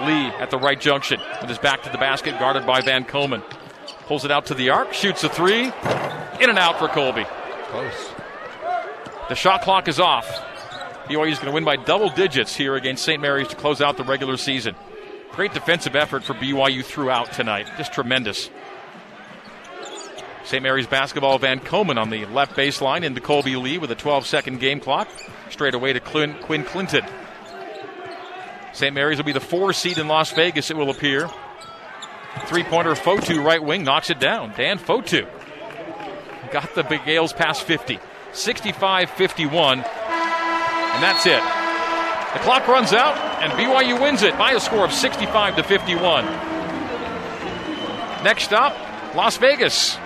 Lee 0.00 0.26
at 0.38 0.50
the 0.50 0.58
right 0.58 0.80
junction 0.80 1.20
with 1.40 1.48
his 1.48 1.58
back 1.58 1.82
to 1.82 1.90
the 1.90 1.98
basket, 1.98 2.38
guarded 2.38 2.66
by 2.66 2.80
Van 2.80 3.04
Komen. 3.04 3.42
Pulls 4.06 4.24
it 4.24 4.30
out 4.30 4.46
to 4.46 4.54
the 4.54 4.70
arc, 4.70 4.92
shoots 4.92 5.22
a 5.24 5.28
three. 5.28 5.64
In 5.64 6.50
and 6.50 6.58
out 6.58 6.78
for 6.78 6.88
Kolby. 6.88 7.26
Close. 7.68 8.12
The 9.28 9.34
shot 9.34 9.62
clock 9.62 9.88
is 9.88 10.00
off. 10.00 10.26
BYU 11.06 11.32
is 11.32 11.38
going 11.38 11.48
to 11.48 11.52
win 11.52 11.64
by 11.64 11.76
double 11.76 12.08
digits 12.08 12.54
here 12.54 12.74
against 12.74 13.04
St. 13.04 13.20
Mary's 13.20 13.48
to 13.48 13.56
close 13.56 13.80
out 13.80 13.96
the 13.96 14.04
regular 14.04 14.36
season. 14.36 14.74
Great 15.32 15.54
defensive 15.54 15.96
effort 15.96 16.24
for 16.24 16.34
BYU 16.34 16.84
throughout 16.84 17.32
tonight. 17.32 17.66
Just 17.78 17.92
tremendous. 17.92 18.50
St. 20.44 20.62
Mary's 20.62 20.86
basketball, 20.86 21.38
Van 21.38 21.60
Komen 21.60 21.96
on 21.96 22.10
the 22.10 22.26
left 22.26 22.56
baseline 22.56 23.04
into 23.04 23.20
Kolby 23.20 23.60
Lee 23.60 23.78
with 23.78 23.90
a 23.90 23.94
12 23.94 24.26
second 24.26 24.60
game 24.60 24.80
clock. 24.80 25.08
Straight 25.50 25.74
away 25.74 25.92
to 25.92 26.00
Quinn, 26.00 26.34
Quinn 26.42 26.64
Clinton. 26.64 27.04
St. 28.72 28.94
Mary's 28.94 29.18
will 29.18 29.24
be 29.24 29.32
the 29.32 29.40
four 29.40 29.72
seed 29.72 29.98
in 29.98 30.08
Las 30.08 30.32
Vegas, 30.32 30.70
it 30.70 30.76
will 30.76 30.90
appear. 30.90 31.30
Three 32.46 32.64
pointer 32.64 32.94
Fotu, 32.94 33.42
right 33.44 33.62
wing, 33.62 33.84
knocks 33.84 34.10
it 34.10 34.18
down. 34.18 34.52
Dan 34.56 34.78
Fotu 34.78 35.26
got 36.50 36.74
the 36.74 36.82
Big 36.82 37.00
Gaels 37.04 37.32
past 37.32 37.62
50. 37.64 37.98
65 38.32 39.10
51. 39.10 39.78
And 39.78 39.84
that's 41.02 41.26
it. 41.26 41.61
The 42.32 42.38
clock 42.38 42.66
runs 42.66 42.92
out, 42.92 43.16
and 43.42 43.52
BYU 43.52 44.00
wins 44.00 44.22
it 44.22 44.36
by 44.38 44.52
a 44.52 44.60
score 44.60 44.84
of 44.84 44.92
65 44.92 45.56
to 45.56 45.62
51. 45.62 46.24
Next 48.24 48.44
stop, 48.44 48.74
Las 49.14 49.36
Vegas. 49.36 49.98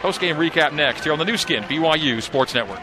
Post 0.00 0.20
game 0.20 0.36
recap 0.36 0.72
next 0.72 1.04
here 1.04 1.12
on 1.12 1.18
the 1.18 1.26
Nu 1.26 1.36
Skin 1.36 1.62
BYU 1.64 2.22
Sports 2.22 2.54
Network. 2.54 2.80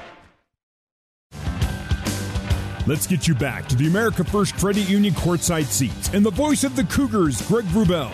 Let's 2.85 3.07
get 3.07 3.27
you 3.27 3.33
back 3.33 3.67
to 3.69 3.75
the 3.75 3.88
America 3.88 4.23
First 4.23 4.55
Credit 4.57 4.88
Union 4.88 5.13
courtside 5.13 5.65
seats 5.65 6.13
and 6.13 6.25
the 6.25 6.31
voice 6.31 6.63
of 6.63 6.75
the 6.75 6.83
Cougars, 6.83 7.41
Greg 7.47 7.65
Wrubell. 7.65 8.11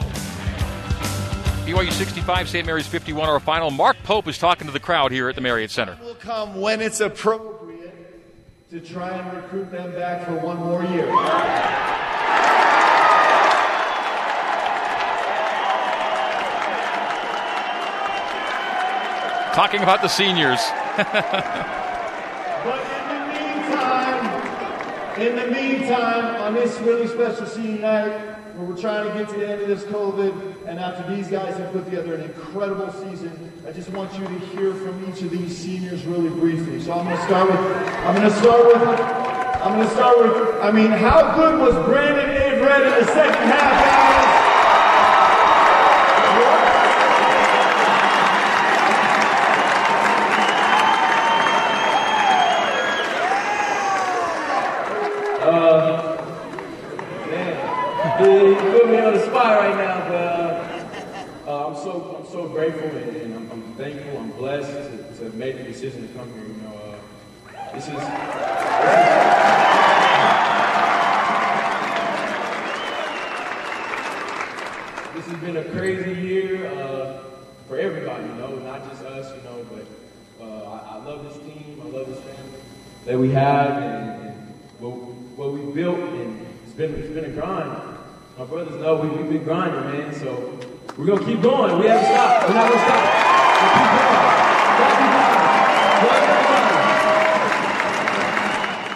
BYU 1.65 1.91
65, 1.91 2.49
St. 2.49 2.65
Mary's 2.65 2.87
51 2.87 3.29
our 3.29 3.39
final. 3.39 3.71
Mark 3.71 3.97
Pope 4.03 4.27
is 4.27 4.37
talking 4.37 4.67
to 4.67 4.73
the 4.73 4.79
crowd 4.79 5.11
here 5.11 5.29
at 5.29 5.35
the 5.35 5.41
Marriott 5.41 5.69
Center. 5.69 5.97
Will 6.01 6.15
come 6.15 6.59
when 6.59 6.81
it's 6.81 7.01
appropriate 7.01 7.62
to 8.73 8.79
try 8.79 9.09
and 9.09 9.37
recruit 9.37 9.69
them 9.69 9.91
back 9.91 10.25
for 10.25 10.33
one 10.39 10.57
more 10.57 10.83
year. 10.83 11.05
talking 19.53 19.83
about 19.83 20.01
the 20.01 20.07
seniors. 20.07 20.59
but 20.97 21.05
in 22.89 23.05
the 23.09 23.19
meantime, 23.29 24.41
in 25.21 25.35
the 25.35 25.47
meantime, 25.51 26.41
on 26.41 26.55
this 26.55 26.79
really 26.79 27.05
special 27.05 27.45
senior 27.45 27.79
night, 27.79 28.11
where 28.55 28.65
we're 28.65 28.75
trying 28.75 29.07
to 29.07 29.13
get 29.19 29.29
to 29.29 29.39
the 29.39 29.51
end 29.51 29.61
of 29.61 29.67
this 29.67 29.83
COVID, 29.83 30.52
and 30.73 30.81
after 30.81 31.15
these 31.15 31.27
guys 31.27 31.55
have 31.57 31.71
put 31.71 31.85
together 31.85 32.15
an 32.15 32.21
incredible 32.21 32.91
season, 32.93 33.53
I 33.67 33.71
just 33.71 33.89
want 33.89 34.11
you 34.17 34.25
to 34.25 34.39
hear 34.47 34.73
from 34.73 35.07
each 35.07 35.21
of 35.21 35.29
these 35.29 35.55
seniors 35.55 36.03
really 36.03 36.31
briefly. 36.31 36.81
So 36.81 36.93
I'm 36.93 37.05
going 37.05 37.15
to 37.15 37.23
start 37.25 37.47
with, 37.47 37.59
I'm 37.59 38.15
going 38.15 38.27
to 38.27 38.35
start 38.39 38.65
with, 38.65 38.99
I'm 39.61 39.75
going 39.75 39.87
to 39.87 39.93
start 39.93 40.17
with, 40.17 40.63
I 40.63 40.71
mean, 40.71 40.89
how 40.89 41.35
good 41.35 41.59
was 41.59 41.75
Brandon 41.85 42.27
Averette 42.27 42.87
in 42.87 43.05
the 43.05 43.11
second 43.13 43.43
half, 43.49 43.85
guys? 43.85 44.03
right 59.63 59.77
now, 59.77 60.07
but 60.07 60.15
uh, 60.15 61.49
uh, 61.49 61.67
I'm 61.67 61.75
so 61.75 62.17
I'm 62.19 62.31
so 62.31 62.47
grateful 62.47 62.89
and, 62.89 63.15
and 63.17 63.35
I'm, 63.35 63.51
I'm, 63.51 63.73
thankful. 63.73 64.17
I'm 64.17 64.31
blessed 64.31 65.21
to, 65.33 65.39
to 65.39 65.45
make 65.45 65.57
the 65.57 65.63
decision 65.63 66.07
to 66.07 66.13
come 66.13 66.31
here. 66.33 66.43
You 66.43 66.53
know, 66.63 66.75
uh, 66.75 67.73
this 67.73 67.87
is. 67.87 67.93
This 75.15 75.31
has 75.31 75.39
been 75.41 75.57
a 75.57 75.63
crazy 75.65 76.19
year 76.21 76.67
uh, 76.67 77.23
for 77.67 77.77
everybody, 77.77 78.23
you 78.23 78.33
know, 78.33 78.55
not 78.57 78.89
just 78.89 79.03
us, 79.03 79.35
you 79.37 79.43
know, 79.43 79.65
but 79.71 79.85
uh, 80.43 80.71
I, 80.71 80.97
I, 80.97 81.05
love 81.05 81.23
this 81.23 81.37
team, 81.43 81.81
I 81.81 81.89
love 81.89 82.07
this 82.07 82.19
family 82.19 82.59
that 83.05 83.17
we 83.17 83.29
have, 83.29 83.83
and, 83.83 84.27
and 84.27 84.53
what, 84.79 84.91
what 84.91 85.53
we 85.53 85.71
built, 85.71 85.97
and 85.97 86.45
it's 86.65 86.73
been, 86.73 86.93
it's 86.95 87.13
been 87.13 87.25
a 87.25 87.29
grind. 87.29 87.97
My 88.37 88.45
brothers 88.45 88.81
know 88.81 88.97
we, 88.97 89.07
we've 89.09 89.29
been 89.29 89.43
grinding, 89.43 89.81
man. 89.91 90.13
So 90.15 90.59
we're 90.97 91.05
gonna 91.05 91.23
keep 91.23 91.41
going. 91.41 91.79
We 91.79 91.87
haven't 91.87 92.05
stopped. 92.05 92.49
We're 92.49 92.55
not 92.55 92.69
gonna 92.69 92.83
stop. 92.83 93.03
We'll. 93.61 93.73
We'll 93.73 93.87
keep 93.87 94.37
going. 94.37 94.42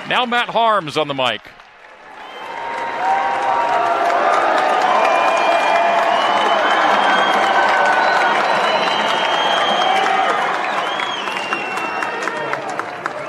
Now 0.10 0.26
Matt 0.26 0.48
Haarms 0.48 0.96
on 0.96 1.10
the 1.10 1.14
mic. 1.14 1.42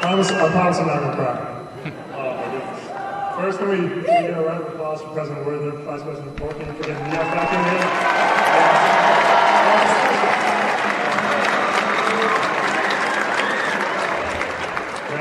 I, 0.05 0.15
was, 0.15 0.31
I'm 0.31 0.53
not 0.53 0.77
going 0.77 1.11
to 1.11 1.17
cry. 1.17 1.35
uh, 2.15 3.37
first, 3.41 3.59
can 3.59 3.69
we, 3.71 3.81
we 3.81 4.03
get 4.03 4.39
a 4.39 4.41
round 4.41 4.63
of 4.63 4.73
applause 4.73 5.03
for 5.03 5.09
President 5.09 5.45
Worthen, 5.45 5.85
Vice 5.85 6.03
President 6.03 6.37
Portman, 6.37 6.77
for 6.77 6.83
getting 6.85 7.05
me 7.05 7.11
back 7.11 7.53
in 7.53 8.61
here? 8.63 8.68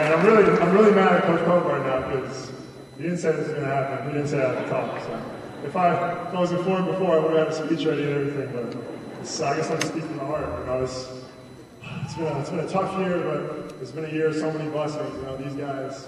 Man, 0.08 0.20
I'm 0.20 0.26
really, 0.26 0.60
I'm 0.62 0.74
really 0.74 0.92
mad 0.96 1.12
at 1.18 1.24
Coach 1.24 1.44
Pope 1.44 1.66
right 1.66 1.86
now 1.86 2.00
because 2.10 2.54
he 2.96 3.04
didn't 3.04 3.18
say 3.18 3.32
this 3.34 3.48
was 3.48 3.56
going 3.56 3.68
to 3.68 3.76
happen. 3.76 4.08
He 4.08 4.14
didn't 4.14 4.30
say 4.30 4.42
I 4.42 4.54
had 4.54 4.64
to 4.64 4.70
talk. 4.70 5.02
So 5.02 5.22
if 5.66 5.76
I, 5.76 6.14
if 6.30 6.34
I 6.34 6.40
was 6.40 6.54
informed 6.54 6.86
before, 6.86 7.18
I 7.18 7.20
would 7.20 7.36
have 7.36 7.48
had 7.54 7.66
a 7.66 7.68
speech 7.68 7.86
ready 7.86 8.04
and 8.04 8.14
everything. 8.14 8.50
But 8.54 8.74
it's, 9.20 9.42
I 9.42 9.58
guess 9.58 9.70
I'm 9.70 9.82
speaking 9.82 10.08
from 10.08 10.20
the 10.20 10.26
heart. 10.26 10.60
You 10.60 10.66
know, 10.66 10.82
it's, 10.82 11.10
it's 12.06 12.14
been, 12.16 12.26
a, 12.26 12.40
it's 12.40 12.50
been 12.50 12.60
a 12.60 12.70
tough 12.70 12.98
year, 13.00 13.20
but 13.20 13.76
it's 13.82 13.92
been 13.92 14.06
a 14.06 14.10
year 14.10 14.28
of 14.28 14.36
so 14.36 14.50
many 14.50 14.70
blessings. 14.70 15.14
You 15.14 15.24
know, 15.24 15.36
these 15.36 15.56
guys 15.56 16.08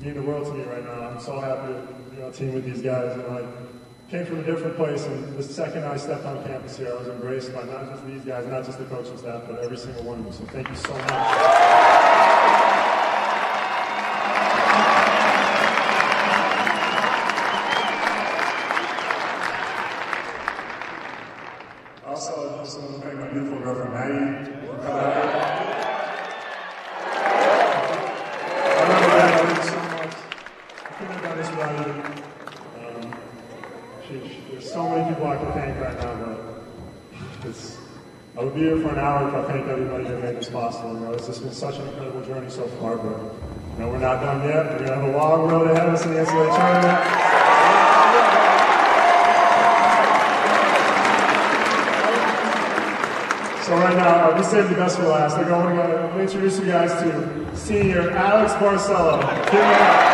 mean 0.00 0.14
the 0.14 0.22
world 0.22 0.46
to 0.46 0.54
me 0.54 0.64
right 0.64 0.82
now. 0.82 1.10
I'm 1.10 1.20
so 1.20 1.38
happy 1.38 1.74
to 1.74 1.86
you 2.16 2.22
know, 2.22 2.32
team 2.32 2.54
with 2.54 2.64
these 2.64 2.82
guys. 2.82 3.16
Know, 3.16 3.38
I 3.38 4.10
came 4.10 4.26
from 4.26 4.40
a 4.40 4.42
different 4.42 4.74
place, 4.74 5.04
and 5.06 5.38
the 5.38 5.44
second 5.44 5.84
I 5.84 5.96
stepped 5.96 6.24
on 6.24 6.42
campus 6.42 6.76
here, 6.76 6.90
I 6.90 6.94
was 6.98 7.06
embraced 7.06 7.54
by 7.54 7.62
not 7.62 7.88
just 7.88 8.04
these 8.04 8.24
guys, 8.24 8.48
not 8.48 8.64
just 8.64 8.78
the 8.80 8.84
coaching 8.86 9.16
staff, 9.16 9.44
but 9.46 9.60
every 9.60 9.76
single 9.76 10.02
one 10.02 10.18
of 10.18 10.26
you. 10.26 10.32
So 10.32 10.44
thank 10.46 10.68
you 10.68 10.74
so 10.74 10.92
much. 10.92 12.42
Also, 22.04 22.60
I 22.60 22.62
just 22.62 22.78
want 22.78 22.94
to 22.96 23.00
thank 23.00 23.18
my 23.18 23.28
beautiful 23.28 23.58
girlfriend 23.60 23.94
Maggie. 23.94 24.14
I 24.14 24.94
love 28.86 29.00
you 29.00 29.08
guys. 29.16 29.32
I 29.32 29.34
love 29.40 29.56
you 29.56 29.62
so 29.64 29.78
much. 29.96 30.14
I 30.84 30.92
couldn't 30.92 31.14
have 31.14 31.22
done 31.22 31.36
this 31.38 31.50
without 31.50 31.72
you. 31.86 31.92
Um, 32.84 33.02
sheesh, 34.06 34.32
there's 34.50 34.68
so 34.70 34.82
many 34.90 35.02
people 35.08 35.26
I 35.26 35.36
can 35.36 35.52
thank 35.52 35.80
right 35.80 35.98
now, 35.98 36.14
but 36.26 36.38
it's, 37.48 37.78
I 38.36 38.44
would 38.44 38.54
be 38.54 38.60
here 38.60 38.78
for 38.78 38.90
an 38.90 38.98
hour 38.98 39.28
if 39.28 39.34
I 39.34 39.42
thanked 39.50 39.68
everybody 39.70 40.04
that 40.04 40.20
made 40.22 40.36
this 40.36 40.50
possible. 40.50 40.92
You 40.92 41.00
know, 41.00 41.12
it's 41.14 41.26
just 41.28 41.42
been 41.42 41.52
such 41.52 41.78
an 41.78 41.88
incredible 41.88 42.22
journey 42.26 42.50
so 42.50 42.66
far, 42.78 42.96
but 42.98 43.18
you 43.18 43.78
know, 43.78 43.88
we're 43.88 43.98
not 43.98 44.20
done 44.20 44.46
yet. 44.46 44.66
We're 44.66 44.86
gonna 44.86 45.00
have 45.00 45.14
a 45.14 45.16
long 45.16 45.48
So 46.02 46.08
right 53.78 53.96
now, 53.96 54.30
uh, 54.30 54.36
we 54.36 54.42
saved 54.42 54.70
the 54.70 54.74
best 54.74 54.98
for 54.98 55.06
last. 55.06 55.36
I 55.36 55.48
want 55.48 55.76
to 55.76 56.20
introduce 56.20 56.58
you 56.58 56.66
guys 56.66 56.90
to 57.02 57.56
senior 57.56 58.10
Alex 58.10 58.52
Barcelo. 58.54 59.20
Give 59.44 59.60
him 59.60 59.60
a 59.60 59.70
round. 59.70 60.08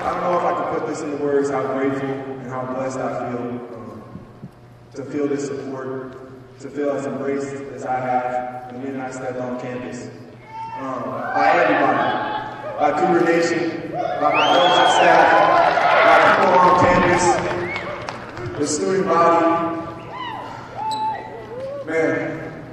I 0.00 0.12
don't 0.12 0.22
know 0.22 0.38
if 0.38 0.44
I 0.44 0.52
can 0.54 0.66
put 0.78 0.86
this 0.88 1.00
into 1.02 1.16
words 1.22 1.50
how 1.50 1.62
grateful 1.74 2.08
and 2.08 2.48
how 2.48 2.64
blessed 2.74 2.98
I 2.98 3.30
feel 3.30 3.42
um, 3.74 4.02
to 4.94 5.04
feel 5.04 5.26
this 5.28 5.46
support, 5.46 6.12
to 6.60 6.70
feel 6.70 6.90
as 6.90 7.06
embraced 7.06 7.54
as 7.74 7.84
I 7.84 7.98
have 8.00 8.72
the 8.72 8.78
minute 8.78 9.00
I 9.00 9.10
stepped 9.10 9.38
on 9.38 9.60
campus. 9.60 10.08
Um, 10.78 11.02
by 11.04 11.50
everybody, 11.54 11.98
by 12.78 12.90
Cougar 13.00 13.24
Nation, 13.24 13.90
by 13.92 14.32
my 14.32 14.32
coaching 14.54 14.90
staff, 14.96 15.26
by 16.04 16.18
people 16.36 16.58
on 16.58 16.74
campus, 16.84 17.24
the 18.58 18.66
student 18.66 19.06
body. 19.06 19.46
Man, 21.86 22.64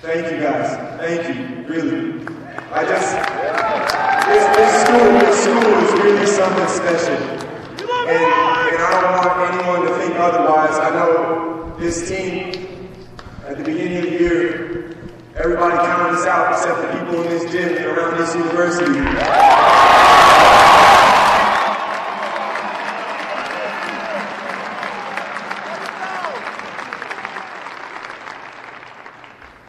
thank 0.00 0.30
you 0.32 0.38
guys. 0.40 0.76
Thank 0.98 1.20
you, 1.28 1.34
really. 1.66 2.26
I 2.70 2.84
just, 2.84 3.16
this, 4.28 4.44
this 4.56 4.72
school, 4.82 5.08
this 5.18 5.36
school 5.42 5.72
is 5.82 5.92
really 6.04 6.26
something 6.26 6.68
special. 6.68 7.16
And, 7.16 8.10
and 8.10 8.82
I 8.82 9.00
don't 9.00 9.16
want 9.26 9.54
anyone 9.54 9.80
to 9.86 9.92
think 9.98 10.14
otherwise. 10.16 10.76
I 10.78 10.90
know 10.90 11.74
this 11.78 12.08
team, 12.08 12.52
at 13.46 13.56
the 13.56 13.64
beginning 13.64 13.96
of 13.96 14.02
the 14.04 14.10
year, 14.10 14.96
everybody 15.34 15.76
counted 15.76 16.18
us 16.18 16.26
out 16.26 16.52
except 16.52 16.82
the 16.82 16.88
people 16.98 17.22
in 17.22 17.28
this 17.30 17.50
gym 17.50 17.74
and 17.74 17.86
around 17.86 18.18
this 18.18 18.34
university. 18.34 19.00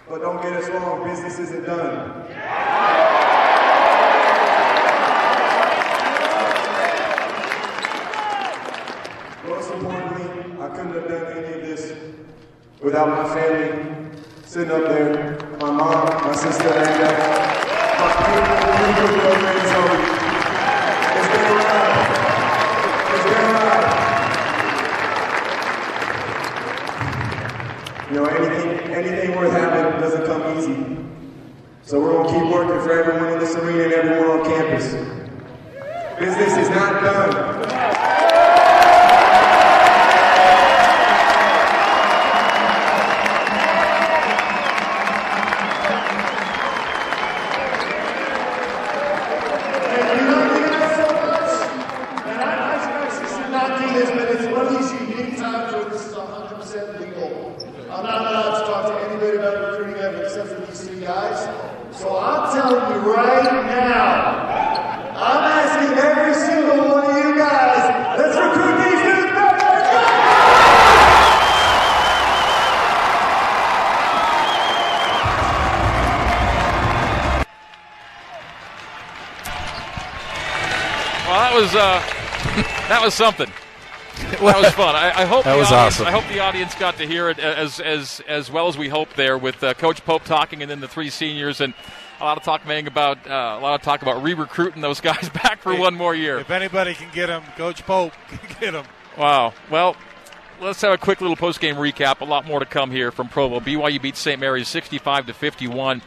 But 0.10 0.20
don't 0.22 0.42
get 0.42 0.54
us 0.54 0.68
wrong, 0.70 1.04
business 1.08 1.40
isn't 1.40 1.66
done. 1.66 2.26
Most 9.48 9.72
importantly, 9.72 10.26
I 10.60 10.68
couldn't 10.70 10.94
have 10.94 11.08
done 11.08 11.38
any 11.38 11.54
of 11.54 11.62
this 11.62 11.94
without 12.82 13.08
my 13.10 13.24
family 13.36 14.12
sitting 14.50 14.72
up 14.72 14.82
there, 14.82 15.38
my 15.62 15.70
mom, 15.70 16.08
my 16.26 16.34
sister, 16.34 16.70
Amanda, 16.70 17.06
my 18.00 18.10
beautiful, 18.26 18.66
beautiful 18.82 19.22
girlfriend 19.22 19.62
Zoe. 19.70 19.98
It's 21.18 21.30
been 21.30 21.46
a 21.46 21.54
ride. 21.54 22.02
It's 23.14 23.26
been 23.30 23.46
a 23.46 23.54
ride. 23.54 23.90
You 28.10 28.16
know, 28.16 28.26
anything, 28.26 28.70
anything 28.92 29.32
worth 29.38 29.52
having 29.52 30.02
doesn't 30.02 30.26
come 30.26 30.42
easy. 30.58 30.80
So 31.84 32.00
we're 32.00 32.14
gonna 32.14 32.30
keep 32.30 32.52
working 32.52 32.82
for 32.82 32.92
everyone 32.92 33.34
in 33.34 33.38
this 33.38 33.56
arena 33.56 33.84
and 33.84 33.94
everyone 33.94 34.40
on 34.40 34.46
campus. 34.46 34.96
Business 36.20 36.58
is 36.58 36.70
not 36.72 37.04
done. 37.04 37.49
That 82.90 83.02
was 83.02 83.14
something. 83.14 83.50
That 84.32 84.42
was 84.42 84.74
fun. 84.74 84.96
I, 84.96 85.22
I 85.22 85.26
hope 85.26 85.46
That 85.46 85.54
the 85.54 85.60
was 85.60 85.72
audience, 85.72 85.96
awesome. 85.96 86.08
I 86.08 86.12
hope 86.12 86.28
the 86.32 86.40
audience 86.40 86.76
got 86.76 86.98
to 86.98 87.08
hear 87.08 87.30
it 87.30 87.40
as 87.40 87.80
as 87.80 88.22
as 88.28 88.52
well 88.52 88.68
as 88.68 88.78
we 88.78 88.90
hope 88.90 89.14
there 89.14 89.38
with 89.38 89.64
uh, 89.64 89.74
Coach 89.76 90.04
Pope 90.04 90.26
talking, 90.26 90.62
and 90.62 90.70
then 90.70 90.82
the 90.82 90.88
three 90.90 91.10
seniors, 91.10 91.62
and 91.62 91.74
a 92.20 92.24
lot 92.26 92.38
of 92.38 92.44
talk 92.44 92.66
Mang, 92.68 92.86
about 92.88 93.26
uh, 93.26 93.58
a 93.58 93.62
lot 93.62 93.76
of 93.76 93.82
talk 93.82 94.02
about 94.02 94.22
re-recruiting 94.22 94.82
those 94.82 95.00
guys 95.10 95.30
back 95.30 95.62
for 95.62 95.74
one 95.78 95.96
more 95.96 96.14
year. 96.14 96.40
If 96.40 96.50
anybody 96.50 96.94
can 96.94 97.08
get 97.14 97.28
them, 97.28 97.44
Coach 97.56 97.86
Pope 97.86 98.12
can 98.28 98.40
get 98.60 98.72
them. 98.72 98.86
Wow. 99.18 99.54
Well, 99.70 99.96
let's 100.60 100.82
have 100.82 100.92
a 100.92 100.98
quick 100.98 101.22
little 101.22 101.38
post 101.38 101.60
game 101.62 101.76
recap. 101.76 102.20
A 102.22 102.26
lot 102.26 102.46
more 102.46 102.60
to 102.60 102.66
come 102.66 102.92
here 102.92 103.12
from 103.12 103.30
Provo. 103.30 103.60
BYU 103.62 104.02
beat 104.02 104.18
St. 104.18 104.40
Mary's 104.40 104.68
65 104.68 105.28
to 105.28 105.34
51. 105.34 106.02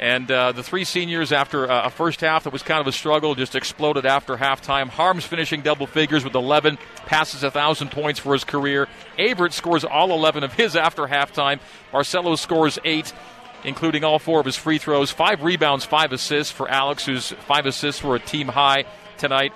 And 0.00 0.28
uh, 0.30 0.52
the 0.52 0.62
three 0.62 0.84
seniors, 0.84 1.30
after 1.30 1.70
uh, 1.70 1.86
a 1.86 1.90
first 1.90 2.20
half 2.20 2.44
that 2.44 2.52
was 2.52 2.62
kind 2.62 2.80
of 2.80 2.86
a 2.86 2.92
struggle, 2.92 3.34
just 3.34 3.54
exploded 3.54 4.04
after 4.04 4.36
halftime. 4.36 4.90
Haarms 4.90 5.24
finishing 5.24 5.62
double 5.62 5.86
figures 5.86 6.24
with 6.24 6.34
11, 6.34 6.78
passes 7.06 7.42
1,000 7.42 7.90
points 7.90 8.18
for 8.18 8.32
his 8.32 8.42
career. 8.42 8.88
Averette 9.18 9.52
scores 9.52 9.84
all 9.84 10.10
11 10.12 10.42
of 10.42 10.52
his 10.52 10.74
after 10.74 11.02
halftime. 11.02 11.60
Barcelo 11.92 12.36
scores 12.36 12.78
eight, 12.84 13.12
including 13.62 14.02
all 14.02 14.18
four 14.18 14.40
of 14.40 14.46
his 14.46 14.56
free 14.56 14.78
throws. 14.78 15.12
Five 15.12 15.42
rebounds, 15.42 15.84
five 15.84 16.12
assists 16.12 16.52
for 16.52 16.68
Alex, 16.68 17.06
whose 17.06 17.30
five 17.46 17.64
assists 17.64 18.02
were 18.02 18.16
a 18.16 18.20
team 18.20 18.48
high 18.48 18.84
tonight. 19.18 19.52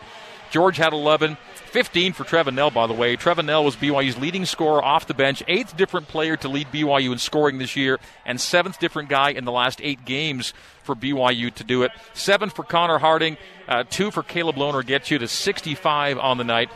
George 0.51 0.77
had 0.77 0.93
11. 0.93 1.37
15 1.69 2.13
for 2.15 2.25
Trevin 2.25 2.55
Knell, 2.55 2.71
by 2.71 2.87
the 2.87 2.95
way. 2.95 3.17
Trevin 3.17 3.45
Knell 3.45 3.65
was 3.65 3.77
BYU's 3.77 4.19
leading 4.19 4.45
scorer 4.45 4.83
off 4.83 5.07
the 5.07 5.15
bench, 5.15 5.43
eighth 5.47 5.77
different 5.77 6.09
player 6.09 6.37
to 6.39 6.49
lead 6.49 6.69
BYU 6.69 7.13
in 7.13 7.19
scoring 7.19 7.59
this 7.59 7.77
year, 7.77 7.99
and 8.25 8.41
seventh 8.41 8.79
different 8.79 9.09
guy 9.09 9.31
in 9.31 9.45
the 9.45 9.53
last 9.53 9.81
eight 9.83 10.05
games 10.05 10.55
for 10.83 10.95
BYU 10.95 11.53
to 11.55 11.65
do 11.65 11.83
it. 11.83 11.93
Seven 12.15 12.51
for 12.51 12.65
Connor 12.65 12.99
Harding, 12.99 13.37
uh, 13.69 13.85
two 13.89 14.11
for 14.11 14.23
Caleb 14.23 14.57
Lohner 14.57 14.85
gets 14.85 15.11
you 15.11 15.19
to 15.19 15.29
65 15.29 16.19
on 16.19 16.39
the 16.39 16.45
night. 16.45 16.71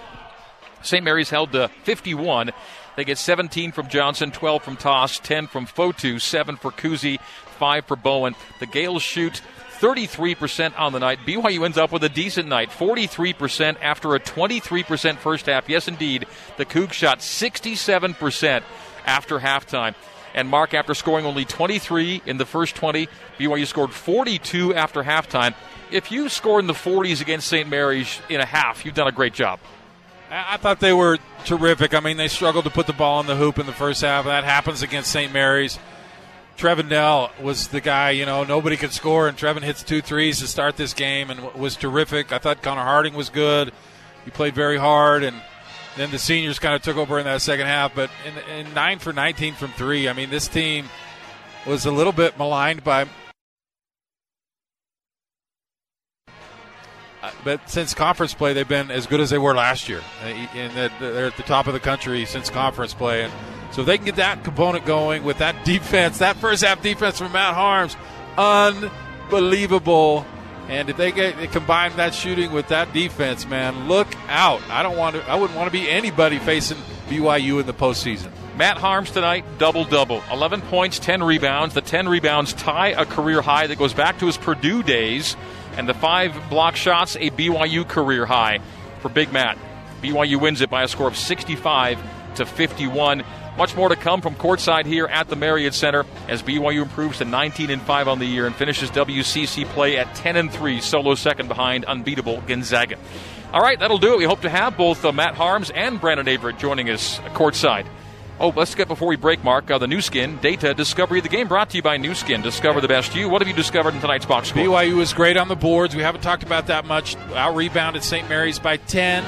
St. 0.82 1.04
Mary's 1.04 1.30
held 1.30 1.52
to 1.52 1.68
51. 1.84 2.50
They 2.96 3.04
get 3.04 3.18
17 3.18 3.72
from 3.72 3.88
Johnson, 3.88 4.30
12 4.30 4.62
from 4.62 4.76
Tass, 4.76 5.18
10 5.18 5.46
from 5.46 5.66
Fotu, 5.66 6.20
7 6.20 6.56
for 6.56 6.70
Kuhse, 6.70 7.18
5 7.58 7.86
for 7.86 7.96
Bowen. 7.96 8.34
The 8.60 8.66
Gaels 8.66 9.02
shoot 9.02 9.40
33% 9.82 10.78
on 10.78 10.92
the 10.92 11.00
night. 11.00 11.18
BYU 11.26 11.64
ends 11.64 11.76
up 11.76 11.90
with 11.90 12.04
a 12.04 12.08
decent 12.08 12.48
night, 12.48 12.70
43% 12.70 13.76
after 13.82 14.14
a 14.14 14.20
23% 14.20 15.18
first 15.18 15.46
half. 15.46 15.68
Yes, 15.68 15.88
indeed, 15.88 16.26
the 16.56 16.64
Cougs 16.64 16.92
shot 16.92 17.18
67% 17.18 18.62
after 19.04 19.40
halftime. 19.40 19.96
And 20.34 20.48
Mark, 20.48 20.72
after 20.72 20.94
scoring 20.94 21.26
only 21.26 21.44
23 21.44 22.22
in 22.24 22.38
the 22.38 22.46
first 22.46 22.76
20, 22.76 23.08
BYU 23.38 23.66
scored 23.66 23.90
42 23.90 24.72
after 24.72 25.02
halftime. 25.02 25.54
If 25.90 26.12
you 26.12 26.28
score 26.28 26.60
in 26.60 26.68
the 26.68 26.72
40s 26.72 27.20
against 27.20 27.48
St. 27.48 27.68
Mary's 27.68 28.20
in 28.28 28.40
a 28.40 28.46
half, 28.46 28.86
you've 28.86 28.94
done 28.94 29.08
a 29.08 29.12
great 29.12 29.34
job. 29.34 29.58
I 30.30 30.56
thought 30.58 30.80
they 30.80 30.94
were 30.94 31.18
terrific. 31.44 31.92
I 31.92 32.00
mean, 32.00 32.16
they 32.16 32.28
struggled 32.28 32.64
to 32.64 32.70
put 32.70 32.86
the 32.86 32.94
ball 32.94 33.20
in 33.20 33.26
the 33.26 33.36
hoop 33.36 33.58
in 33.58 33.66
the 33.66 33.72
first 33.72 34.00
half. 34.00 34.24
That 34.24 34.44
happens 34.44 34.82
against 34.82 35.10
St. 35.10 35.32
Mary's. 35.32 35.78
Trevin 36.56 36.88
Knell 36.88 37.32
was 37.40 37.68
the 37.68 37.80
guy, 37.80 38.10
you 38.10 38.26
know, 38.26 38.44
nobody 38.44 38.76
could 38.76 38.92
score, 38.92 39.28
and 39.28 39.36
Trevin 39.36 39.62
hits 39.62 39.82
two 39.82 40.00
threes 40.00 40.38
to 40.40 40.46
start 40.46 40.76
this 40.76 40.94
game 40.94 41.30
and 41.30 41.54
was 41.54 41.76
terrific. 41.76 42.32
I 42.32 42.38
thought 42.38 42.62
Connor 42.62 42.82
Harding 42.82 43.14
was 43.14 43.30
good. 43.30 43.72
He 44.24 44.30
played 44.30 44.54
very 44.54 44.78
hard, 44.78 45.24
and 45.24 45.40
then 45.96 46.10
the 46.10 46.18
seniors 46.18 46.58
kind 46.58 46.74
of 46.74 46.82
took 46.82 46.96
over 46.96 47.18
in 47.18 47.24
that 47.24 47.42
second 47.42 47.66
half. 47.66 47.94
But 47.94 48.10
in, 48.26 48.66
in 48.66 48.74
9 48.74 48.98
for 48.98 49.12
19 49.12 49.54
from 49.54 49.72
three, 49.72 50.08
I 50.08 50.12
mean, 50.12 50.30
this 50.30 50.48
team 50.48 50.88
was 51.66 51.86
a 51.86 51.90
little 51.90 52.12
bit 52.12 52.38
maligned 52.38 52.84
by. 52.84 53.06
But 57.44 57.68
since 57.68 57.94
conference 57.94 58.34
play, 58.34 58.52
they've 58.52 58.68
been 58.68 58.90
as 58.90 59.06
good 59.06 59.20
as 59.20 59.30
they 59.30 59.38
were 59.38 59.54
last 59.54 59.88
year. 59.88 60.00
Uh, 60.22 60.26
and 60.26 60.92
they're 61.00 61.26
at 61.26 61.36
the 61.36 61.42
top 61.42 61.66
of 61.66 61.72
the 61.72 61.80
country 61.80 62.24
since 62.24 62.50
conference 62.50 62.94
play. 62.94 63.24
And 63.24 63.32
so 63.72 63.80
if 63.80 63.86
they 63.86 63.96
can 63.96 64.06
get 64.06 64.16
that 64.16 64.44
component 64.44 64.84
going 64.86 65.24
with 65.24 65.38
that 65.38 65.64
defense, 65.64 66.18
that 66.18 66.36
first 66.36 66.62
half 66.62 66.82
defense 66.82 67.18
from 67.18 67.32
Matt 67.32 67.54
Haarms, 67.54 67.96
unbelievable. 68.38 70.24
And 70.68 70.88
if 70.88 70.96
they 70.96 71.10
get 71.10 71.36
they 71.36 71.48
combine 71.48 71.96
that 71.96 72.14
shooting 72.14 72.52
with 72.52 72.68
that 72.68 72.92
defense, 72.92 73.46
man, 73.46 73.88
look 73.88 74.08
out! 74.28 74.62
I 74.70 74.84
don't 74.84 74.96
want 74.96 75.16
to. 75.16 75.28
I 75.28 75.34
wouldn't 75.34 75.58
want 75.58 75.66
to 75.66 75.72
be 75.72 75.90
anybody 75.90 76.38
facing 76.38 76.78
BYU 77.08 77.60
in 77.60 77.66
the 77.66 77.74
postseason. 77.74 78.30
Matt 78.56 78.76
Haarms 78.76 79.12
tonight, 79.12 79.44
double 79.58 79.84
double. 79.84 80.22
11 80.30 80.60
points, 80.62 80.98
10 80.98 81.22
rebounds. 81.22 81.74
The 81.74 81.80
10 81.80 82.08
rebounds 82.08 82.52
tie 82.52 82.88
a 82.88 83.04
career 83.04 83.40
high 83.40 83.66
that 83.66 83.78
goes 83.78 83.92
back 83.92 84.18
to 84.20 84.26
his 84.26 84.36
Purdue 84.36 84.82
days. 84.82 85.36
And 85.76 85.88
the 85.88 85.94
five 85.94 86.50
block 86.50 86.76
shots, 86.76 87.16
a 87.16 87.30
BYU 87.30 87.88
career 87.88 88.26
high 88.26 88.60
for 89.00 89.08
Big 89.08 89.32
Matt. 89.32 89.58
BYU 90.02 90.40
wins 90.40 90.60
it 90.60 90.70
by 90.70 90.82
a 90.82 90.88
score 90.88 91.08
of 91.08 91.16
65 91.16 91.98
to 92.36 92.46
51. 92.46 93.24
Much 93.56 93.76
more 93.76 93.88
to 93.90 93.96
come 93.96 94.22
from 94.22 94.34
courtside 94.34 94.86
here 94.86 95.06
at 95.06 95.28
the 95.28 95.36
Marriott 95.36 95.74
Center 95.74 96.04
as 96.28 96.42
BYU 96.42 96.82
improves 96.82 97.18
to 97.18 97.24
19 97.24 97.70
and 97.70 97.82
5 97.82 98.08
on 98.08 98.18
the 98.18 98.24
year 98.24 98.46
and 98.46 98.54
finishes 98.54 98.90
WCC 98.90 99.66
play 99.66 99.98
at 99.98 100.14
10 100.14 100.36
and 100.36 100.50
3, 100.50 100.80
solo 100.80 101.14
second 101.14 101.48
behind 101.48 101.84
unbeatable 101.84 102.40
Gonzaga. 102.46 102.96
All 103.52 103.60
right, 103.60 103.78
that'll 103.78 103.98
do 103.98 104.14
it. 104.14 104.18
We 104.18 104.24
hope 104.24 104.40
to 104.42 104.48
have 104.48 104.78
both 104.78 105.04
uh, 105.04 105.12
Matt 105.12 105.34
Haarms 105.34 105.70
and 105.74 106.00
Brandon 106.00 106.26
Averette 106.26 106.58
joining 106.58 106.88
us 106.88 107.18
courtside. 107.34 107.86
Oh, 108.42 108.52
let's 108.56 108.74
get 108.74 108.88
before 108.88 109.06
we 109.06 109.14
break, 109.14 109.44
Mark. 109.44 109.70
Uh, 109.70 109.78
the 109.78 109.86
Nu 109.86 110.00
Skin 110.00 110.36
Data 110.38 110.74
Discovery 110.74 111.20
of 111.20 111.22
the 111.22 111.28
Game 111.28 111.46
brought 111.46 111.70
to 111.70 111.76
you 111.76 111.82
by 111.82 111.96
Nu 111.96 112.12
Skin. 112.12 112.42
Discover 112.42 112.80
the 112.80 112.88
best 112.88 113.14
you. 113.14 113.28
What 113.28 113.40
have 113.40 113.46
you 113.46 113.54
discovered 113.54 113.94
in 113.94 114.00
tonight's 114.00 114.26
box 114.26 114.48
score? 114.48 114.64
BYU 114.64 114.96
was 114.96 115.12
great 115.12 115.36
on 115.36 115.46
the 115.46 115.54
boards. 115.54 115.94
We 115.94 116.02
haven't 116.02 116.22
talked 116.22 116.42
about 116.42 116.66
that 116.66 116.84
much. 116.84 117.14
Out 117.36 117.54
rebounded 117.54 118.02
St. 118.02 118.28
Mary's 118.28 118.58
by 118.58 118.78
10. 118.78 119.22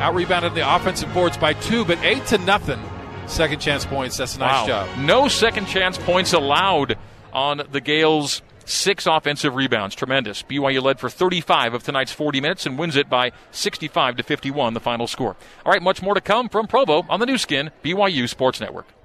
Out 0.00 0.16
rebounded 0.16 0.56
the 0.56 0.74
offensive 0.74 1.14
boards 1.14 1.36
by 1.36 1.52
2, 1.52 1.84
but 1.84 2.02
8 2.02 2.26
to 2.26 2.38
nothing 2.38 2.80
second 3.28 3.60
chance 3.60 3.84
points. 3.84 4.16
That's 4.16 4.34
a 4.34 4.40
nice 4.40 4.66
wow. 4.68 4.86
job. 4.86 4.98
No 4.98 5.28
second 5.28 5.66
chance 5.66 5.96
points 5.96 6.32
allowed 6.32 6.98
on 7.32 7.62
the 7.70 7.80
Gaels. 7.80 8.42
Six 8.68 9.06
offensive 9.06 9.54
rebounds. 9.54 9.94
Tremendous. 9.94 10.42
BYU 10.42 10.82
led 10.82 11.00
for 11.00 11.08
35 11.08 11.72
of 11.72 11.82
tonight's 11.82 12.12
40 12.12 12.42
minutes 12.42 12.66
and 12.66 12.78
wins 12.78 12.96
it 12.96 13.08
by 13.08 13.32
65 13.50 14.16
to 14.16 14.22
51, 14.22 14.74
the 14.74 14.80
final 14.80 15.06
score. 15.06 15.36
All 15.64 15.72
right, 15.72 15.80
much 15.80 16.02
more 16.02 16.12
to 16.12 16.20
come 16.20 16.50
from 16.50 16.66
Provo 16.66 17.06
on 17.08 17.18
the 17.18 17.24
Nu 17.24 17.38
Skin, 17.38 17.70
BYU 17.82 18.28
Sports 18.28 18.60
Network. 18.60 18.97